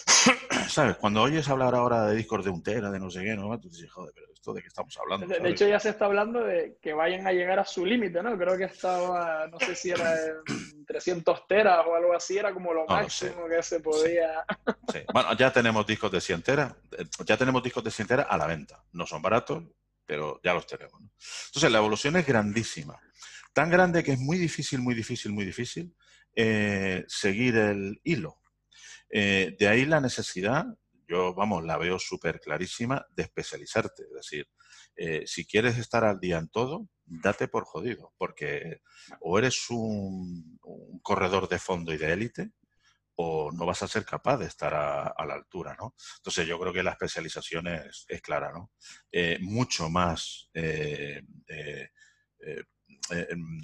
¿Sabes? 0.69 0.97
Cuando 0.97 1.21
oyes 1.21 1.47
hablar 1.49 1.75
ahora 1.75 2.07
de 2.07 2.15
discos 2.15 2.43
de 2.43 2.51
un 2.51 2.63
tera, 2.63 2.91
de 2.91 2.99
no 2.99 3.09
sé 3.09 3.23
qué, 3.23 3.35
¿no? 3.35 3.59
Tú 3.59 3.69
dices, 3.69 3.91
joder, 3.91 4.13
pero 4.13 4.27
¿esto 4.33 4.53
de 4.53 4.61
qué 4.61 4.67
estamos 4.67 4.97
hablando? 4.97 5.27
De, 5.27 5.49
hecho, 5.49 5.67
ya 5.67 5.79
se 5.79 5.89
está 5.89 6.05
hablando 6.05 6.43
de 6.43 6.77
que 6.81 6.93
vayan 6.93 7.27
a 7.27 7.31
llegar 7.31 7.59
a 7.59 7.65
su 7.65 7.85
límite, 7.85 8.21
¿no? 8.23 8.37
Creo 8.37 8.57
que 8.57 8.65
estaba, 8.65 9.47
no 9.47 9.59
sé 9.59 9.75
si 9.75 9.89
era 9.89 10.15
300 10.85 11.47
teras 11.47 11.85
o 11.85 11.95
algo 11.95 12.13
así, 12.13 12.37
era 12.37 12.53
como 12.53 12.73
lo 12.73 12.85
máximo 12.85 13.47
que 13.47 13.61
se 13.63 13.79
podía. 13.79 14.45
Sí. 14.93 14.99
Bueno, 15.13 15.35
ya 15.35 15.51
tenemos 15.51 15.85
discos 15.85 16.09
de 16.09 16.21
100 16.21 16.41
teras, 16.43 16.73
eh, 16.97 17.03
ya 17.25 17.35
tenemos 17.35 17.61
discos 17.61 17.83
de 17.83 17.91
100 17.91 18.07
teras 18.07 18.27
a 18.29 18.37
la 18.37 18.47
venta. 18.47 18.81
No 18.93 19.05
son 19.05 19.21
baratos, 19.21 19.63
pero 20.05 20.39
ya 20.41 20.53
los 20.53 20.65
tenemos. 20.65 20.97
Entonces, 21.47 21.69
la 21.69 21.79
evolución 21.79 22.15
es 22.15 22.25
grandísima. 22.25 22.97
Tan 23.51 23.69
grande 23.69 24.01
que 24.01 24.13
es 24.13 24.19
muy 24.19 24.37
difícil, 24.37 24.79
muy 24.79 24.95
difícil, 24.95 25.33
muy 25.33 25.43
difícil 25.43 25.93
eh, 26.39 27.03
seguir 27.07 27.57
el 27.57 27.99
hilo. 28.03 28.37
Eh, 29.09 29.55
de 29.57 29.67
ahí 29.67 29.85
la 29.85 30.01
necesidad, 30.01 30.65
yo, 31.07 31.33
vamos, 31.33 31.63
la 31.63 31.77
veo 31.77 31.99
súper 31.99 32.39
clarísima, 32.39 33.05
de 33.11 33.23
especializarte. 33.23 34.03
Es 34.03 34.13
decir, 34.13 34.47
eh, 34.95 35.23
si 35.25 35.45
quieres 35.45 35.77
estar 35.77 36.03
al 36.03 36.19
día 36.19 36.37
en 36.37 36.49
todo, 36.49 36.89
date 37.05 37.47
por 37.47 37.63
jodido, 37.65 38.13
porque 38.17 38.81
o 39.21 39.39
eres 39.39 39.69
un, 39.69 40.59
corredor 41.01 41.47
de 41.47 41.59
fondo 41.59 41.93
y 41.93 41.97
de 41.97 42.11
élite, 42.11 42.51
o 43.15 43.51
no 43.51 43.65
vas 43.65 43.81
a 43.81 43.87
ser 43.87 44.05
capaz 44.05 44.37
de 44.37 44.45
estar 44.45 44.75
a, 44.75 45.25
la 45.25 45.33
altura, 45.33 45.75
¿no? 45.79 45.95
Entonces 46.17 46.45
yo 46.45 46.59
creo 46.59 46.71
que 46.71 46.83
la 46.83 46.91
especialización 46.91 47.67
es, 47.67 48.05
clara, 48.21 48.51
¿no? 48.51 48.71
Eh, 49.11 49.39
mucho 49.41 49.89
más 49.89 50.51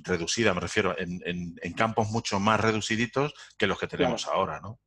reducida, 0.04 0.54
me 0.54 0.62
refiero, 0.62 0.96
en, 0.98 1.74
campos 1.74 2.10
mucho 2.10 2.40
más 2.40 2.60
reduciditos 2.60 3.34
que 3.58 3.68
los 3.68 3.78
que 3.78 3.88
tenemos 3.88 4.28
ahora, 4.28 4.60
¿no? 4.60 4.80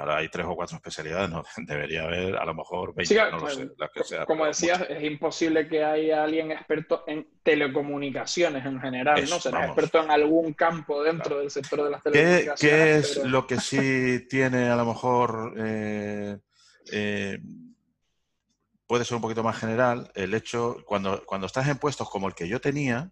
Ahora 0.00 0.18
hay 0.18 0.28
tres 0.28 0.46
o 0.46 0.54
cuatro 0.54 0.76
especialidades, 0.76 1.30
no, 1.30 1.44
debería 1.66 2.04
haber 2.04 2.36
a 2.36 2.44
lo 2.44 2.54
mejor 2.54 2.94
20, 2.94 3.30
no 3.30 3.38
lo 3.38 3.48
sé, 3.50 3.68
que 3.94 4.04
sea. 4.04 4.24
Como 4.24 4.46
decías, 4.46 4.84
es 4.88 5.02
imposible 5.02 5.68
que 5.68 5.84
haya 5.84 6.24
alguien 6.24 6.52
experto 6.52 7.04
en 7.06 7.26
telecomunicaciones 7.42 8.64
en 8.64 8.80
general, 8.80 9.24
¿no? 9.28 9.40
Será 9.40 9.66
experto 9.66 10.02
en 10.02 10.10
algún 10.10 10.52
campo 10.54 11.02
dentro 11.02 11.38
del 11.38 11.50
sector 11.50 11.84
de 11.84 11.90
las 11.90 12.02
telecomunicaciones. 12.02 12.58
¿Qué, 12.60 12.96
es 12.96 13.16
lo 13.24 13.46
que 13.46 13.60
sí 13.60 14.26
tiene 14.28 14.68
a 14.68 14.76
lo 14.76 14.86
mejor... 14.86 15.54
Eh, 15.58 16.38
eh, 16.92 17.38
puede 18.86 19.04
ser 19.04 19.16
un 19.16 19.22
poquito 19.22 19.42
más 19.42 19.58
general, 19.58 20.10
el 20.14 20.34
hecho, 20.34 20.76
cuando, 20.84 21.24
cuando 21.26 21.46
estás 21.46 21.66
en 21.68 21.78
puestos 21.78 22.08
como 22.08 22.28
el 22.28 22.34
que 22.34 22.48
yo 22.48 22.60
tenía, 22.60 23.10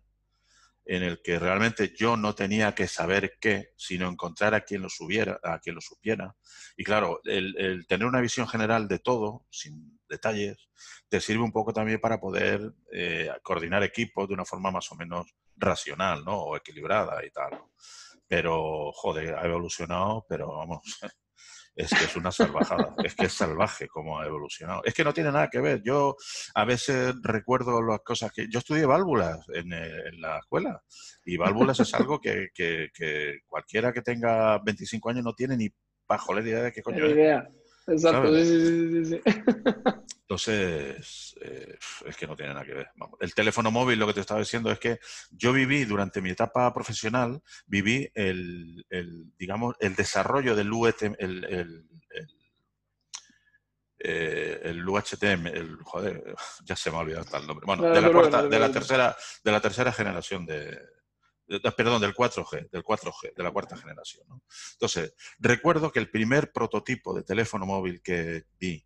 en 0.87 1.03
el 1.03 1.23
que 1.23 1.39
realmente 1.39 1.95
yo 1.97 2.17
no 2.17 2.35
tenía 2.35 2.75
que 2.75 2.87
saber 2.89 3.39
qué, 3.41 3.71
sino 3.77 4.09
encontrar 4.09 4.55
a 4.55 4.63
quien 4.63 4.83
lo 4.83 4.89
subiera, 4.89 5.41
a 5.43 5.59
quien 5.59 5.77
lo 5.77 5.81
supiera. 5.81 6.37
Y 6.77 6.85
claro, 6.85 7.21
el, 7.25 7.87
tener 7.89 8.07
una 8.07 8.21
visión 8.21 8.47
general 8.47 8.87
de 8.87 8.99
todo, 8.99 9.47
sin 9.51 9.99
detalles, 10.09 10.69
te 11.09 11.21
sirve 11.21 11.43
un 11.43 11.53
poco 11.53 11.73
también 11.73 12.01
para 12.01 12.21
poder 12.21 12.75
eh, 12.93 13.31
coordinar 13.43 13.83
equipos 13.83 14.29
de 14.29 14.35
una 14.35 14.45
forma 14.45 14.71
más 14.71 14.91
o 14.93 14.95
menos 14.95 15.35
racional, 15.57 16.25
¿no? 16.25 16.43
O 16.43 16.57
equilibrada 16.57 17.25
y 17.25 17.31
tal. 17.31 17.63
Pero, 18.27 18.93
joder, 18.93 19.35
ha 19.35 19.45
evolucionado, 19.47 20.27
pero 20.29 20.49
vamos, 20.49 20.83
es 21.77 21.91
que 21.91 22.05
es 22.05 22.17
una 22.17 22.31
salvajada, 22.31 22.95
es 23.03 23.15
que 23.15 23.27
es 23.27 23.33
salvaje 23.33 23.89
como 23.89 24.19
ha 24.19 24.27
evolucionado. 24.27 24.83
Es 24.85 24.95
que 24.95 25.05
no 25.05 25.13
tiene 25.13 25.33
nada 25.33 25.49
que 25.51 25.61
ver. 25.61 25.83
Yo 25.83 26.17
a 26.55 26.65
veces 26.65 27.15
recuerdo 27.23 27.83
las 27.83 28.01
cosas 28.01 28.33
que... 28.33 28.47
Yo 28.49 28.61
estudié 28.61 28.87
válvulas 28.87 29.41
en, 29.53 29.73
eh, 29.73 30.13
la 30.19 30.39
escuela 30.39 30.83
y 31.25 31.37
válvulas 31.37 31.81
es 31.81 31.93
algo 31.95 32.21
que, 32.21 32.49
cualquiera 33.47 33.93
que 33.93 34.03
tenga 34.03 34.59
25 34.59 35.11
años 35.11 35.25
no 35.25 35.35
tiene 35.35 35.57
ni 35.57 35.69
pajolera 36.07 36.49
idea 36.49 36.63
de 36.63 36.73
qué 36.73 36.83
coño 36.83 37.07
idea. 37.07 37.49
Exacto, 37.87 38.35
sí, 38.35 38.45
sí, 38.45 39.05
sí, 39.05 39.21
Entonces, 40.27 41.35
eh, 41.43 41.79
es 42.07 42.17
que 42.17 42.27
no 42.27 42.35
tiene 42.35 42.55
nada 42.55 42.65
que 42.65 42.73
ver. 42.73 42.89
El 43.21 43.35
teléfono 43.35 43.71
móvil, 43.71 43.99
lo 43.99 44.07
que 44.07 44.15
te 44.15 44.21
estaba 44.21 44.41
diciendo 44.41 44.71
es 44.71 44.79
que 44.79 44.99
yo 45.31 45.53
viví 45.53 45.85
durante 45.85 46.23
mi 46.23 46.31
etapa 46.31 46.73
profesional, 46.73 47.43
viví 47.67 48.11
el, 48.15 48.87
digamos, 49.37 49.77
el 49.81 49.95
desarrollo 49.95 50.57
del 50.57 50.73
UTM, 50.73 51.15
el, 51.19 51.45
el, 51.45 51.89
el 53.99 54.89
UHTM, 54.89 55.47
eh, 55.47 55.53
el, 55.55 55.77
joder, 55.83 56.35
ya 56.65 56.75
se 56.75 56.91
me 56.91 56.97
ha 56.97 57.01
olvidado 57.01 57.25
hasta 57.25 57.39
el 57.39 57.47
nombre. 57.47 57.67
Bueno, 57.67 57.83
de 57.83 58.01
la, 58.01 58.43
de 58.43 58.59
la 58.59 58.73
tercera, 58.73 59.17
de 59.43 59.53
la 59.53 59.61
tercera 59.61 59.93
generación 59.93 60.47
de, 60.47 60.81
perdón, 61.77 62.01
del 62.01 62.15
4G, 62.15 62.71
del 62.71 62.83
4G, 62.83 63.35
de 63.35 63.43
la 63.43 63.51
cuarta 63.51 63.77
generación. 63.77 64.27
Entonces, 64.73 65.15
recuerdo 65.39 65.93
que 65.93 65.99
el 65.99 66.11
primer 66.11 66.53
prototipo 66.53 67.15
de 67.15 67.23
teléfono 67.23 67.67
móvil 67.67 68.01
que 68.03 68.45
vi, 68.59 68.85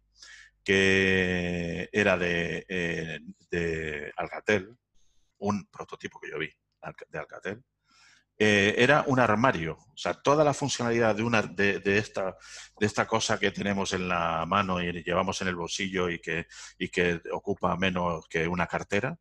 que 0.68 1.88
era 1.90 2.18
de, 2.18 2.66
eh, 2.68 3.20
de 3.50 4.12
Alcatel, 4.18 4.76
un 5.38 5.66
prototipo 5.70 6.20
que 6.20 6.31
yo 6.31 6.38
vi 6.38 6.52
de 7.09 7.18
Alcatel, 7.18 7.64
eh, 8.38 8.74
era 8.76 9.02
un 9.07 9.18
armario. 9.18 9.78
O 9.78 9.96
sea, 9.96 10.12
toda 10.12 10.44
la 10.44 10.52
funcionalidad 10.52 11.16
de, 11.16 11.22
una, 11.22 11.40
de, 11.40 11.81
esta, 11.96 12.37
de 12.78 12.87
esta 12.87 13.07
cosa 13.07 13.38
que 13.38 13.50
tenemos 13.50 13.94
en 13.94 14.09
la 14.09 14.44
mano 14.44 14.83
y 14.83 15.02
llevamos 15.02 15.40
en 15.40 15.48
el 15.48 15.57
bolsillo 15.57 16.11
y 16.11 16.18
que, 16.18 16.46
y 16.78 16.90
que 16.90 17.22
ocupa 17.33 17.74
menos 17.78 18.28
que 18.28 18.46
una 18.46 18.66
cartera, 18.66 19.18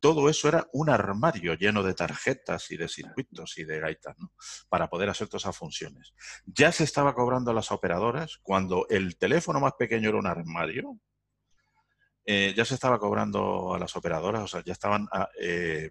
todo 0.00 0.28
eso 0.28 0.48
era 0.48 0.68
un 0.72 0.90
armario 0.90 1.54
lleno 1.54 1.82
de 1.82 1.94
tarjetas 1.94 2.70
y 2.70 2.76
de 2.76 2.88
circuitos 2.88 3.58
y 3.58 3.64
de 3.64 3.80
gaitas, 3.80 4.18
¿no? 4.18 4.32
Para 4.68 4.88
poder 4.88 5.08
hacer 5.08 5.28
todas 5.28 5.44
esas 5.44 5.56
funciones. 5.56 6.14
Ya 6.46 6.72
se 6.72 6.84
estaba 6.84 7.14
cobrando 7.14 7.50
a 7.50 7.54
las 7.54 7.70
operadoras 7.72 8.38
cuando 8.42 8.86
el 8.88 9.16
teléfono 9.16 9.60
más 9.60 9.74
pequeño 9.74 10.08
era 10.08 10.18
un 10.18 10.26
armario. 10.26 10.98
Eh, 12.24 12.54
ya 12.56 12.64
se 12.64 12.74
estaba 12.74 12.98
cobrando 12.98 13.74
a 13.74 13.78
las 13.78 13.96
operadoras, 13.96 14.42
o 14.42 14.46
sea, 14.46 14.62
ya 14.64 14.72
estaban 14.72 15.08
ah, 15.10 15.28
eh, 15.40 15.90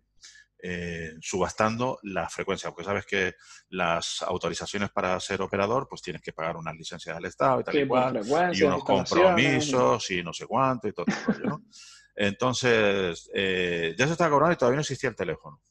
eh, 0.62 1.14
subastando 1.22 2.00
la 2.04 2.28
frecuencia, 2.28 2.70
porque 2.70 2.84
sabes 2.84 3.06
que 3.06 3.36
las 3.70 4.22
autorizaciones 4.22 4.90
para 4.90 5.18
ser 5.22 5.42
operador, 5.42 5.88
pues 5.90 6.02
tienes 6.02 6.22
que 6.22 6.34
pagar 6.34 6.58
unas 6.58 6.76
licencias 6.76 7.16
del 7.16 7.26
Estado 7.26 7.62
y 7.62 7.64
tal 7.64 7.78
y 7.78 7.88
cual, 7.88 8.22
y 8.54 8.64
unos 8.64 8.84
compromisos 8.84 10.12
y 10.12 10.22
no 10.22 10.34
sé 10.34 10.46
cuánto 10.46 10.90
y 10.90 10.94
todo 10.94 11.06
eso, 11.08 11.40
¿no? 11.44 11.64
Entonces, 12.16 13.30
eh, 13.34 13.96
ya 13.98 14.06
se 14.06 14.14
estaba 14.14 14.30
cobrando 14.30 14.54
y 14.54 14.58
todavía 14.58 14.78
no 14.78 14.82
existía 14.82 15.10
el 15.10 15.16
teléfono. 15.16 15.62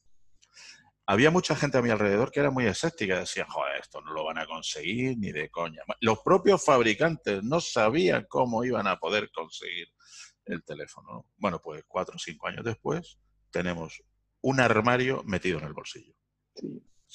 Había 1.07 1.31
mucha 1.31 1.57
gente 1.57 1.79
a 1.79 1.83
mi 1.83 1.88
alrededor 1.88 2.31
que 2.31 2.40
era 2.40 2.51
muy 2.51 2.66
escéptica, 2.66 3.20
decían, 3.20 3.46
joder, 3.48 3.81
esto 3.81 4.03
no 4.03 4.12
lo 4.12 4.24
van 4.24 4.38
a 4.38 4.46
conseguir 4.46 5.16
ni 5.16 5.33
de 5.33 5.48
coña. 5.48 5.83
Los 6.01 6.18
propios 6.20 6.62
fabricantes 6.62 7.42
no 7.42 7.61
sabían 7.61 8.27
cómo 8.29 8.62
iban 8.62 8.87
a 8.87 8.98
poder 8.98 9.31
conseguir 9.31 9.88
el 10.44 10.62
teléfono. 10.64 11.27
Bueno, 11.37 11.61
pues 11.62 11.83
cuatro 11.87 12.16
o 12.16 12.18
cinco 12.18 12.48
años 12.48 12.64
después 12.64 13.18
tenemos 13.51 14.03
un 14.42 14.61
armario 14.61 15.22
metido 15.24 15.59
en 15.59 15.64
el 15.64 15.72
bolsillo. 15.72 16.14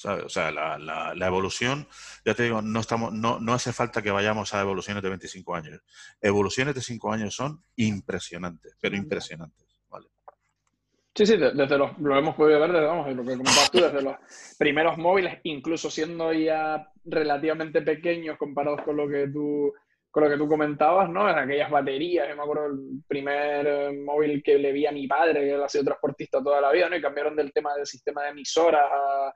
O 0.02 0.28
sea, 0.28 0.50
la, 0.50 1.26
evolución, 1.26 1.86
ya 2.24 2.34
te 2.34 2.42
digo, 2.42 2.60
no, 2.60 2.80
estamos, 2.80 3.12
no, 3.12 3.38
no 3.38 3.54
hace 3.54 3.72
falta 3.72 4.02
que 4.02 4.10
vayamos 4.10 4.52
a 4.52 4.60
evoluciones 4.60 5.02
de 5.02 5.08
25 5.08 5.54
años. 5.54 5.80
Evoluciones 6.20 6.74
de 6.74 6.80
5 6.80 7.12
años 7.12 7.34
son 7.34 7.62
impresionantes, 7.76 8.76
pero 8.80 8.96
impresionantes. 8.96 9.66
Vale. 9.88 10.08
Sí, 11.14 11.26
sí, 11.26 11.36
desde 11.36 11.78
los, 11.78 11.96
lo 11.98 12.18
hemos 12.18 12.34
podido 12.34 12.60
ver 12.60 12.72
desde, 12.72 12.86
vamos, 12.86 13.06
lo 13.14 13.22
que 13.22 13.30
comentabas 13.30 13.70
tú, 13.70 13.80
desde 13.80 14.02
los 14.02 14.16
primeros 14.58 14.98
móviles, 14.98 15.38
incluso 15.44 15.88
siendo 15.88 16.32
ya 16.32 16.90
relativamente 17.04 17.80
pequeños 17.82 18.36
comparados 18.36 18.82
con 18.82 18.96
lo 18.96 19.08
que 19.08 19.28
tú 19.28 19.72
con 20.10 20.22
lo 20.22 20.30
que 20.30 20.36
tú 20.36 20.46
comentabas, 20.46 21.10
¿no? 21.10 21.28
En 21.28 21.36
aquellas 21.36 21.68
baterías, 21.68 22.28
yo 22.28 22.36
me 22.36 22.42
acuerdo 22.42 22.66
el 22.66 23.02
primer 23.08 23.66
eh, 23.66 23.92
móvil 23.92 24.44
que 24.44 24.58
le 24.58 24.70
vi 24.70 24.86
a 24.86 24.92
mi 24.92 25.08
padre, 25.08 25.40
que 25.40 25.54
él 25.54 25.60
ha 25.60 25.68
sido 25.68 25.82
transportista 25.82 26.40
toda 26.40 26.60
la 26.60 26.70
vida, 26.70 26.88
¿no? 26.88 26.94
Y 26.94 27.02
cambiaron 27.02 27.34
del 27.34 27.52
tema 27.52 27.74
del 27.74 27.84
sistema 27.84 28.22
de 28.22 28.28
emisoras 28.28 28.88
a, 28.92 29.32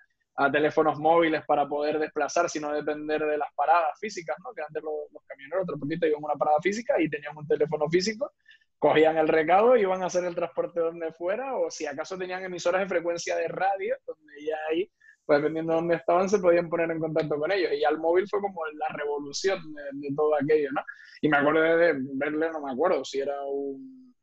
teléfonos 0.53 0.98
móviles 0.98 1.44
para 1.46 1.66
poder 1.66 1.98
desplazar, 1.98 2.48
sino 2.48 2.72
depender 2.72 3.24
de 3.24 3.38
las 3.38 3.53
paradas 3.55 3.98
físicas, 3.98 4.37
¿no? 4.44 4.53
Que 4.55 4.62
antes 4.62 4.83
los, 4.83 5.12
los 5.12 5.22
camioneros 5.27 5.66
transportistas 5.66 6.09
iban 6.09 6.22
a 6.22 6.27
una 6.27 6.35
parada 6.35 6.59
física 6.62 7.01
y 7.01 7.11
tenían 7.11 7.37
un 7.37 7.46
teléfono 7.46 7.88
físico, 7.88 8.33
cogían 8.79 9.18
el 9.18 9.27
recado 9.27 9.77
y 9.77 9.81
iban 9.81 10.03
a 10.03 10.07
hacer 10.07 10.24
el 10.24 10.35
transporte 10.35 10.81
donde 10.81 11.12
fuera, 11.12 11.57
o 11.57 11.70
si 11.70 11.87
acaso 11.87 12.16
tenían 12.16 12.44
emisoras 12.44 12.83
de 12.83 12.88
frecuencia 12.88 13.37
de 13.37 13.48
radio, 13.48 13.96
donde 14.07 14.44
ya 14.44 14.57
ahí 14.70 14.90
pues 15.29 15.40
dependiendo 15.40 15.74
de 15.74 15.77
dónde 15.81 15.94
estaban, 15.96 16.27
se 16.27 16.38
podían 16.38 16.70
poner 16.70 16.90
en 16.90 17.01
contacto 17.01 17.37
con 17.37 17.53
ellos. 17.53 17.70
Y 17.74 17.83
ya 17.83 17.90
el 17.90 17.98
móvil 17.98 18.27
fue 18.31 18.40
como 18.40 18.62
la 18.64 18.96
revolución 18.96 19.61
de, 19.74 20.09
todo 20.16 20.35
aquello, 20.35 20.70
¿no? 20.72 20.81
Y 21.20 21.29
me 21.29 21.37
acuerdo 21.37 21.61
de 21.61 21.98
verle, 22.14 22.51
no 22.51 22.62
me 22.62 22.72
acuerdo 22.72 23.05
si 23.05 23.20
era 23.20 23.35
un... 23.44 24.14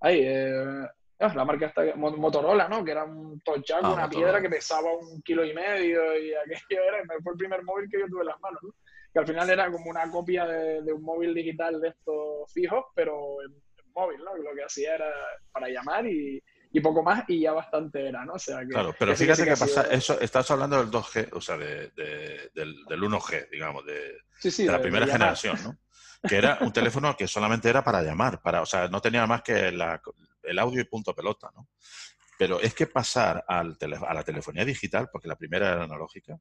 Ay, 0.00 0.20
eh, 0.24 0.86
la 1.34 1.44
marca 1.44 1.66
esta, 1.66 1.82
Motorola, 1.96 2.68
¿no? 2.68 2.84
Que 2.84 2.90
era 2.90 3.04
un 3.04 3.40
tochaco, 3.40 3.86
ah, 3.86 3.94
una 3.94 4.08
piedra 4.08 4.40
que 4.40 4.50
pesaba 4.50 4.92
un 4.92 5.22
kilo 5.22 5.44
y 5.44 5.54
medio 5.54 6.18
y 6.18 6.34
aquello 6.34 6.82
era, 6.82 7.02
fue 7.22 7.32
el 7.32 7.38
primer 7.38 7.62
móvil 7.62 7.88
que 7.90 8.00
yo 8.00 8.06
tuve 8.06 8.22
en 8.22 8.26
las 8.28 8.40
manos, 8.40 8.60
¿no? 8.62 8.74
Que 9.12 9.20
al 9.20 9.26
final 9.26 9.48
era 9.48 9.70
como 9.70 9.90
una 9.90 10.10
copia 10.10 10.44
de, 10.44 10.92
un 10.92 11.02
móvil 11.02 11.32
digital 11.32 11.80
de 11.80 11.88
estos 11.88 12.52
fijos, 12.52 12.86
pero 12.94 13.36
en, 13.42 13.52
en 13.52 13.92
móvil, 13.92 14.18
¿no? 14.18 14.36
Lo 14.36 14.54
que 14.54 14.64
hacía 14.64 14.96
era 14.96 15.10
para 15.52 15.68
llamar 15.68 16.06
y, 16.06 16.42
y 16.74 16.80
poco 16.80 17.04
más 17.04 17.22
y 17.28 17.40
ya 17.40 17.52
bastante 17.52 18.08
era, 18.08 18.24
¿no? 18.24 18.32
O 18.32 18.38
sea, 18.38 18.58
que, 18.60 18.66
claro, 18.66 18.92
pero 18.98 19.14
fíjate 19.14 19.44
que, 19.44 19.56
pasa, 19.56 19.82
eso, 19.92 20.18
estás 20.20 20.50
hablando 20.50 20.76
del 20.76 20.90
2G, 20.90 21.28
o 21.32 21.40
sea, 21.40 21.56
de, 21.56 21.92
del, 22.52 22.74
1G, 22.88 23.48
digamos, 23.48 23.84
de, 23.86 24.18
la 24.66 24.82
primera 24.82 25.06
generación, 25.06 25.56
¿no? 25.62 25.78
Que 26.28 26.36
era 26.36 26.58
un 26.62 26.72
teléfono 26.72 27.16
que 27.16 27.28
solamente 27.28 27.68
era 27.68 27.84
para 27.84 28.02
llamar, 28.02 28.42
para, 28.42 28.60
o 28.60 28.66
sea, 28.66 28.88
no 28.88 29.00
tenía 29.00 29.24
más 29.24 29.42
que 29.42 29.70
el 30.44 30.58
audio 30.58 30.80
y 30.80 30.84
punto 30.84 31.14
pelota, 31.14 31.50
¿no? 31.54 31.68
Pero 32.38 32.60
es 32.60 32.74
que 32.74 32.86
pasar 32.86 33.44
al 33.46 33.76
a 33.80 34.14
la 34.14 34.24
telefonía 34.24 34.64
digital, 34.64 35.08
porque 35.12 35.28
la 35.28 35.36
primera 35.36 35.72
era 35.72 35.84
analógica, 35.84 36.38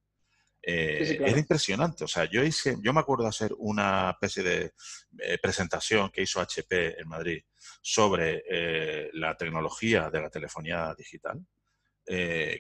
eh, 0.65 1.17
Era 1.19 1.37
impresionante. 1.37 2.05
O 2.05 2.07
sea, 2.07 2.23
yo 2.25 2.41
hice, 2.41 2.77
yo 2.81 2.93
me 2.93 3.01
acuerdo 3.01 3.23
de 3.23 3.29
hacer 3.29 3.51
una 3.57 4.11
especie 4.11 4.43
de 4.43 4.71
eh, 5.19 5.37
presentación 5.41 6.09
que 6.09 6.21
hizo 6.21 6.39
HP 6.39 7.01
en 7.01 7.07
Madrid 7.07 7.43
sobre 7.81 8.43
eh, 8.49 9.09
la 9.13 9.35
tecnología 9.35 10.09
de 10.09 10.21
la 10.21 10.29
telefonía 10.29 10.95
digital. 10.97 11.45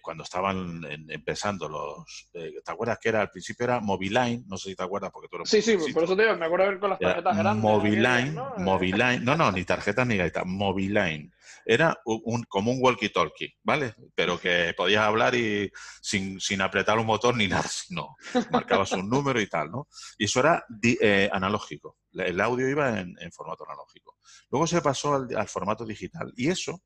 Cuando 0.01 0.23
estaban 0.23 0.81
empezando 1.09 1.67
los... 1.67 2.29
¿Te 2.31 2.71
acuerdas 2.71 2.97
que 3.01 3.09
era 3.09 3.21
al 3.21 3.29
principio 3.29 3.65
era 3.65 3.79
Moviline? 3.79 4.45
No 4.47 4.57
sé 4.57 4.69
si 4.69 4.75
te 4.75 4.83
acuerdas 4.83 5.11
porque 5.11 5.27
tú 5.27 5.37
eres 5.37 5.49
Sí, 5.49 5.61
sí, 5.61 5.77
por 5.93 6.03
eso 6.03 6.15
te 6.15 6.23
digo, 6.23 6.35
me 6.37 6.45
acuerdo 6.45 6.67
ver 6.67 6.79
con 6.79 6.89
las 6.91 6.99
tarjetas 6.99 7.37
grandes. 7.37 7.63
Moviline, 7.63 8.35
¿no? 8.35 8.53
Moviline, 8.57 9.23
no, 9.23 9.35
no, 9.35 9.51
ni 9.51 9.63
tarjetas 9.65 10.07
ni 10.07 10.17
gaitas, 10.17 10.45
Moviline 10.45 11.31
era 11.65 11.97
un, 12.05 12.43
como 12.43 12.71
un 12.71 12.81
walkie-talkie, 12.81 13.55
¿vale? 13.63 13.95
Pero 14.15 14.39
que 14.39 14.73
podías 14.75 15.03
hablar 15.03 15.35
y 15.35 15.71
sin, 16.01 16.61
apretar 16.61 16.97
un 16.99 17.05
motor 17.05 17.35
ni 17.35 17.47
nada, 17.47 17.67
sino 17.67 18.15
marcabas 18.51 18.91
un 18.93 19.09
número 19.09 19.39
y 19.41 19.47
tal, 19.47 19.71
¿no? 19.71 19.87
Y 20.17 20.25
eso 20.25 20.39
era 20.39 20.65
eh, 20.83 21.29
analógico, 21.31 21.97
el 22.13 22.39
audio 22.41 22.69
iba 22.69 22.99
en, 22.99 23.15
formato 23.31 23.65
analógico. 23.65 24.17
Luego 24.49 24.67
se 24.67 24.81
pasó 24.81 25.15
al, 25.15 25.47
formato 25.47 25.85
digital 25.85 26.31
y 26.35 26.49
eso, 26.49 26.81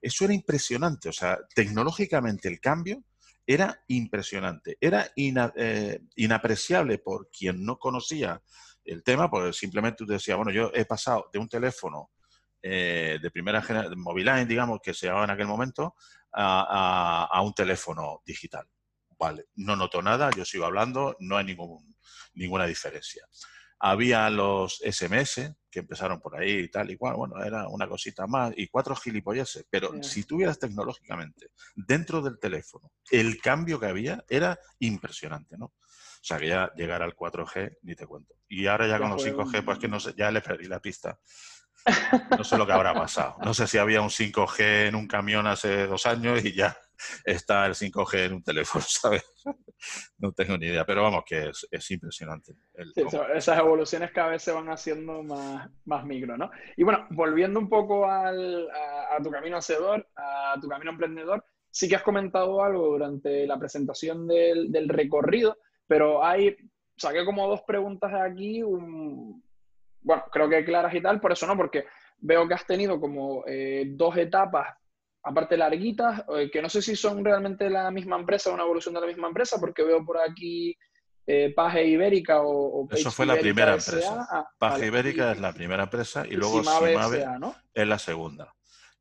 eso 0.00 0.24
era 0.24 0.34
impresionante, 0.34 1.08
o 1.08 1.12
sea, 1.12 1.38
tecnológicamente 1.54 2.48
el 2.48 2.60
cambio 2.60 3.04
era 3.46 3.82
impresionante, 3.88 4.76
era 4.78 5.10
eh, 5.16 6.00
inapreciable 6.16 6.98
por 6.98 7.30
quien 7.30 7.64
no 7.64 7.78
conocía 7.78 8.42
el 8.84 9.02
tema, 9.02 9.30
porque 9.30 9.52
simplemente 9.52 10.04
tú 10.04 10.06
decías, 10.06 10.36
bueno, 10.36 10.52
yo 10.52 10.70
he 10.74 10.84
pasado 10.84 11.30
de 11.32 11.38
un 11.38 11.48
teléfono 11.48 12.10
eh, 12.60 13.18
de 13.22 13.30
primera 13.30 13.62
generación, 13.62 14.00
Moviline, 14.00 14.46
digamos, 14.46 14.80
que 14.82 14.92
se 14.92 15.06
llamaba 15.06 15.24
en 15.24 15.30
aquel 15.30 15.46
momento, 15.46 15.94
a, 16.32 17.40
un 17.42 17.54
teléfono 17.54 18.20
digital. 18.24 18.66
Vale, 19.18 19.46
no 19.56 19.76
noto 19.76 20.02
nada, 20.02 20.30
yo 20.36 20.44
sigo 20.44 20.64
hablando, 20.64 21.16
no 21.20 21.36
hay 21.36 21.46
ningún, 21.46 21.96
ninguna 22.34 22.66
diferencia. 22.66 23.26
Había 23.80 24.28
los 24.30 24.80
SMS 24.84 25.52
que 25.70 25.80
empezaron 25.80 26.20
por 26.20 26.36
ahí 26.36 26.58
y 26.60 26.68
tal, 26.68 26.90
y 26.90 26.96
bueno, 26.96 27.42
era 27.44 27.68
una 27.68 27.88
cosita 27.88 28.26
más, 28.26 28.52
y 28.56 28.68
cuatro 28.68 28.96
gilipolleces, 28.96 29.66
pero 29.68 30.02
si 30.02 30.24
tuvieras 30.24 30.58
tecnológicamente 30.58 31.50
dentro 31.74 32.22
del 32.22 32.38
teléfono, 32.38 32.92
el 33.10 33.40
cambio 33.40 33.78
que 33.78 33.86
había 33.86 34.24
era 34.28 34.58
impresionante, 34.78 35.56
¿no? 35.58 35.66
O 35.66 36.24
sea, 36.28 36.38
que 36.38 36.48
ya 36.48 36.72
llegar 36.74 37.02
al 37.02 37.14
4G, 37.14 37.78
ni 37.82 37.94
te 37.94 38.06
cuento. 38.06 38.34
Y 38.48 38.66
ahora 38.66 38.88
ya, 38.88 38.98
con 38.98 39.10
los 39.10 39.24
5G, 39.24 39.64
pues 39.64 39.78
que 39.78 39.88
no 39.88 40.00
sé, 40.00 40.14
ya 40.16 40.30
le 40.30 40.40
perdí 40.40 40.66
la 40.66 40.80
pista. 40.80 41.18
No 42.36 42.42
sé 42.42 42.58
lo 42.58 42.66
que 42.66 42.72
habrá 42.72 42.92
pasado. 42.92 43.36
No 43.44 43.54
sé 43.54 43.66
si 43.66 43.78
había 43.78 44.00
un 44.00 44.10
5G 44.10 44.88
en 44.88 44.94
un 44.96 45.06
camión 45.06 45.46
hace 45.46 45.86
dos 45.86 46.06
años 46.06 46.44
y 46.44 46.52
ya 46.52 46.76
está 47.24 47.66
el 47.66 47.74
5G 47.74 48.26
en 48.26 48.32
un 48.34 48.42
teléfono, 48.42 48.84
¿sabes? 48.88 49.24
No 50.18 50.32
tengo 50.32 50.56
ni 50.58 50.66
idea, 50.66 50.84
pero 50.84 51.02
vamos, 51.02 51.24
que 51.26 51.50
es, 51.70 51.90
impresionante. 51.90 52.54
esas 53.34 53.58
evoluciones 53.58 54.10
cada 54.12 54.30
vez 54.30 54.42
se 54.42 54.52
van 54.52 54.68
haciendo 54.68 55.22
más, 55.22 55.70
más 55.84 56.04
micro, 56.04 56.36
¿no? 56.36 56.50
Y 56.76 56.82
bueno, 56.82 57.06
volviendo 57.10 57.60
un 57.60 57.68
poco 57.68 58.08
al, 58.10 58.68
a, 58.70 59.22
tu 59.22 59.30
camino 59.30 59.56
hacedor, 59.56 60.06
a 60.16 60.56
tu 60.60 60.68
camino 60.68 60.90
emprendedor, 60.90 61.44
sí 61.70 61.88
que 61.88 61.96
has 61.96 62.02
comentado 62.02 62.62
algo 62.62 62.86
durante 62.86 63.46
la 63.46 63.58
presentación 63.58 64.26
del, 64.26 64.72
del 64.72 64.88
recorrido, 64.88 65.58
pero 65.86 66.24
hay, 66.24 66.56
saqué 66.96 67.24
como 67.24 67.48
dos 67.48 67.62
preguntas 67.62 68.12
aquí, 68.14 68.62
un, 68.62 69.42
bueno, 70.00 70.24
creo 70.30 70.48
que 70.48 70.64
claras 70.64 70.94
y 70.94 71.00
tal, 71.00 71.20
por 71.20 71.32
eso 71.32 71.46
no, 71.46 71.56
porque 71.56 71.84
veo 72.18 72.46
que 72.48 72.54
has 72.54 72.66
tenido 72.66 73.00
como 73.00 73.44
eh, 73.46 73.84
dos 73.90 74.16
etapas, 74.16 74.76
aparte 75.28 75.56
larguitas, 75.56 76.24
eh, 76.36 76.50
que 76.50 76.62
no 76.62 76.68
sé 76.68 76.80
si 76.80 76.96
son 76.96 77.24
realmente 77.24 77.68
la 77.68 77.90
misma 77.90 78.16
empresa 78.16 78.50
o 78.50 78.54
una 78.54 78.62
evolución 78.62 78.94
de 78.94 79.02
la 79.02 79.06
misma 79.06 79.28
empresa, 79.28 79.58
porque 79.60 79.84
veo 79.84 80.04
por 80.04 80.18
aquí 80.18 80.76
eh, 81.26 81.52
Paje 81.54 81.84
Ibérica 81.84 82.40
o, 82.40 82.88
Eso 82.90 83.10
fue 83.10 83.26
la 83.26 83.36
primera 83.36 83.74
empresa. 83.74 84.26
Ah, 84.30 84.48
Paje 84.58 84.86
Ibérica 84.86 85.32
es 85.32 85.40
la 85.40 85.52
primera 85.52 85.82
empresa 85.82 86.24
y 86.26 86.34
luego 86.34 86.62
Simave, 86.62 87.26
es 87.74 87.86
la 87.86 87.98
segunda. 87.98 88.54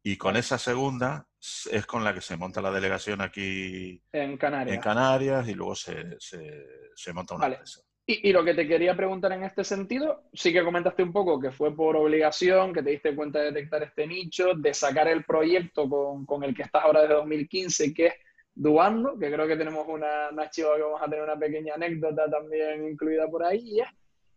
Y 0.03 0.17
con 0.17 0.35
esa 0.35 0.57
segunda 0.57 1.25
es 1.71 1.85
con 1.85 2.03
la 2.03 2.13
que 2.13 2.21
se 2.21 2.35
monta 2.35 2.61
la 2.61 2.71
delegación 2.71 3.21
aquí 3.21 4.01
en 4.11 4.37
Canarias, 4.37 4.75
en 4.75 4.81
Canarias 4.81 5.47
y 5.47 5.53
luego 5.53 5.75
se, 5.75 6.17
se, 6.19 7.13
monta 7.13 7.35
una 7.35 7.47
empresa. 7.47 7.81
Y, 8.09 8.31
lo 8.31 8.41
que 8.45 8.53
te 8.53 8.65
quería 8.65 8.95
preguntar 8.95 9.33
en 9.33 9.43
este 9.43 9.65
sentido, 9.65 10.23
sí 10.31 10.53
que 10.53 10.63
comentaste 10.63 11.03
un 11.03 11.11
poco 11.11 11.41
que 11.41 11.51
fue 11.51 11.75
por 11.75 11.97
obligación, 11.97 12.71
que 12.71 12.81
te 12.81 12.91
diste 12.91 13.13
cuenta 13.13 13.39
de 13.39 13.51
detectar 13.51 13.83
este 13.83 14.07
nicho, 14.07 14.53
de 14.55 14.73
sacar 14.73 15.09
el 15.09 15.25
proyecto 15.25 15.89
con, 15.89 16.25
con 16.25 16.41
el 16.45 16.55
que 16.55 16.61
estás 16.61 16.85
ahora 16.85 17.01
desde 17.01 17.15
2015, 17.15 17.93
que 17.93 18.05
es 18.05 18.13
Duando, 18.55 19.19
que 19.19 19.29
creo 19.29 19.45
que 19.45 19.57
tenemos 19.57 19.85
una, 19.89 20.29
una 20.31 20.49
que 20.49 20.63
vamos 20.63 21.01
a 21.01 21.09
tener 21.09 21.21
una 21.21 21.37
pequeña 21.37 21.73
anécdota 21.73 22.29
también 22.29 22.87
incluida 22.87 23.27
por 23.27 23.43
ahí, 23.43 23.77
y 23.77 23.81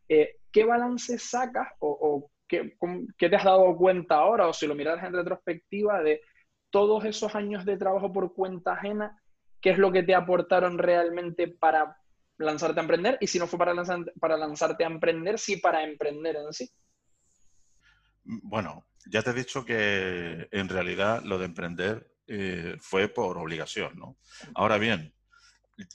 eh, 0.08 0.38
¿qué 0.50 0.64
balance 0.64 1.16
sacas 1.16 1.68
o, 1.78 1.88
o 1.88 2.30
qué, 2.48 2.76
qué, 3.16 3.28
te 3.28 3.36
has 3.36 3.44
dado 3.44 3.76
cuenta 3.76 4.16
ahora, 4.16 4.48
o 4.48 4.52
si 4.52 4.66
lo 4.66 4.74
miras 4.74 5.00
en 5.04 5.12
retrospectiva, 5.12 6.02
de 6.02 6.22
todos 6.70 7.04
esos 7.04 7.36
años 7.36 7.64
de 7.64 7.76
trabajo 7.76 8.12
por 8.12 8.34
cuenta 8.34 8.72
ajena, 8.72 9.22
qué 9.60 9.70
es 9.70 9.78
lo 9.78 9.92
que 9.92 10.02
te 10.02 10.16
aportaron 10.16 10.76
realmente 10.76 11.46
para 11.46 11.99
lanzarte 12.40 12.80
a 12.80 12.82
emprender 12.82 13.18
y 13.20 13.26
si 13.26 13.38
no 13.38 13.46
fue 13.46 13.58
para, 13.58 13.74
para 14.18 14.36
lanzarte 14.36 14.84
a 14.84 14.88
emprender, 14.88 15.38
sí 15.38 15.58
para 15.58 15.84
emprender 15.84 16.36
en 16.36 16.52
sí. 16.52 16.70
Bueno, 18.24 18.86
ya 19.06 19.22
te 19.22 19.30
he 19.30 19.34
dicho 19.34 19.64
que 19.64 20.48
en 20.50 20.68
realidad 20.68 21.22
lo 21.22 21.38
de 21.38 21.44
emprender 21.46 22.14
eh, 22.26 22.76
fue 22.80 23.08
por 23.08 23.38
obligación, 23.38 23.98
¿no? 23.98 24.18
Ahora 24.54 24.78
bien, 24.78 25.14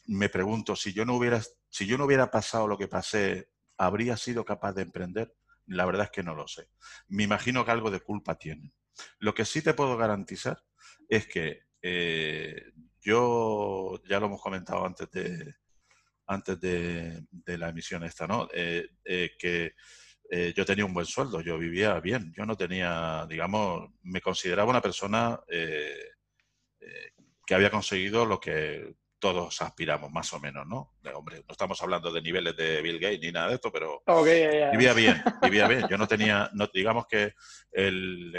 me 0.08 0.29
pregunto, 0.29 0.75
si 0.75 0.93
yo 0.93 1.05
no 1.05 1.15
hubiera, 1.15 1.41
si 1.69 1.88
yo 1.88 1.97
no 1.97 2.05
hubiera 2.05 2.29
pasado 2.29 2.67
lo 2.67 2.77
que 2.77 2.88
pasé, 2.88 3.49
¿habría 3.77 4.17
sido 4.17 4.45
capaz 4.45 4.73
de 4.73 4.84
emprender? 4.84 5.36
La 5.67 5.86
verdad 5.86 6.05
es 6.05 6.12
que 6.12 6.23
no 6.23 6.36
lo 6.36 6.47
sé. 6.47 6.69
Me 7.08 7.23
imagino 7.23 7.65
que 7.65 7.71
algo 7.71 7.89
de 7.89 8.01
culpa 8.01 8.38
tiene. 8.38 8.73
Lo 9.19 9.34
que 9.34 9.45
sí 9.45 9.62
te 9.62 9.73
puedo 9.73 9.97
garantizar 9.97 10.63
es 11.10 11.27
que 11.27 11.62
eh, 11.81 12.71
yo, 13.01 14.01
ya 14.08 14.19
lo 14.19 14.27
hemos 14.27 14.41
comentado 14.41 14.86
antes 14.86 15.10
de, 15.12 15.55
antes 16.28 16.60
de, 16.60 17.24
la 17.46 17.70
emisión 17.70 18.04
esta, 18.04 18.28
¿no? 18.28 18.48
Eh, 18.54 18.90
que 19.38 19.74
yo 20.56 20.66
tenía 20.66 20.86
un 20.86 20.94
buen 20.94 21.06
sueldo, 21.06 21.42
yo 21.42 21.58
vivía 21.58 22.00
bien, 22.00 22.34
yo 22.36 22.46
no 22.46 22.58
tenía, 22.58 23.28
digamos, 23.30 23.92
me 24.02 24.22
consideraba 24.22 24.72
una 24.72 24.82
persona 24.82 25.40
que 27.46 27.54
había 27.54 27.70
conseguido 27.70 28.26
lo 28.26 28.40
que 28.40 28.96
todos 29.20 29.62
aspiramos, 29.62 30.12
más 30.12 30.32
o 30.34 30.40
menos, 30.40 30.68
¿no? 30.68 30.94
hombre, 31.16 31.38
no 31.38 31.52
estamos 31.52 31.82
hablando 31.82 32.12
de 32.12 32.22
niveles 32.22 32.56
de 32.56 32.82
Bill 32.82 33.00
Gates 33.00 33.22
ni 33.22 33.32
nada 33.32 33.48
de 33.50 33.56
esto, 33.56 33.72
pero 33.72 34.04
vivía 34.72 34.94
bien, 34.94 35.24
vivía 35.42 35.68
bien. 35.68 35.88
Yo 35.90 35.98
no 35.98 36.08
tenía, 36.08 36.50
no, 36.54 36.70
digamos 36.72 37.08
que 37.08 37.34
el, 37.72 38.36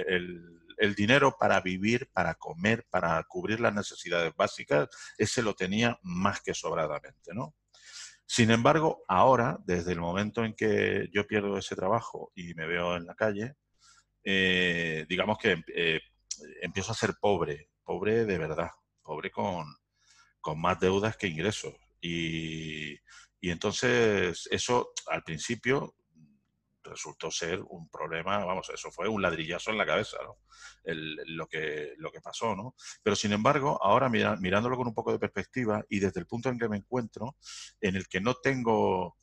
el, 0.78 0.94
dinero 0.94 1.36
para 1.38 1.60
vivir, 1.60 2.08
para 2.12 2.34
comer, 2.36 2.86
para 2.88 3.20
cubrir 3.24 3.58
las 3.58 3.74
necesidades 3.74 4.32
básicas, 4.36 4.88
ese 5.18 5.42
lo 5.42 5.54
tenía 5.54 5.98
más 6.02 6.40
que 6.40 6.54
sobradamente, 6.54 7.34
¿no? 7.34 7.56
Sin 8.26 8.50
embargo, 8.50 9.04
ahora, 9.08 9.58
desde 9.64 9.92
el 9.92 10.00
momento 10.00 10.44
en 10.44 10.54
que 10.54 11.08
yo 11.12 11.26
pierdo 11.26 11.56
ese 11.58 11.76
trabajo 11.76 12.32
y 12.34 12.54
me 12.54 12.66
veo 12.66 12.96
en 12.96 13.06
la 13.06 13.14
calle, 13.14 13.54
eh, 14.24 15.06
digamos 15.08 15.38
que 15.38 15.62
eh, 15.74 16.00
empiezo 16.60 16.92
a 16.92 16.96
ser 16.96 17.14
pobre, 17.20 17.70
pobre 17.84 18.24
de 18.24 18.38
verdad, 18.38 18.70
pobre 19.02 19.30
con, 19.30 19.64
con 20.40 20.60
más 20.60 20.78
deudas 20.80 21.16
que 21.16 21.28
ingresos. 21.28 21.74
Y, 22.00 22.98
entonces 23.42 24.48
eso 24.50 24.90
al 25.06 25.22
principio 25.22 25.94
resultó 26.86 27.30
ser 27.30 27.60
un 27.68 27.88
problema, 27.88 28.44
vamos, 28.44 28.70
eso 28.72 28.90
fue 28.90 29.08
un 29.08 29.22
ladrillazo 29.22 29.70
en 29.70 29.78
la 29.78 29.86
cabeza, 29.86 30.18
¿no? 30.24 30.38
lo, 30.84 31.46
que, 31.46 31.94
lo 31.98 32.10
que 32.10 32.20
pasó, 32.20 32.54
¿no? 32.54 32.74
Pero 33.02 33.16
sin 33.16 33.32
embargo, 33.32 33.78
ahora 33.82 34.08
mirándolo 34.08 34.76
con 34.76 34.86
un 34.86 34.94
poco 34.94 35.12
de 35.12 35.18
perspectiva 35.18 35.84
y 35.88 35.98
desde 35.98 36.20
el 36.20 36.26
punto 36.26 36.48
en 36.48 36.58
que 36.58 36.68
me 36.68 36.76
encuentro, 36.76 37.36
en 37.80 37.96
el 37.96 38.08
que 38.08 38.20
no 38.20 38.34
tengo, 38.34 39.18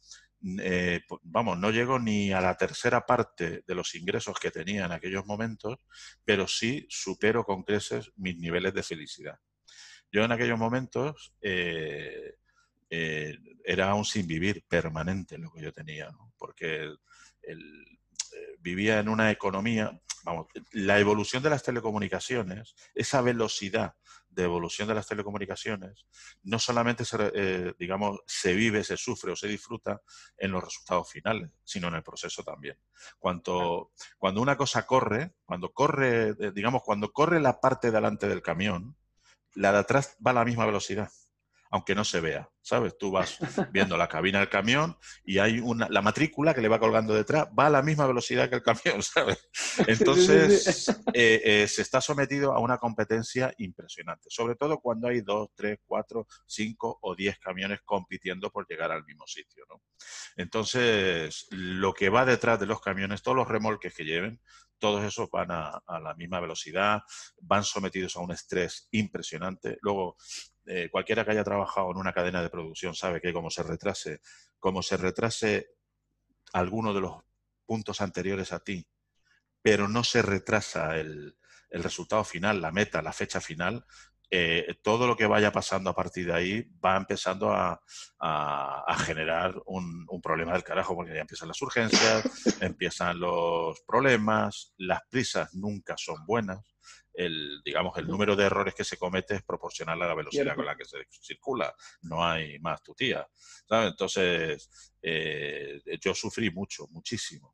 eh, 0.60 1.02
vamos, 1.23 1.58
no 1.58 1.71
llego 1.71 1.99
ni 1.99 2.34
a 2.34 2.41
la 2.41 2.56
tercera 2.56 3.06
parte 3.06 3.63
de 3.65 3.76
los 3.76 3.95
ingresos 3.95 4.38
que 4.39 4.52
tenía 4.52 4.86
en 4.86 4.91
aquellos 4.91 5.26
momentos, 5.26 5.80
pero 6.26 6.47
sí 6.47 6.86
supero 6.89 7.43
con 7.43 7.63
creces 7.63 8.12
mis 8.17 8.38
niveles 8.38 8.73
de 8.73 8.84
felicidad. 8.84 9.39
Yo 10.12 10.23
en 10.23 10.32
aquellos 10.32 10.60
momentos 10.60 11.34
eh, 11.41 12.36
eh, 12.89 13.39
era 13.63 13.95
un 13.95 14.06
sin 14.06 14.28
vivir 14.28 14.63
permanente 14.67 15.39
lo 15.39 15.52
que 15.52 15.62
yo 15.62 15.71
tenía, 15.71 16.12
porque 16.38 16.93
eh, 17.47 17.58
vivía 18.60 18.99
en 18.99 19.10
una 19.10 19.32
economía, 19.32 19.99
vamos, 20.23 20.47
la 20.71 20.99
evolución 20.99 21.43
de 21.43 21.49
las 21.49 21.63
telecomunicaciones, 21.63 22.75
esa 22.93 23.21
velocidad 23.21 23.95
de 24.29 24.43
evolución 24.43 24.88
de 24.88 24.95
las 24.95 25.08
telecomunicaciones, 25.08 26.08
no 26.41 26.58
solamente 26.58 27.06
se, 27.06 27.75
digamos, 27.77 28.19
se 28.25 28.53
vive, 28.53 28.84
se 28.84 28.97
sufre 28.97 29.32
o 29.32 29.36
se 29.36 29.47
disfruta 29.47 30.01
en 30.38 30.51
los 30.51 30.63
resultados 30.63 31.12
finales, 31.12 31.51
sino 31.63 31.88
en 31.89 31.95
el 31.95 32.03
proceso 32.03 32.43
también. 32.43 32.79
Cuando, 33.19 33.91
cuando 34.17 34.41
una 34.41 34.58
cosa 34.58 34.88
corre, 34.88 35.36
cuando 35.45 35.71
corre, 35.71 36.34
digamos, 36.51 36.82
cuando 36.84 37.12
corre 37.12 37.39
la 37.39 37.60
parte 37.60 37.91
delante 37.91 38.27
del 38.27 38.41
camión, 38.41 38.97
la 39.53 39.71
de 39.71 39.79
atrás 39.79 40.17
va 40.25 40.32
a 40.32 40.36
la 40.36 40.45
misma 40.45 40.65
velocidad, 40.65 41.12
aunque 41.73 41.95
no 41.95 42.03
se 42.03 42.21
vea, 42.21 42.47
¿sabes? 42.62 42.95
Tú 42.99 43.09
vas 43.09 43.39
viendo 43.73 43.97
la 43.97 44.07
cabina 44.07 44.38
del 44.38 44.47
camión 44.47 44.95
y 45.25 45.39
hay 45.39 45.59
una, 45.59 45.89
la 45.89 46.03
matrícula 46.03 46.53
que 46.53 46.62
le 46.62 46.67
va 46.67 46.79
colgando 46.79 47.15
detrás, 47.15 47.47
va 47.57 47.65
a 47.65 47.71
la 47.71 47.81
misma 47.81 48.05
velocidad 48.05 48.47
que 48.47 48.57
el 48.57 48.62
camión, 48.62 49.01
¿sabes? 49.01 49.49
Entonces, 49.88 50.88
eh, 51.15 51.41
eh, 51.43 51.67
se 51.67 51.81
está 51.81 51.99
sometido 51.99 52.53
a 52.53 52.59
una 52.59 52.77
competencia 52.77 53.51
impresionante, 53.57 54.29
sobre 54.29 54.55
todo 54.55 54.81
cuando 54.81 55.07
hay 55.07 55.21
dos, 55.21 55.49
tres, 55.55 55.79
cuatro, 55.83 56.27
cinco 56.45 56.99
o 57.01 57.15
diez 57.15 57.39
camiones 57.39 57.79
compitiendo 57.83 58.51
por 58.51 58.67
llegar 58.69 58.91
al 58.91 59.03
mismo 59.03 59.25
sitio, 59.25 59.65
¿no? 59.67 59.81
Entonces, 60.36 61.47
lo 61.49 61.91
que 61.91 62.09
va 62.09 62.23
detrás 62.23 62.59
de 62.59 62.67
los 62.67 62.81
camiones, 62.81 63.23
todos 63.23 63.38
los 63.38 63.47
remolques 63.47 63.95
que 63.95 64.05
lleven, 64.05 64.39
todos 64.83 65.01
esos 65.05 65.29
van 65.31 65.49
a, 65.49 65.81
la 65.88 66.13
misma 66.15 66.41
velocidad, 66.41 67.03
van 67.41 67.63
sometidos 67.63 68.17
a 68.17 68.19
un 68.19 68.33
estrés 68.33 68.89
impresionante. 68.91 69.77
Luego, 69.81 70.17
eh, 70.65 70.89
cualquiera 70.91 71.26
que 71.26 71.32
haya 71.32 71.43
trabajado 71.43 71.91
en 71.91 71.97
una 71.97 72.13
cadena 72.13 72.41
de 72.41 72.49
producción 72.49 72.95
sabe 72.95 73.21
que 73.21 73.34
como 73.34 73.49
se 73.49 73.63
retrase, 73.63 74.21
como 74.60 74.82
se 74.82 74.97
retrase 74.97 75.69
alguno 76.54 76.93
de 76.93 77.02
los 77.02 77.23
puntos 77.65 78.02
anteriores 78.02 78.54
a 78.54 78.60
ti, 78.60 78.86
pero 79.62 79.88
no 79.88 80.04
se 80.04 80.21
retrasa 80.21 80.97
el, 80.97 81.38
el 81.69 81.84
resultado 81.84 82.23
final, 82.23 82.62
la 82.62 82.71
meta, 82.71 83.02
la 83.02 83.13
fecha 83.13 83.41
final, 83.41 83.86
eh, 84.36 84.80
todo 84.82 85.06
lo 85.06 85.15
que 85.15 85.28
vaya 85.28 85.52
pasando 85.52 85.91
a 85.91 85.95
partir 85.95 86.26
de 86.26 86.34
ahí 86.34 86.67
va 86.84 86.97
empezando 86.97 87.52
a, 87.52 87.80
generar 89.06 89.54
un, 89.67 90.08
problema 90.23 90.54
del 90.54 90.63
carajo, 90.63 90.95
porque 90.95 91.13
ya 91.13 91.21
empiezan 91.21 91.49
las 91.49 91.62
urgencias, 91.62 92.23
empiezan 92.60 93.19
los 93.19 93.80
problemas, 93.82 94.73
las 94.78 95.02
prisas 95.08 95.54
nunca 95.54 95.93
son 95.97 96.26
buenas. 96.26 96.72
El, 97.13 97.61
digamos, 97.63 97.97
el 97.97 98.07
número 98.07 98.35
de 98.35 98.45
errores 98.45 98.73
que 98.73 98.83
se 98.83 98.97
comete 98.97 99.35
es 99.35 99.43
proporcional 99.43 100.01
a 100.01 100.07
la 100.07 100.15
velocidad 100.15 100.55
con 100.55 100.65
la 100.65 100.75
que 100.75 100.85
se 100.85 100.97
circula. 101.09 101.73
No 102.01 102.25
hay 102.25 102.59
más 102.59 102.81
tutía. 102.81 103.27
Entonces, 103.69 104.69
eh, 105.01 105.81
yo 106.01 106.13
sufrí 106.15 106.49
mucho, 106.49 106.87
muchísimo. 106.89 107.52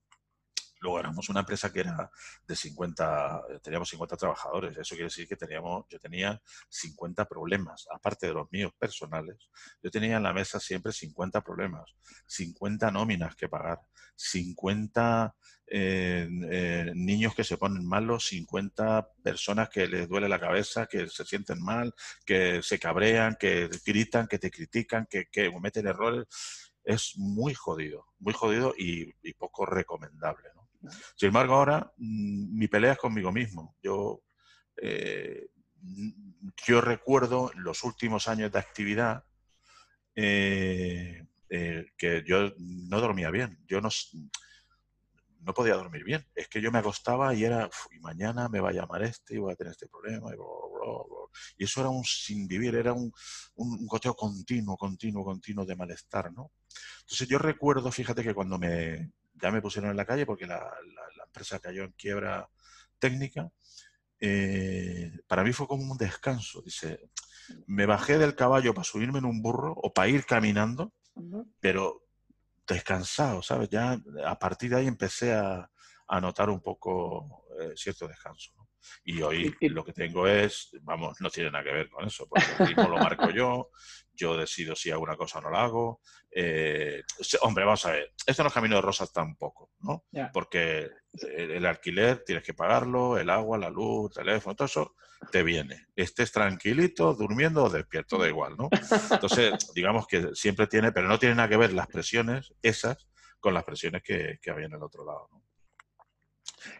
Luego 0.79 0.99
éramos 0.99 1.29
una 1.29 1.41
empresa 1.41 1.71
que 1.71 1.81
era 1.81 2.09
de 2.47 2.55
50, 2.55 3.43
teníamos 3.61 3.89
50 3.89 4.17
trabajadores. 4.17 4.77
Eso 4.77 4.95
quiere 4.95 5.05
decir 5.05 5.27
que 5.27 5.35
teníamos, 5.35 5.85
yo 5.89 5.99
tenía 5.99 6.41
50 6.69 7.25
problemas, 7.25 7.87
aparte 7.93 8.27
de 8.27 8.33
los 8.33 8.51
míos 8.51 8.71
personales. 8.77 9.49
Yo 9.81 9.91
tenía 9.91 10.17
en 10.17 10.23
la 10.23 10.33
mesa 10.33 10.59
siempre 10.59 10.91
50 10.91 11.41
problemas, 11.41 11.93
50 12.27 12.91
nóminas 12.91 13.35
que 13.35 13.49
pagar, 13.49 13.79
50 14.15 15.35
eh, 15.71 16.27
eh, 16.49 16.91
niños 16.95 17.35
que 17.35 17.43
se 17.43 17.57
ponen 17.57 17.85
malos, 17.85 18.27
50 18.27 19.07
personas 19.23 19.69
que 19.69 19.87
les 19.87 20.09
duele 20.09 20.27
la 20.27 20.39
cabeza, 20.39 20.87
que 20.87 21.07
se 21.07 21.25
sienten 21.25 21.61
mal, 21.61 21.93
que 22.25 22.61
se 22.63 22.79
cabrean, 22.79 23.35
que 23.39 23.69
gritan, 23.85 24.27
que 24.27 24.39
te 24.39 24.49
critican, 24.49 25.07
que, 25.07 25.51
cometen 25.51 25.87
errores. 25.87 26.25
Es 26.83 27.13
muy 27.17 27.53
jodido, 27.53 28.07
muy 28.17 28.33
jodido 28.33 28.73
y, 28.75 29.13
poco 29.33 29.65
recomendable. 29.65 30.49
Sin 31.15 31.27
embargo, 31.27 31.55
ahora 31.55 31.91
mm, 31.97 32.57
mi 32.57 32.67
pelea 32.67 32.93
es 32.93 32.97
conmigo 32.97 33.31
mismo. 33.31 33.75
Yo, 33.81 34.21
eh, 34.81 35.49
yo 36.65 36.81
recuerdo 36.81 37.51
los 37.55 37.83
últimos 37.83 38.27
años 38.27 38.51
de 38.51 38.59
actividad 38.59 39.23
eh, 40.15 41.25
eh, 41.49 41.85
que 41.97 42.23
yo 42.25 42.53
no 42.57 43.01
dormía 43.01 43.31
bien. 43.31 43.59
Yo 43.67 43.81
no, 43.81 43.89
no 45.41 45.53
podía 45.53 45.75
dormir 45.75 46.03
bien. 46.03 46.25
Es 46.35 46.47
que 46.47 46.61
yo 46.61 46.71
me 46.71 46.79
acostaba 46.79 47.33
y 47.33 47.43
era, 47.43 47.69
y 47.91 47.99
mañana 47.99 48.49
me 48.49 48.59
va 48.59 48.69
a 48.69 48.73
llamar 48.73 49.03
este 49.03 49.35
y 49.35 49.39
voy 49.39 49.53
a 49.53 49.55
tener 49.55 49.71
este 49.71 49.87
problema. 49.87 50.31
Y, 51.57 51.63
eso 51.63 51.81
era 51.81 51.89
un 51.89 52.03
sin 52.03 52.47
vivir, 52.47 52.75
era 52.75 52.93
un, 52.93 53.11
un, 53.55 53.85
goteo 53.85 54.15
continuo, 54.15 54.75
continuo, 54.77 55.23
continuo 55.23 55.65
de 55.65 55.75
malestar, 55.75 56.31
¿no? 56.33 56.51
Entonces 57.01 57.27
yo 57.27 57.37
recuerdo, 57.37 57.91
fíjate 57.91 58.23
que 58.23 58.33
cuando 58.33 58.57
me, 58.57 59.11
ya 59.41 59.51
me 59.51 59.61
pusieron 59.61 59.91
en 59.91 59.97
la 59.97 60.05
calle 60.05 60.25
porque 60.25 60.47
la, 60.47 60.69
empresa 61.25 61.59
cayó 61.59 61.83
en 61.83 61.91
quiebra 61.91 62.49
técnica. 62.97 63.51
Eh, 64.19 65.11
para 65.27 65.43
mí 65.43 65.53
fue 65.53 65.67
como 65.67 65.91
un 65.91 65.97
descanso. 65.97 66.61
Dice, 66.63 67.09
me 67.67 67.85
bajé 67.85 68.17
del 68.17 68.35
caballo 68.35 68.73
para 68.73 68.83
subirme 68.83 69.19
en 69.19 69.25
un 69.25 69.41
burro 69.41 69.73
o 69.75 69.93
para 69.93 70.07
ir 70.07 70.25
caminando, 70.25 70.93
pero 71.59 72.03
descansado, 72.67 73.41
¿sabes? 73.41 73.69
Ya 73.69 74.01
a 74.25 74.39
partir 74.39 74.71
de 74.71 74.77
ahí 74.77 74.87
empecé 74.87 75.33
a, 75.33 75.69
notar 76.21 76.49
un 76.49 76.61
poco 76.61 77.45
eh, 77.59 77.73
cierto 77.75 78.07
descanso. 78.07 78.51
Y 79.03 79.21
hoy 79.21 79.55
lo 79.61 79.83
que 79.83 79.93
tengo 79.93 80.27
es, 80.27 80.69
vamos, 80.81 81.19
no 81.19 81.29
tiene 81.29 81.51
nada 81.51 81.63
que 81.63 81.71
ver 81.71 81.89
con 81.89 82.05
eso, 82.05 82.27
porque 82.27 82.45
el 82.59 82.67
ritmo 82.67 82.89
lo 82.89 82.97
marco 82.97 83.29
yo, 83.29 83.69
yo 84.13 84.37
decido 84.37 84.75
si 84.75 84.91
hago 84.91 85.03
una 85.03 85.15
cosa 85.15 85.39
o 85.39 85.41
no 85.41 85.49
la 85.49 85.63
hago. 85.63 86.01
Eh, 86.31 87.01
hombre, 87.41 87.65
vamos 87.65 87.85
a 87.85 87.91
ver, 87.91 88.13
esto 88.25 88.43
no 88.43 88.47
es 88.47 88.53
camino 88.53 88.75
de 88.75 88.81
rosas 88.81 89.11
tampoco, 89.11 89.71
¿no? 89.79 90.05
Porque 90.31 90.89
el, 91.13 91.65
alquiler 91.65 92.23
tienes 92.23 92.43
que 92.43 92.53
pagarlo, 92.53 93.17
el 93.17 93.29
agua, 93.29 93.57
la 93.57 93.69
luz, 93.69 94.11
el 94.17 94.25
teléfono, 94.25 94.55
todo 94.55 94.65
eso 94.65 94.95
te 95.31 95.43
viene. 95.43 95.87
Estés 95.95 96.31
tranquilito, 96.31 97.13
durmiendo 97.13 97.63
o 97.63 97.69
despierto, 97.69 98.17
da 98.17 98.27
igual, 98.27 98.55
¿no? 98.57 98.69
Entonces, 99.11 99.53
digamos 99.73 100.05
que 100.07 100.29
siempre 100.33 100.67
tiene, 100.67 100.91
pero 100.91 101.07
no 101.07 101.19
tiene 101.19 101.35
nada 101.35 101.49
que 101.49 101.57
ver 101.57 101.73
las 101.73 101.87
presiones 101.87 102.53
esas 102.61 103.07
con 103.39 103.53
las 103.53 103.63
presiones 103.63 104.03
que, 104.03 104.37
que 104.41 104.51
había 104.51 104.65
en 104.65 104.73
el 104.73 104.83
otro 104.83 105.05
lado, 105.05 105.29
¿no? 105.31 105.38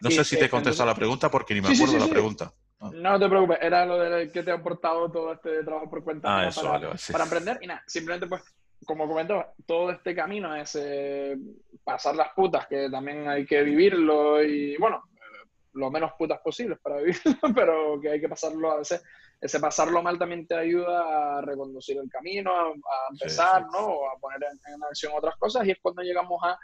No 0.00 0.10
sé 0.10 0.24
si 0.24 0.38
te 0.38 0.46
he 0.46 0.50
contestado 0.50 0.88
la 0.88 0.94
pregunta 0.94 1.30
porque 1.30 1.54
ni 1.54 1.60
me 1.60 1.68
acuerdo 1.68 1.98
la 1.98 2.08
pregunta. 2.08 2.52
No, 2.80 2.90
No 2.92 3.18
te 3.18 3.28
preocupes, 3.28 3.58
era 3.60 3.84
lo 3.84 3.98
de 3.98 4.30
que 4.32 4.42
te 4.42 4.50
ha 4.50 4.54
aportado 4.54 5.10
todo 5.10 5.32
este 5.34 5.62
trabajo 5.64 5.90
por 5.90 6.02
cuenta 6.02 6.38
ah, 6.38 6.48
eso, 6.48 6.62
para, 6.62 6.78
vale, 6.78 6.98
sí. 6.98 7.12
para 7.12 7.24
aprender. 7.24 7.58
Y 7.60 7.66
nada, 7.66 7.82
simplemente 7.86 8.26
pues, 8.26 8.42
como 8.86 9.06
comentaba, 9.06 9.52
todo 9.66 9.90
este 9.90 10.14
camino 10.14 10.54
es 10.54 10.76
eh, 10.80 11.36
pasar 11.84 12.16
las 12.16 12.32
putas, 12.34 12.66
que 12.66 12.88
también 12.90 13.28
hay 13.28 13.44
que 13.44 13.62
vivirlo 13.62 14.42
y 14.42 14.76
bueno, 14.78 15.02
lo 15.74 15.90
menos 15.90 16.12
putas 16.18 16.40
posibles 16.40 16.78
para 16.80 16.96
vivirlo, 17.00 17.54
pero 17.54 18.00
que 18.00 18.10
hay 18.10 18.20
que 18.20 18.28
pasarlo 18.28 18.72
a 18.72 18.78
veces. 18.78 19.02
Ese 19.40 19.58
pasarlo 19.58 20.02
mal 20.02 20.18
también 20.18 20.46
te 20.46 20.54
ayuda 20.54 21.38
a 21.38 21.40
reconducir 21.40 21.96
el 21.96 22.10
camino, 22.10 22.50
a, 22.52 22.72
empezar, 23.10 23.66
¿no? 23.72 23.78
O 23.78 24.10
a 24.10 24.18
poner 24.18 24.38
en, 24.42 24.82
acción 24.84 25.12
otras 25.16 25.34
cosas 25.36 25.66
y 25.66 25.70
es 25.70 25.78
cuando 25.80 26.02
llegamos 26.02 26.38
a, 26.44 26.58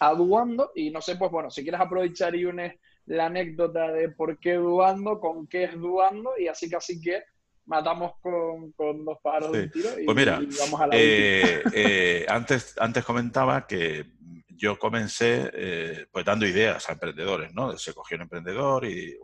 a 0.00 0.14
Duando 0.14 0.72
y 0.74 0.90
no 0.90 1.00
sé, 1.00 1.16
pues 1.16 1.30
bueno, 1.30 1.50
si 1.50 1.62
quieres 1.62 1.80
aprovechar 1.80 2.34
y 2.34 2.44
unes 2.44 2.74
la 3.06 3.26
anécdota 3.26 3.92
de 3.92 4.08
por 4.10 4.38
qué 4.38 4.54
Duando, 4.54 5.20
con 5.20 5.46
qué 5.46 5.64
es 5.64 5.74
Duando 5.74 6.32
y 6.38 6.48
así 6.48 6.68
casi 6.68 7.00
que 7.00 7.22
matamos 7.66 8.12
con, 8.20 8.72
con 8.72 9.04
dos 9.04 9.18
pájaros 9.22 9.52
de 9.52 9.68
tiro 9.68 9.90
y, 10.00 10.04
pues 10.04 10.16
mira, 10.16 10.40
vamos 10.58 10.80
a 10.80 10.86
la 10.86 10.96
eh, 10.96 11.62
eh, 11.72 12.26
antes, 12.28 12.74
antes 12.78 13.04
comentaba 13.04 13.66
que 13.66 14.06
yo 14.48 14.78
comencé 14.78 15.50
eh, 15.54 16.06
pues 16.10 16.24
dando 16.24 16.46
ideas 16.46 16.88
a 16.88 16.92
emprendedores, 16.92 17.52
¿no? 17.54 17.76
Se 17.78 17.94
cogió 17.94 18.16
un 18.16 18.22
emprendedor 18.22 18.84
y 18.84 19.16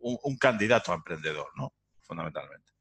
un, 0.00 0.36
candidato 0.36 0.92
a 0.92 0.96
emprendedor, 0.96 1.48
¿no? 1.56 1.72
Fundamentalmente. 2.02 2.72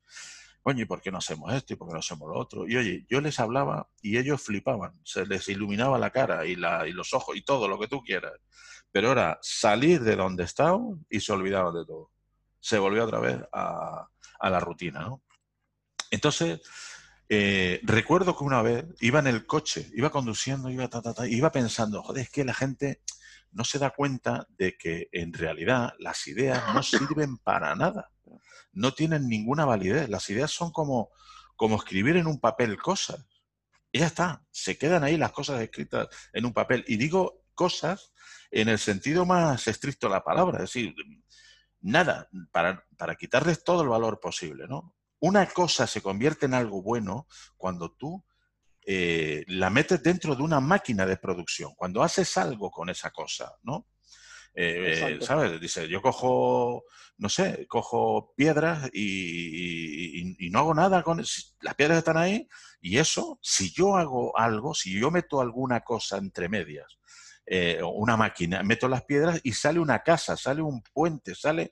Oye, 0.63 0.85
¿por 0.85 1.01
qué 1.01 1.11
no 1.11 1.17
hacemos 1.17 1.53
esto 1.53 1.73
y 1.73 1.75
por 1.75 1.87
qué 1.87 1.93
no 1.93 1.99
hacemos 1.99 2.29
lo 2.29 2.39
otro? 2.39 2.67
Y 2.67 2.77
oye, 2.77 3.05
yo 3.09 3.19
les 3.21 3.39
hablaba 3.39 3.89
y 4.01 4.17
ellos 4.17 4.41
flipaban, 4.41 4.99
se 5.03 5.25
les 5.25 5.47
iluminaba 5.49 5.97
la 5.97 6.09
cara 6.09 6.45
y, 6.45 6.55
la, 6.55 6.87
y 6.87 6.93
los 6.93 7.13
ojos 7.13 7.35
y 7.35 7.43
todo 7.43 7.67
lo 7.67 7.77
que 7.79 7.87
tú 7.87 8.01
quieras. 8.01 8.33
Pero 8.91 9.11
era 9.11 9.39
salir 9.41 10.01
de 10.01 10.15
donde 10.15 10.43
estaban 10.43 11.05
y 11.09 11.19
se 11.19 11.33
olvidaban 11.33 11.73
de 11.73 11.85
todo. 11.85 12.11
Se 12.59 12.79
volvió 12.79 13.03
otra 13.03 13.19
vez 13.19 13.39
a, 13.51 14.07
a 14.39 14.49
la 14.49 14.59
rutina, 14.59 15.01
¿no? 15.01 15.23
Entonces, 16.11 16.61
eh, 17.27 17.79
recuerdo 17.83 18.37
que 18.37 18.43
una 18.43 18.61
vez 18.61 18.85
iba 19.01 19.19
en 19.19 19.27
el 19.27 19.47
coche, 19.47 19.89
iba 19.95 20.11
conduciendo, 20.11 20.69
iba, 20.69 20.87
iba 21.27 21.51
pensando, 21.51 22.03
joder, 22.03 22.23
es 22.23 22.29
que 22.29 22.45
la 22.45 22.53
gente 22.53 23.01
no 23.51 23.63
se 23.63 23.79
da 23.79 23.89
cuenta 23.89 24.45
de 24.49 24.77
que 24.77 25.09
en 25.11 25.33
realidad 25.33 25.93
las 25.97 26.27
ideas 26.27 26.61
no 26.73 26.83
sirven 26.83 27.37
para 27.39 27.75
nada, 27.75 28.11
no 28.71 28.93
tienen 28.93 29.27
ninguna 29.27 29.65
validez. 29.65 30.09
Las 30.09 30.29
ideas 30.29 30.51
son 30.51 30.71
como, 30.71 31.09
como 31.55 31.75
escribir 31.75 32.17
en 32.17 32.27
un 32.27 32.39
papel 32.39 32.77
cosas. 32.77 33.25
Y 33.91 33.99
ya 33.99 34.07
está, 34.07 34.43
se 34.51 34.77
quedan 34.77 35.03
ahí 35.03 35.17
las 35.17 35.31
cosas 35.31 35.61
escritas 35.61 36.07
en 36.33 36.45
un 36.45 36.53
papel. 36.53 36.83
Y 36.87 36.97
digo 36.97 37.43
cosas 37.53 38.13
en 38.51 38.69
el 38.69 38.79
sentido 38.79 39.25
más 39.25 39.67
estricto 39.67 40.07
de 40.07 40.13
la 40.13 40.23
palabra, 40.23 40.57
es 40.57 40.73
decir, 40.73 40.95
nada, 41.81 42.29
para, 42.51 42.85
para 42.97 43.15
quitarles 43.15 43.63
todo 43.63 43.83
el 43.83 43.89
valor 43.89 44.19
posible, 44.19 44.65
¿no? 44.67 44.95
una 45.23 45.47
cosa 45.47 45.87
se 45.87 46.01
convierte 46.01 46.47
en 46.47 46.53
algo 46.53 46.81
bueno 46.81 47.27
cuando 47.55 47.93
tú 47.93 48.25
eh, 48.85 49.45
la 49.47 49.69
metes 49.69 50.03
dentro 50.03 50.35
de 50.35 50.43
una 50.43 50.59
máquina 50.59 51.05
de 51.05 51.15
producción, 51.15 51.73
cuando 51.75 52.03
haces 52.03 52.35
algo 52.35 52.69
con 52.69 52.89
esa 52.89 53.09
cosa, 53.09 53.53
¿no? 53.63 53.87
Eh, 54.55 55.19
¿Sabes? 55.21 55.59
Dice, 55.59 55.87
yo 55.87 56.01
cojo, 56.01 56.83
no 57.17 57.29
sé, 57.29 57.65
cojo 57.67 58.33
piedras 58.35 58.89
y, 58.93 60.37
no 60.51 60.59
hago 60.59 60.73
nada 60.73 61.01
con... 61.03 61.23
Las 61.61 61.75
piedras 61.75 61.97
están 61.97 62.17
ahí 62.17 62.47
y 62.81 62.97
eso, 62.97 63.39
si 63.41 63.71
yo 63.71 63.95
hago 63.95 64.37
algo, 64.37 64.75
si 64.75 64.99
yo 64.99 65.09
meto 65.09 65.41
alguna 65.41 65.81
cosa 65.81 66.17
entre 66.17 66.49
medias, 66.49 66.99
eh, 67.45 67.81
una 67.83 68.15
máquina, 68.15 68.61
meto 68.61 68.87
las 68.87 69.03
piedras 69.03 69.39
y 69.43 69.53
sale 69.53 69.79
una 69.79 70.03
casa, 70.03 70.37
sale 70.37 70.61
un 70.61 70.81
puente, 70.93 71.33
sale... 71.35 71.71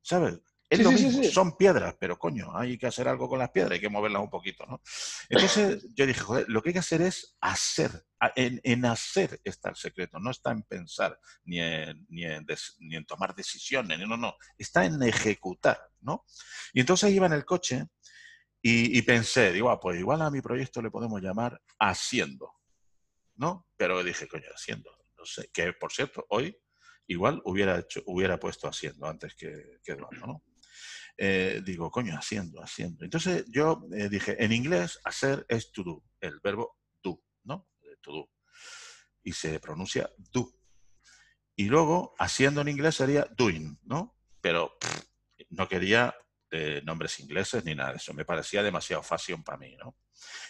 ¿Sabes? 0.00 0.40
Es 0.72 0.80
lo 0.80 0.90
mismo, 0.90 1.22
son 1.24 1.54
piedras, 1.58 1.94
pero 2.00 2.18
coño, 2.18 2.56
hay 2.56 2.78
que 2.78 2.86
hacer 2.86 3.06
algo 3.06 3.28
con 3.28 3.38
las 3.38 3.50
piedras, 3.50 3.72
hay 3.72 3.80
que 3.80 3.90
moverlas 3.90 4.22
un 4.22 4.30
poquito, 4.30 4.64
¿no? 4.64 4.80
Entonces 5.28 5.86
yo 5.94 6.06
dije, 6.06 6.20
joder, 6.20 6.48
lo 6.48 6.62
que 6.62 6.70
hay 6.70 6.72
que 6.72 6.78
hacer 6.78 7.02
es 7.02 7.36
hacer, 7.42 7.90
en, 8.36 8.84
hacer 8.84 9.40
está 9.44 9.70
el 9.70 9.76
secreto, 9.76 10.18
no 10.18 10.30
está 10.30 10.52
en 10.52 10.62
pensar, 10.62 11.18
ni 11.44 11.60
en, 11.60 12.06
ni 12.08 12.24
en, 12.24 13.06
tomar 13.06 13.34
decisiones, 13.34 13.98
no, 13.98 14.16
no, 14.16 14.36
está 14.56 14.84
en 14.84 15.02
ejecutar, 15.02 15.78
¿no? 16.00 16.24
Y 16.72 16.80
entonces 16.80 17.10
iba 17.10 17.26
en 17.26 17.32
el 17.32 17.44
coche 17.44 17.86
y, 18.60 19.02
pensé, 19.02 19.52
digo, 19.52 19.70
ah, 19.70 19.80
pues 19.80 19.98
igual 19.98 20.22
a 20.22 20.30
mi 20.30 20.40
proyecto 20.40 20.80
le 20.80 20.90
podemos 20.90 21.20
llamar 21.20 21.60
Haciendo, 21.80 22.52
¿no? 23.34 23.66
Pero 23.76 24.04
dije, 24.04 24.28
coño, 24.28 24.48
Haciendo, 24.54 24.90
no 25.18 25.24
sé, 25.24 25.50
que 25.52 25.72
por 25.72 25.92
cierto, 25.92 26.24
hoy 26.28 26.56
igual 27.08 27.42
hubiera 27.44 27.84
hubiera 28.06 28.38
puesto 28.38 28.68
Haciendo 28.68 29.06
antes 29.06 29.34
que, 29.34 29.80
que 29.82 29.96
¿no? 29.96 30.44
Eh, 31.18 31.60
digo, 31.64 31.90
coño, 31.90 32.16
haciendo, 32.16 32.62
haciendo. 32.62 33.04
Entonces 33.04 33.44
yo 33.48 33.86
eh, 33.92 34.08
dije, 34.08 34.42
en 34.42 34.52
inglés, 34.52 34.98
hacer 35.04 35.44
es 35.48 35.70
to 35.70 35.82
do, 35.82 36.04
el 36.20 36.40
verbo 36.40 36.78
do. 38.04 38.10
Eh, 38.10 38.14
do. 38.14 38.28
Y 39.24 39.32
se 39.32 39.60
pronuncia 39.60 40.10
do. 40.16 40.52
Y 41.54 41.66
luego, 41.66 42.14
haciendo 42.18 42.60
en 42.60 42.68
inglés 42.68 42.96
sería 42.96 43.26
doing, 43.36 43.78
¿no? 43.84 44.18
Pero 44.40 44.76
no 45.50 45.68
quería 45.68 46.14
nombres 46.84 47.18
ingleses 47.20 47.64
ni 47.64 47.74
nada 47.74 47.92
de 47.92 47.96
eso. 47.96 48.12
Me 48.12 48.24
parecía 48.24 48.62
demasiado 48.62 49.02
fashion 49.02 49.42
para 49.42 49.58
mí, 49.58 49.74
¿no? 49.76 49.96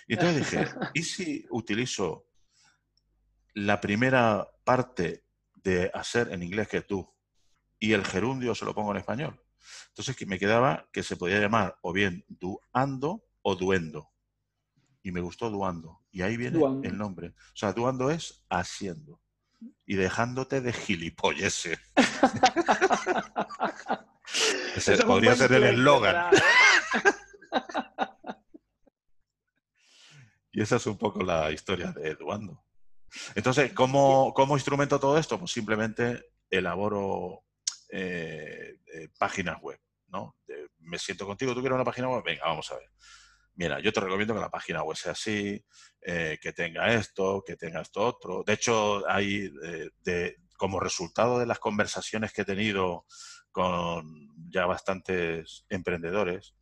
Y 0.06 0.14
entonces 0.14 0.50
dije, 0.50 0.64
¿y 0.94 1.02
si 1.02 1.46
utilizo 1.50 2.26
la 3.54 3.80
primera 3.80 4.48
parte 4.64 5.24
de 5.54 5.90
hacer 5.94 6.32
en 6.32 6.42
inglés 6.42 6.68
que 6.68 6.82
tú 6.82 7.08
y 7.78 7.92
el 7.92 8.04
gerundio 8.04 8.54
se 8.54 8.64
lo 8.64 8.74
pongo 8.74 8.90
en 8.92 8.98
español? 8.98 9.40
Entonces 9.88 10.16
que 10.16 10.26
me 10.26 10.38
quedaba 10.38 10.88
que 10.92 11.02
se 11.02 11.16
podía 11.16 11.40
llamar 11.40 11.76
o 11.82 11.92
bien 11.92 12.24
duando 12.28 13.24
o 13.42 13.54
duendo. 13.54 14.10
Y 15.02 15.12
me 15.12 15.20
gustó 15.20 15.50
duando. 15.50 16.01
Y 16.12 16.22
ahí 16.22 16.36
viene 16.36 16.60
el 16.84 16.96
nombre. 16.96 17.28
O 17.28 17.56
sea, 17.56 17.72
duando 17.72 18.10
es 18.10 18.44
haciendo. 18.50 19.20
Y 19.86 19.96
dejándote 19.96 20.60
de 20.60 20.72
gilipolleces. 20.72 21.80
Ese 24.76 25.04
podría 25.04 25.34
ser 25.34 25.52
el 25.52 25.64
eslogan. 25.64 26.30
y 30.52 30.62
esa 30.62 30.76
es 30.76 30.86
un 30.86 30.96
poco 30.96 31.22
la 31.22 31.50
historia 31.50 31.92
de 31.92 32.14
Duando. 32.14 32.64
Entonces, 33.34 33.72
¿cómo, 33.72 34.32
¿cómo 34.34 34.56
instrumento 34.56 34.98
todo 34.98 35.18
esto? 35.18 35.38
Pues 35.38 35.50
simplemente 35.50 36.30
elaboro 36.48 37.44
eh, 37.90 38.78
eh, 38.86 39.08
páginas 39.18 39.60
web, 39.60 39.78
¿no? 40.08 40.36
me 40.78 40.98
siento 40.98 41.26
contigo, 41.26 41.54
tú 41.54 41.60
quieres 41.60 41.76
una 41.76 41.84
página 41.84 42.08
web, 42.08 42.24
venga, 42.24 42.44
vamos 42.44 42.70
a 42.72 42.76
ver. 42.76 42.90
Mira, 43.54 43.80
yo 43.80 43.92
te 43.92 44.00
recomiendo 44.00 44.34
que 44.34 44.40
la 44.40 44.50
página 44.50 44.82
web 44.82 44.96
sea 44.96 45.12
así, 45.12 45.62
eh, 46.00 46.38
que 46.40 46.52
tenga 46.52 46.92
esto, 46.94 47.42
que 47.46 47.56
tenga 47.56 47.82
esto 47.82 48.00
otro. 48.02 48.42
De 48.46 48.54
hecho, 48.54 49.08
hay 49.08 49.50
de, 50.02 50.36
como 50.56 50.80
resultado 50.80 51.38
de 51.38 51.46
las 51.46 51.58
conversaciones 51.58 52.32
que 52.32 52.42
he 52.42 52.46
tenido 52.46 53.04
con 53.50 54.28
ya 54.50 54.64
bastantes 54.66 55.66
emprendedores 55.68 56.54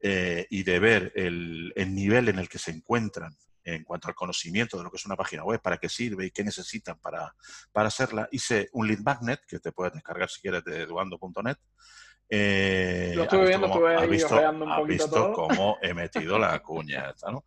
y 0.00 0.62
de 0.62 0.78
ver 0.78 1.12
el, 1.16 1.72
el, 1.74 1.94
nivel 1.94 2.28
en 2.28 2.38
el 2.38 2.48
que 2.48 2.58
se 2.58 2.70
encuentran 2.70 3.36
en 3.66 3.82
cuanto 3.82 4.08
al 4.08 4.14
conocimiento 4.14 4.78
de 4.78 4.84
lo 4.84 4.90
que 4.90 4.96
es 4.96 5.06
una 5.06 5.16
página 5.16 5.44
web, 5.44 5.60
para 5.60 5.78
qué 5.78 5.88
sirve 5.88 6.26
y 6.26 6.30
qué 6.30 6.44
necesitan 6.44 6.98
para, 7.00 7.34
para 7.72 7.88
hacerla, 7.88 8.28
hice 8.30 8.68
un 8.72 8.86
lead 8.86 9.00
magnet 9.00 9.40
que 9.46 9.58
te 9.58 9.72
puedes 9.72 9.92
descargar 9.92 10.30
si 10.30 10.40
quieres 10.40 10.64
de 10.64 10.82
eduando.net. 10.82 11.56
Eh, 12.28 13.12
lo 13.14 13.22
estuve 13.22 13.48
viendo, 13.48 13.66
estuve 13.66 13.96
ahí 13.96 14.08
visto, 14.08 14.34
un 14.36 14.58
poquito 14.58 14.84
visto 14.84 15.32
cómo 15.32 15.78
he 15.80 15.94
metido 15.94 16.38
la 16.38 16.58
cuña, 16.60 17.14
¿no? 17.30 17.44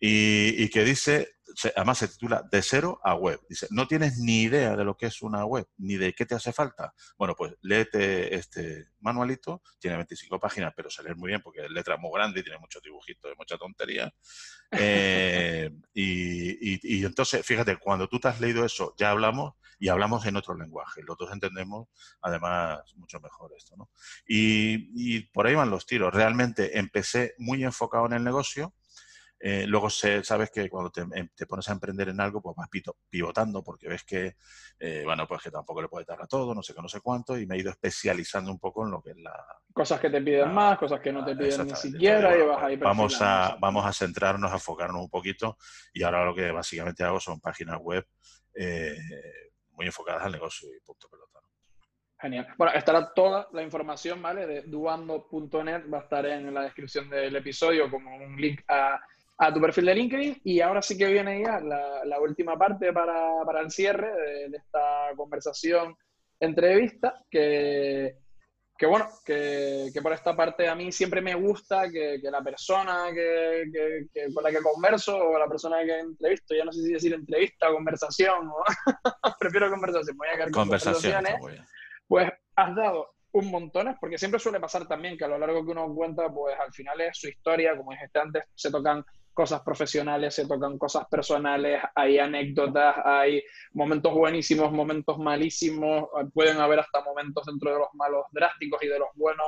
Y, 0.00 0.64
y, 0.64 0.68
que 0.70 0.82
dice, 0.82 1.34
además 1.76 1.98
se 1.98 2.08
titula 2.08 2.42
De 2.50 2.62
cero 2.62 3.00
a 3.02 3.14
web. 3.14 3.40
Dice, 3.48 3.66
no 3.70 3.86
tienes 3.86 4.18
ni 4.18 4.42
idea 4.42 4.76
de 4.76 4.84
lo 4.84 4.96
que 4.96 5.06
es 5.06 5.22
una 5.22 5.44
web, 5.44 5.66
ni 5.78 5.96
de 5.96 6.14
qué 6.14 6.26
te 6.26 6.34
hace 6.34 6.52
falta. 6.52 6.94
Bueno, 7.18 7.34
pues 7.36 7.54
léete 7.62 8.34
este 8.34 8.88
manualito, 9.00 9.62
tiene 9.78 9.96
25 9.96 10.38
páginas, 10.38 10.72
pero 10.76 10.90
se 10.90 11.02
lee 11.02 11.14
muy 11.14 11.28
bien 11.28 11.42
porque 11.42 11.64
es 11.64 11.70
letra 11.70 11.96
muy 11.96 12.10
grande 12.14 12.40
y 12.40 12.42
tiene 12.42 12.58
muchos 12.58 12.82
dibujitos 12.82 13.30
y 13.32 13.36
mucha 13.36 13.56
tontería. 13.56 14.12
Eh, 14.72 15.68
y, 15.92 16.98
y, 17.00 17.04
entonces, 17.04 17.44
fíjate, 17.44 17.76
cuando 17.76 18.08
tú 18.08 18.20
te 18.20 18.28
has 18.28 18.40
leído 18.40 18.64
eso, 18.64 18.94
ya 18.96 19.10
hablamos 19.10 19.54
y 19.80 19.88
hablamos 19.88 20.24
en 20.26 20.36
otro 20.36 20.54
lenguaje. 20.54 21.02
Los 21.02 21.18
dos 21.18 21.32
entendemos, 21.32 21.88
además, 22.22 22.78
mucho 22.94 23.18
mejor 23.18 23.52
esto. 23.56 23.74
¿no? 23.76 23.90
Y, 24.28 24.90
y 24.94 25.20
por 25.30 25.48
ahí 25.48 25.56
van 25.56 25.70
los 25.70 25.86
tiros. 25.86 26.14
Realmente 26.14 26.78
empecé 26.78 27.34
muy 27.38 27.64
enfocado 27.64 28.06
en 28.06 28.12
el 28.12 28.22
negocio 28.22 28.72
eh, 29.42 29.64
luego 29.66 29.88
se, 29.88 30.22
sabes 30.22 30.50
que 30.50 30.68
cuando 30.68 30.92
em, 31.14 31.28
te, 31.34 31.46
pones 31.46 31.66
a 31.70 31.72
emprender 31.72 32.10
en 32.10 32.20
algo, 32.20 32.42
pues 32.42 32.54
vas 32.54 32.68
pivotando 33.08 33.64
porque 33.64 33.88
ves 33.88 34.04
que, 34.04 34.36
eh, 34.78 35.02
bueno, 35.02 35.26
pues 35.26 35.42
que 35.42 35.50
tampoco 35.50 35.80
le 35.80 35.88
puedes 35.88 36.06
dar 36.06 36.20
a 36.20 36.26
todo, 36.26 36.54
no 36.54 36.62
sé 36.62 36.74
qué, 36.74 36.82
no 36.82 36.88
sé 36.88 37.00
cuánto, 37.00 37.38
y 37.38 37.46
me 37.46 37.56
he 37.56 37.60
ido 37.60 37.70
especializando 37.70 38.50
un 38.50 38.58
poco 38.58 38.84
en 38.84 38.90
lo 38.90 39.02
que 39.02 39.12
es 39.12 39.16
la... 39.16 39.32
Cosas 39.72 39.98
que 39.98 40.10
te 40.10 40.20
piden 40.20 40.52
más, 40.52 40.78
cosas 40.78 41.00
que 41.00 41.10
no 41.10 41.24
te 41.24 41.34
piden 41.34 41.68
ni 41.68 41.74
siquiera, 41.74 42.36
y 42.36 42.42
vas 42.42 42.62
ahí 42.62 42.76
vamos 42.76 43.16
a, 43.22 43.56
vamos 43.58 43.86
a 43.86 43.94
centrarnos, 43.94 44.50
a 44.50 44.56
enfocarnos 44.56 45.00
un 45.00 45.10
poquito, 45.10 45.56
y 45.94 46.02
ahora 46.02 46.22
lo 46.22 46.34
que 46.34 46.50
básicamente 46.50 47.02
hago 47.02 47.18
son 47.18 47.40
páginas 47.40 47.78
web 47.80 48.06
eh, 48.54 48.98
muy 49.70 49.86
enfocadas 49.86 50.22
al 50.22 50.32
negocio 50.32 50.68
y 50.68 50.80
punto 50.84 51.08
pelota. 51.08 51.40
Genial. 52.18 52.48
Bueno, 52.58 52.74
estará 52.74 53.14
toda 53.14 53.48
la 53.54 53.62
información, 53.62 54.20
¿vale? 54.20 54.46
De 54.46 54.62
duando.net, 54.66 55.90
va 55.90 55.98
a 55.98 56.02
estar 56.02 56.26
en 56.26 56.52
la 56.52 56.60
descripción 56.60 57.08
del 57.08 57.34
episodio 57.36 57.90
como 57.90 58.14
un 58.14 58.36
link 58.36 58.60
a, 58.68 59.00
tu 59.52 59.60
perfil 59.60 59.86
de 59.86 59.94
LinkedIn. 59.94 60.40
Y 60.44 60.60
ahora 60.60 60.82
sí 60.82 60.96
que 60.96 61.06
viene 61.06 61.42
ya 61.42 61.60
la, 61.60 62.20
última 62.20 62.58
parte 62.58 62.92
para, 62.92 63.60
el 63.60 63.70
cierre 63.70 64.12
de, 64.50 64.56
esta 64.56 65.10
conversación, 65.16 65.96
entrevista, 66.38 67.24
que, 67.30 68.16
que 68.76 68.86
bueno, 68.86 69.08
que, 69.24 69.90
por 70.02 70.12
esta 70.12 70.36
parte 70.36 70.68
a 70.68 70.74
mí 70.74 70.92
siempre 70.92 71.20
me 71.20 71.34
gusta 71.34 71.90
que, 71.90 72.18
la 72.22 72.42
persona 72.42 73.06
que, 73.14 74.08
con 74.34 74.44
la 74.44 74.50
que 74.50 74.62
converso 74.62 75.16
o 75.16 75.38
la 75.38 75.48
persona 75.48 75.78
que 75.84 75.98
entrevisto, 75.98 76.54
ya 76.54 76.64
no 76.64 76.72
sé 76.72 76.82
si 76.82 76.92
decir 76.92 77.14
entrevista 77.14 77.70
o 77.70 77.74
conversación, 77.74 78.50
prefiero 79.40 79.70
conversación, 79.70 80.16
voy 80.16 80.28
a 80.28 80.32
quedar 80.32 80.50
con 80.50 80.62
conversaciones 80.62 81.34
pues 82.10 82.28
has 82.56 82.74
dado 82.74 83.14
un 83.32 83.52
montón, 83.52 83.96
porque 84.00 84.18
siempre 84.18 84.40
suele 84.40 84.58
pasar 84.58 84.88
también 84.88 85.16
que 85.16 85.24
a 85.24 85.28
lo 85.28 85.38
largo 85.38 85.64
que 85.64 85.70
uno 85.70 85.94
cuenta, 85.94 86.28
pues 86.28 86.58
al 86.58 86.72
final 86.72 87.00
es 87.02 87.16
su 87.16 87.28
historia, 87.28 87.76
como 87.76 87.92
dijiste 87.92 88.18
antes, 88.18 88.44
se 88.52 88.68
tocan 88.68 89.04
cosas 89.32 89.62
profesionales, 89.62 90.34
se 90.34 90.46
tocan 90.46 90.78
cosas 90.78 91.06
personales, 91.08 91.82
hay 91.94 92.18
anécdotas, 92.18 92.96
hay 93.04 93.42
momentos 93.72 94.12
buenísimos, 94.12 94.72
momentos 94.72 95.18
malísimos, 95.18 96.08
pueden 96.32 96.58
haber 96.58 96.80
hasta 96.80 97.02
momentos 97.02 97.46
dentro 97.46 97.72
de 97.72 97.78
los 97.78 97.88
malos 97.94 98.24
drásticos 98.32 98.82
y 98.82 98.88
de 98.88 98.98
los 98.98 99.08
buenos 99.14 99.46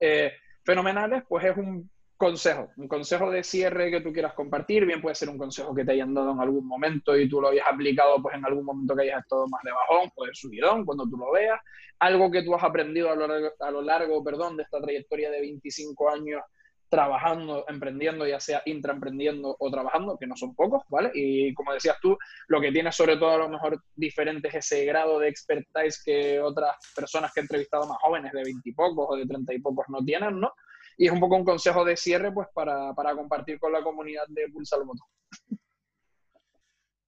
eh, 0.00 0.32
fenomenales, 0.64 1.24
pues 1.28 1.44
es 1.44 1.56
un 1.56 1.90
consejo, 2.18 2.70
un 2.76 2.88
consejo 2.88 3.30
de 3.30 3.44
cierre 3.44 3.92
que 3.92 4.00
tú 4.00 4.12
quieras 4.12 4.34
compartir, 4.34 4.84
bien 4.84 5.00
puede 5.00 5.14
ser 5.14 5.28
un 5.28 5.38
consejo 5.38 5.72
que 5.72 5.84
te 5.84 5.92
hayan 5.92 6.12
dado 6.12 6.32
en 6.32 6.40
algún 6.40 6.66
momento 6.66 7.16
y 7.16 7.28
tú 7.28 7.40
lo 7.40 7.48
hayas 7.48 7.66
aplicado 7.68 8.20
pues 8.20 8.34
en 8.34 8.44
algún 8.44 8.64
momento 8.64 8.96
que 8.96 9.02
hayas 9.02 9.22
estado 9.22 9.46
más 9.46 9.62
de 9.62 9.70
bajón 9.70 10.10
o 10.16 10.24
de 10.24 10.34
subidón 10.34 10.84
cuando 10.84 11.04
tú 11.08 11.16
lo 11.16 11.30
veas, 11.30 11.60
algo 12.00 12.30
que 12.30 12.42
tú 12.42 12.54
has 12.56 12.64
aprendido 12.64 13.10
a 13.10 13.14
lo 13.14 13.28
largo, 13.28 13.50
a 13.60 13.70
lo 13.70 13.82
largo 13.82 14.24
perdón, 14.24 14.56
de 14.56 14.64
esta 14.64 14.80
trayectoria 14.80 15.30
de 15.30 15.40
25 15.40 16.10
años 16.10 16.42
trabajando, 16.88 17.64
emprendiendo, 17.68 18.26
ya 18.26 18.40
sea 18.40 18.62
intraemprendiendo 18.66 19.56
o 19.58 19.70
trabajando, 19.70 20.16
que 20.18 20.26
no 20.26 20.36
son 20.36 20.54
pocos, 20.54 20.82
¿vale? 20.88 21.10
Y 21.14 21.54
como 21.54 21.72
decías 21.72 21.98
tú, 22.00 22.16
lo 22.48 22.60
que 22.60 22.72
tiene 22.72 22.92
sobre 22.92 23.16
todo 23.16 23.30
a 23.30 23.38
lo 23.38 23.48
mejor 23.48 23.82
diferente 23.94 24.48
es 24.48 24.54
ese 24.54 24.84
grado 24.84 25.18
de 25.18 25.28
expertise 25.28 26.02
que 26.02 26.40
otras 26.40 26.76
personas 26.94 27.32
que 27.32 27.40
he 27.40 27.42
entrevistado 27.42 27.86
más 27.86 27.98
jóvenes 28.00 28.32
de 28.32 28.42
20 28.44 28.68
y 28.68 28.72
pocos 28.72 29.06
o 29.10 29.16
de 29.16 29.26
30 29.26 29.54
y 29.54 29.58
pocos 29.60 29.86
no 29.88 30.04
tienen, 30.04 30.40
¿no? 30.40 30.52
Y 30.96 31.06
es 31.06 31.12
un 31.12 31.20
poco 31.20 31.36
un 31.36 31.44
consejo 31.44 31.84
de 31.84 31.96
cierre 31.96 32.32
pues 32.32 32.48
para, 32.52 32.92
compartir 33.14 33.58
con 33.60 33.72
la 33.72 33.82
comunidad 33.82 34.24
de 34.28 34.48
Pulsa 34.48 34.76
el 34.76 34.84
Botón. 34.84 35.06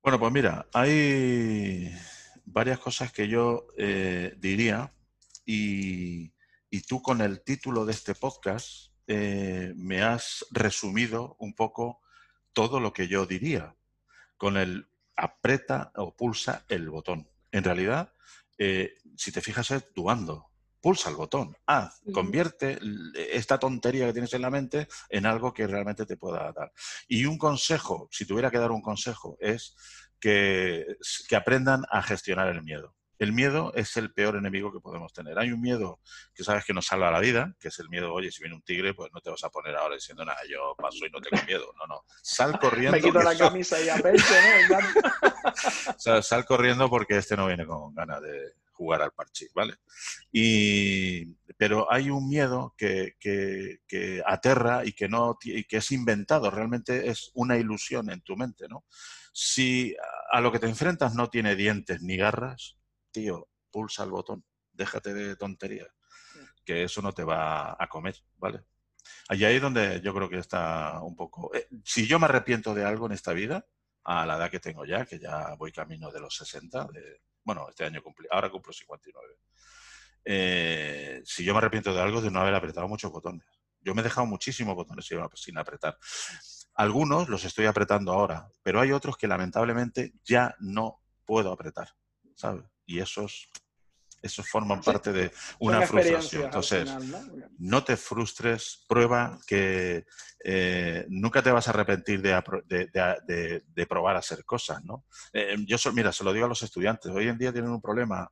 Bueno, 0.02 0.18
pues 0.18 0.32
mira, 0.32 0.66
hay 0.72 1.92
varias 2.44 2.78
cosas 2.78 3.12
que 3.12 3.28
yo 3.28 3.66
eh, 3.76 4.34
diría 4.38 4.92
y, 5.44 6.32
tú 6.88 7.02
con 7.02 7.20
el 7.20 7.42
título 7.42 7.84
de 7.84 7.92
este 7.92 8.14
podcast 8.14 8.89
eh, 9.12 9.72
me 9.74 10.02
has 10.02 10.46
resumido 10.52 11.34
un 11.40 11.52
poco 11.52 12.00
todo 12.52 12.78
lo 12.78 12.92
que 12.92 13.08
yo 13.08 13.26
diría 13.26 13.74
con 14.36 14.56
el 14.56 14.86
aprieta 15.16 15.90
o 15.96 16.14
pulsa 16.14 16.64
el 16.68 16.88
botón. 16.90 17.28
En 17.50 17.64
realidad, 17.64 18.14
eh, 18.56 18.94
si 19.16 19.32
te 19.32 19.40
fijas, 19.40 19.72
es 19.72 19.92
duando 19.96 20.46
pulsa 20.80 21.10
el 21.10 21.16
botón, 21.16 21.56
haz, 21.66 22.00
convierte 22.14 22.78
esta 23.32 23.58
tontería 23.58 24.06
que 24.06 24.12
tienes 24.12 24.32
en 24.32 24.42
la 24.42 24.48
mente 24.48 24.88
en 25.08 25.26
algo 25.26 25.52
que 25.52 25.66
realmente 25.66 26.06
te 26.06 26.16
pueda 26.16 26.52
dar. 26.52 26.72
Y 27.06 27.26
un 27.26 27.36
consejo, 27.36 28.08
si 28.10 28.24
tuviera 28.24 28.50
que 28.50 28.58
dar 28.58 28.70
un 28.70 28.80
consejo, 28.80 29.36
es 29.40 29.74
que, 30.18 30.86
que 31.28 31.36
aprendan 31.36 31.82
a 31.90 32.00
gestionar 32.00 32.48
el 32.48 32.62
miedo. 32.62 32.94
El 33.20 33.32
miedo 33.32 33.72
es 33.74 33.96
el 33.98 34.12
peor 34.12 34.36
enemigo 34.36 34.72
que 34.72 34.80
podemos 34.80 35.12
tener. 35.12 35.38
Hay 35.38 35.52
un 35.52 35.60
miedo 35.60 36.00
que 36.34 36.42
sabes 36.42 36.64
que 36.64 36.72
nos 36.72 36.86
salva 36.86 37.10
la 37.10 37.20
vida, 37.20 37.54
que 37.60 37.68
es 37.68 37.78
el 37.78 37.88
miedo, 37.90 38.12
oye, 38.12 38.32
si 38.32 38.42
viene 38.42 38.56
un 38.56 38.62
tigre, 38.62 38.94
pues 38.94 39.12
no 39.12 39.20
te 39.20 39.30
vas 39.30 39.44
a 39.44 39.50
poner 39.50 39.76
ahora 39.76 39.94
diciendo, 39.94 40.24
nada, 40.24 40.40
yo 40.48 40.74
paso 40.76 41.06
y 41.06 41.10
no 41.10 41.20
tengo 41.20 41.44
miedo. 41.44 41.72
No, 41.78 41.86
no. 41.86 42.02
Sal 42.22 42.58
corriendo. 42.58 42.96
Me 42.96 43.02
quito 43.02 43.22
la 43.22 43.36
camisa 43.36 43.80
y 43.80 43.90
a 43.90 43.96
pecho, 43.96 44.24
¿no? 44.70 44.78
o 45.90 45.98
sea, 45.98 46.22
sal 46.22 46.44
corriendo 46.44 46.88
porque 46.88 47.18
este 47.18 47.36
no 47.36 47.46
viene 47.46 47.66
con 47.66 47.94
ganas 47.94 48.22
de, 48.22 48.54
jugar 48.80 49.02
al 49.02 49.12
parche, 49.12 49.48
¿vale? 49.54 49.74
Y, 50.32 51.34
pero 51.58 51.92
hay 51.92 52.08
un 52.08 52.26
miedo 52.26 52.74
que, 52.78 53.16
que, 53.20 54.22
aterra 54.24 54.86
y 54.86 54.92
que, 54.94 55.06
no, 55.06 55.36
y 55.42 55.64
que 55.64 55.76
es 55.76 55.92
inventado, 55.92 56.50
realmente 56.50 57.10
es 57.10 57.30
una 57.34 57.58
ilusión 57.58 58.10
en 58.10 58.22
tu 58.22 58.36
mente, 58.36 58.68
¿no? 58.68 58.86
Si 59.34 59.94
a 60.32 60.40
lo 60.40 60.50
que 60.50 60.58
te 60.58 60.66
enfrentas 60.66 61.14
no 61.14 61.28
tiene 61.28 61.56
dientes 61.56 62.00
ni 62.00 62.16
garras, 62.16 62.79
tío, 63.10 63.48
pulsa 63.70 64.04
el 64.04 64.10
botón, 64.10 64.44
déjate 64.72 65.14
de 65.14 65.36
tonterías, 65.36 65.88
que 66.64 66.84
eso 66.84 67.02
no 67.02 67.12
te 67.12 67.24
va 67.24 67.76
a 67.78 67.88
comer, 67.88 68.16
¿vale? 68.36 68.64
Allí 69.28 69.44
ahí 69.44 69.56
es 69.56 69.62
donde 69.62 70.00
yo 70.02 70.14
creo 70.14 70.28
que 70.28 70.38
está 70.38 71.00
un 71.02 71.16
poco... 71.16 71.54
Eh, 71.54 71.68
si 71.84 72.06
yo 72.06 72.18
me 72.18 72.26
arrepiento 72.26 72.74
de 72.74 72.84
algo 72.84 73.06
en 73.06 73.12
esta 73.12 73.32
vida, 73.32 73.66
a 74.04 74.26
la 74.26 74.36
edad 74.36 74.50
que 74.50 74.60
tengo 74.60 74.84
ya, 74.84 75.04
que 75.04 75.18
ya 75.18 75.54
voy 75.54 75.72
camino 75.72 76.10
de 76.10 76.20
los 76.20 76.34
60, 76.36 76.88
de, 76.92 77.22
bueno, 77.44 77.68
este 77.68 77.84
año 77.84 78.02
cumplí, 78.02 78.26
ahora 78.30 78.50
cumplo 78.50 78.72
59. 78.72 79.36
Eh, 80.24 81.22
si 81.24 81.44
yo 81.44 81.52
me 81.52 81.58
arrepiento 81.58 81.94
de 81.94 82.00
algo, 82.00 82.20
de 82.20 82.30
no 82.30 82.40
haber 82.40 82.54
apretado 82.54 82.88
muchos 82.88 83.10
botones. 83.10 83.44
Yo 83.80 83.94
me 83.94 84.02
he 84.02 84.04
dejado 84.04 84.26
muchísimos 84.26 84.74
botones 84.74 85.08
sin 85.34 85.58
apretar. 85.58 85.98
Algunos 86.74 87.28
los 87.28 87.44
estoy 87.44 87.66
apretando 87.66 88.12
ahora, 88.12 88.48
pero 88.62 88.80
hay 88.80 88.92
otros 88.92 89.16
que 89.16 89.26
lamentablemente 89.26 90.12
ya 90.24 90.54
no 90.60 91.00
puedo 91.24 91.52
apretar, 91.52 91.88
¿sabes? 92.34 92.69
Y 92.90 92.98
esos, 92.98 93.48
esos 94.20 94.48
forman 94.48 94.80
parte 94.80 95.12
de 95.12 95.30
una 95.60 95.82
frustración. 95.82 96.44
Entonces, 96.44 96.90
¿no? 97.58 97.84
te 97.84 97.96
frustres, 97.96 98.84
prueba 98.88 99.38
que 99.46 100.04
eh, 100.44 101.06
nunca 101.08 101.40
te 101.40 101.52
vas 101.52 101.68
a 101.68 101.70
arrepentir 101.70 102.20
de, 102.20 103.62
de, 103.64 103.86
probar 103.86 104.16
a 104.16 104.18
hacer 104.18 104.44
cosas, 104.44 104.82
¿no? 104.84 105.04
Eh, 105.32 105.56
yo, 105.66 105.76
mira, 105.92 106.12
se 106.12 106.24
lo 106.24 106.32
digo 106.32 106.46
a 106.46 106.48
los 106.48 106.62
estudiantes, 106.62 107.12
hoy 107.12 107.28
en 107.28 107.38
día 107.38 107.52
tienen 107.52 107.70
un 107.70 107.80
problema 107.80 108.28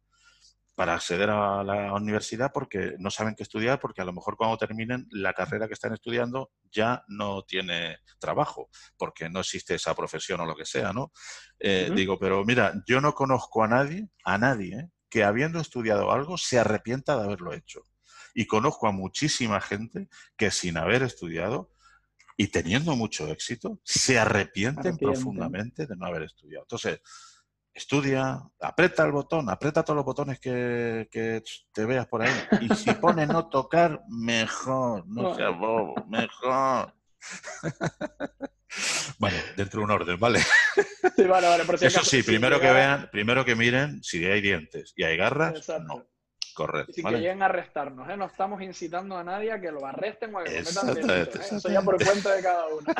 para 0.78 0.94
acceder 0.94 1.28
a 1.28 1.64
la 1.64 1.92
universidad 1.92 2.52
porque 2.54 2.94
no 3.00 3.10
saben 3.10 3.34
qué 3.34 3.42
estudiar, 3.42 3.80
porque 3.80 4.00
a 4.00 4.04
lo 4.04 4.12
mejor 4.12 4.36
cuando 4.36 4.56
terminen 4.56 5.08
la 5.10 5.32
carrera 5.32 5.66
que 5.66 5.74
están 5.74 5.92
estudiando 5.92 6.52
ya 6.70 7.02
no 7.08 7.42
tiene 7.42 7.98
trabajo, 8.20 8.70
porque 8.96 9.28
no 9.28 9.40
existe 9.40 9.74
esa 9.74 9.92
profesión 9.96 10.38
o 10.38 10.46
lo 10.46 10.54
que 10.54 10.64
sea, 10.64 10.92
¿no? 10.92 11.10
Eh, 11.58 11.90
digo, 11.96 12.16
pero 12.16 12.44
mira, 12.44 12.80
yo 12.86 13.00
no 13.00 13.12
conozco 13.12 13.64
a 13.64 13.66
nadie, 13.66 14.08
a 14.22 14.38
nadie, 14.38 14.88
que 15.10 15.24
habiendo 15.24 15.58
estudiado 15.58 16.12
algo 16.12 16.38
se 16.38 16.60
arrepienta 16.60 17.16
de 17.16 17.24
haberlo 17.24 17.52
hecho. 17.54 17.82
Y 18.32 18.46
conozco 18.46 18.86
a 18.86 18.92
muchísima 18.92 19.60
gente 19.60 20.06
que 20.36 20.52
sin 20.52 20.76
haber 20.76 21.02
estudiado 21.02 21.72
y 22.36 22.52
teniendo 22.52 22.94
mucho 22.94 23.26
éxito, 23.26 23.80
se 23.82 24.16
arrepienten, 24.16 24.96
profundamente 24.96 25.88
de 25.88 25.96
no 25.96 26.06
haber 26.06 26.22
estudiado. 26.22 26.62
Entonces, 26.62 27.00
estudia, 27.74 28.40
aprieta 28.60 29.04
el 29.04 29.12
botón, 29.12 29.48
aprieta 29.50 29.82
todos 29.82 29.96
los 29.96 30.04
botones 30.04 30.40
que, 30.40 31.08
te 31.72 31.84
veas 31.84 32.06
por 32.06 32.22
ahí. 32.22 32.32
Y 32.60 32.74
si 32.74 32.92
pone 32.94 33.26
no 33.26 33.48
tocar, 33.48 34.02
mejor, 34.08 35.06
no 35.06 35.34
sea 35.34 35.50
bobo, 35.50 35.94
mejor. 36.08 36.94
Bueno, 39.18 39.36
dentro 39.56 39.80
de 39.80 39.84
un 39.84 39.90
orden, 39.90 40.20
¿vale? 40.20 40.40
Sí, 41.16 41.24
vale, 41.24 41.48
vale. 41.48 41.64
Eso 41.80 42.04
sí, 42.04 42.22
primero 42.22 42.60
que 42.60 42.70
vean, 42.70 43.08
primero 43.10 43.44
que 43.44 43.56
miren 43.56 44.02
si 44.02 44.24
hay 44.24 44.40
dientes 44.40 44.92
y 44.94 45.02
hay 45.02 45.16
garras, 45.16 45.66
no. 45.86 46.06
Correcto. 46.54 46.92
Si 46.92 47.02
que 47.02 47.10
lleguen 47.12 47.42
a 47.42 47.46
arrestarnos, 47.46 48.08
¿eh? 48.08 48.16
No 48.16 48.26
estamos 48.26 48.60
incitando 48.62 49.16
a 49.16 49.24
nadie 49.24 49.52
a 49.52 49.60
que 49.60 49.70
lo 49.70 49.86
arresten 49.86 50.34
o 50.34 50.40
a 50.40 50.44
que 50.44 50.62
cometan 50.62 50.94
delitos. 50.94 51.52
¿eh? 51.52 51.56
Eso 51.56 51.68
ya 51.68 51.82
por 51.82 52.04
cuenta 52.04 52.34
de 52.34 52.42
cada 52.42 52.66
uno. 52.66 52.92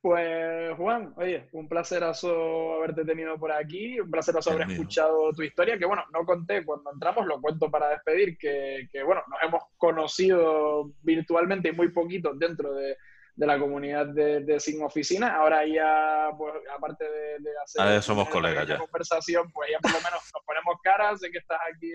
Pues 0.00 0.74
Juan, 0.76 1.12
oye, 1.16 1.48
un 1.52 1.68
placerazo 1.68 2.74
haberte 2.76 3.04
tenido 3.04 3.38
por 3.38 3.52
aquí, 3.52 4.00
un 4.00 4.10
placerazo 4.10 4.52
haber 4.52 4.70
escuchado 4.70 5.30
tu 5.32 5.42
historia, 5.42 5.78
que 5.78 5.84
bueno, 5.84 6.04
no 6.12 6.24
conté 6.24 6.64
cuando 6.64 6.90
entramos, 6.90 7.26
lo 7.26 7.40
cuento 7.40 7.70
para 7.70 7.90
despedir, 7.90 8.38
que, 8.38 8.88
bueno, 9.04 9.22
nos 9.28 9.42
hemos 9.42 9.62
conocido 9.76 10.90
virtualmente 11.02 11.68
y 11.68 11.72
muy 11.72 11.90
poquito 11.90 12.32
dentro 12.34 12.72
de, 12.72 12.96
la 13.36 13.58
comunidad 13.58 14.06
de, 14.06 14.60
Sin 14.60 14.82
Oficina, 14.82 15.36
ahora 15.36 15.66
ya, 15.66 16.30
pues 16.36 16.54
aparte 16.74 17.04
de, 17.04 17.50
hacer 17.62 18.02
somos 18.02 18.28
colegas 18.28 18.66
ya. 18.66 18.78
conversación, 18.78 19.50
pues 19.52 19.70
ya 19.70 19.78
por 19.80 19.92
lo 19.92 19.98
menos 19.98 20.20
nos 20.32 20.44
ponemos 20.44 20.76
caras 20.82 21.20
de 21.20 21.30
que 21.30 21.38
estás 21.38 21.58
aquí 21.74 21.92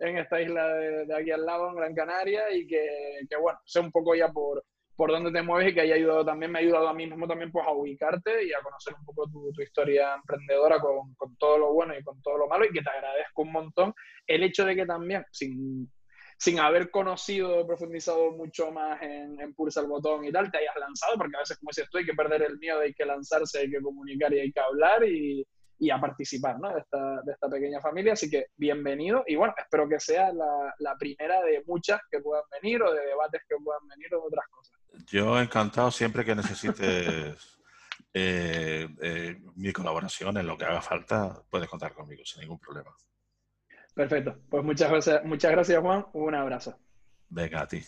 en, 0.00 0.18
esta 0.18 0.40
isla 0.42 0.66
de, 0.74 1.14
aquí 1.14 1.30
al 1.30 1.46
lado, 1.46 1.70
en 1.70 1.76
Gran 1.76 1.94
Canaria, 1.94 2.54
y 2.54 2.66
que, 2.66 3.20
que 3.28 3.36
bueno, 3.36 3.58
sé 3.64 3.80
un 3.80 3.90
poco 3.90 4.14
ya 4.14 4.28
por 4.28 4.62
por 4.96 5.10
dónde 5.10 5.32
te 5.32 5.42
mueves 5.42 5.70
y 5.70 5.74
que 5.74 5.80
haya 5.80 5.94
ayudado 5.94 6.24
también, 6.24 6.52
me 6.52 6.58
ha 6.58 6.62
ayudado 6.62 6.88
a 6.88 6.94
mí 6.94 7.06
mismo 7.06 7.26
también 7.26 7.50
pues 7.50 7.66
a 7.66 7.72
ubicarte 7.72 8.44
y 8.44 8.52
a 8.52 8.62
conocer 8.62 8.94
un 8.98 9.04
poco 9.04 9.28
tu, 9.28 9.60
historia 9.60 10.14
emprendedora 10.14 10.78
con, 10.78 11.14
con, 11.14 11.36
todo 11.36 11.58
lo 11.58 11.72
bueno 11.72 11.96
y 11.98 12.02
con 12.02 12.20
todo 12.22 12.38
lo 12.38 12.48
malo 12.48 12.64
y 12.64 12.72
que 12.72 12.82
te 12.82 12.90
agradezco 12.90 13.42
un 13.42 13.52
montón 13.52 13.94
el 14.26 14.42
hecho 14.42 14.64
de 14.64 14.76
que 14.76 14.86
también, 14.86 15.24
sin, 15.32 15.90
sin 16.38 16.60
haber 16.60 16.90
conocido, 16.90 17.66
profundizado 17.66 18.32
mucho 18.32 18.70
más 18.70 19.00
en, 19.02 19.40
en 19.40 19.54
Pulsa 19.54 19.80
el 19.80 19.86
Botón 19.86 20.24
y 20.24 20.32
tal, 20.32 20.50
te 20.50 20.58
hayas 20.58 20.76
lanzado, 20.76 21.16
porque 21.16 21.36
a 21.36 21.40
veces 21.40 21.58
como 21.58 21.70
dices 21.70 21.88
tú, 21.90 21.98
hay 21.98 22.04
que 22.04 22.14
perder 22.14 22.42
el 22.42 22.58
miedo, 22.58 22.80
hay 22.80 22.94
que 22.94 23.04
lanzarse, 23.04 23.60
hay 23.60 23.70
que 23.70 23.80
comunicar 23.80 24.32
y 24.32 24.40
hay 24.40 24.52
que 24.52 24.60
hablar 24.60 25.04
y, 25.04 25.46
y 25.78 25.90
a 25.90 26.00
participar 26.00 26.58
¿no? 26.60 26.72
de, 26.72 26.80
esta, 26.80 27.20
de, 27.22 27.32
esta, 27.32 27.48
pequeña 27.48 27.80
familia. 27.80 28.12
Así 28.14 28.30
que 28.30 28.46
bienvenido 28.56 29.24
y 29.26 29.36
bueno, 29.36 29.54
espero 29.56 29.88
que 29.88 30.00
sea 30.00 30.32
la, 30.32 30.74
la, 30.78 30.96
primera 30.96 31.42
de 31.42 31.62
muchas 31.66 32.00
que 32.10 32.20
puedan 32.20 32.44
venir 32.60 32.82
o 32.82 32.92
de 32.92 33.06
debates 33.06 33.42
que 33.48 33.56
puedan 33.62 33.86
venir 33.88 34.14
o 34.14 34.20
de 34.20 34.26
otras 34.26 34.46
cosas. 34.50 34.73
Yo 35.06 35.40
encantado 35.40 35.90
siempre 35.90 36.24
que 36.24 36.34
necesites 36.34 37.58
eh, 38.14 38.88
eh, 39.00 39.40
mi 39.56 39.72
colaboración 39.72 40.36
en 40.38 40.46
lo 40.46 40.56
que 40.56 40.64
haga 40.64 40.80
falta, 40.80 41.42
puedes 41.50 41.68
contar 41.68 41.92
conmigo 41.92 42.22
sin 42.24 42.42
ningún 42.42 42.58
problema. 42.58 42.94
Perfecto, 43.94 44.40
pues 44.48 44.64
muchas 44.64 44.90
gracias, 44.90 45.24
muchas 45.24 45.52
gracias 45.52 45.80
Juan, 45.80 46.06
un 46.12 46.34
abrazo. 46.34 46.78
Venga 47.28 47.62
a 47.62 47.66
ti. 47.66 47.82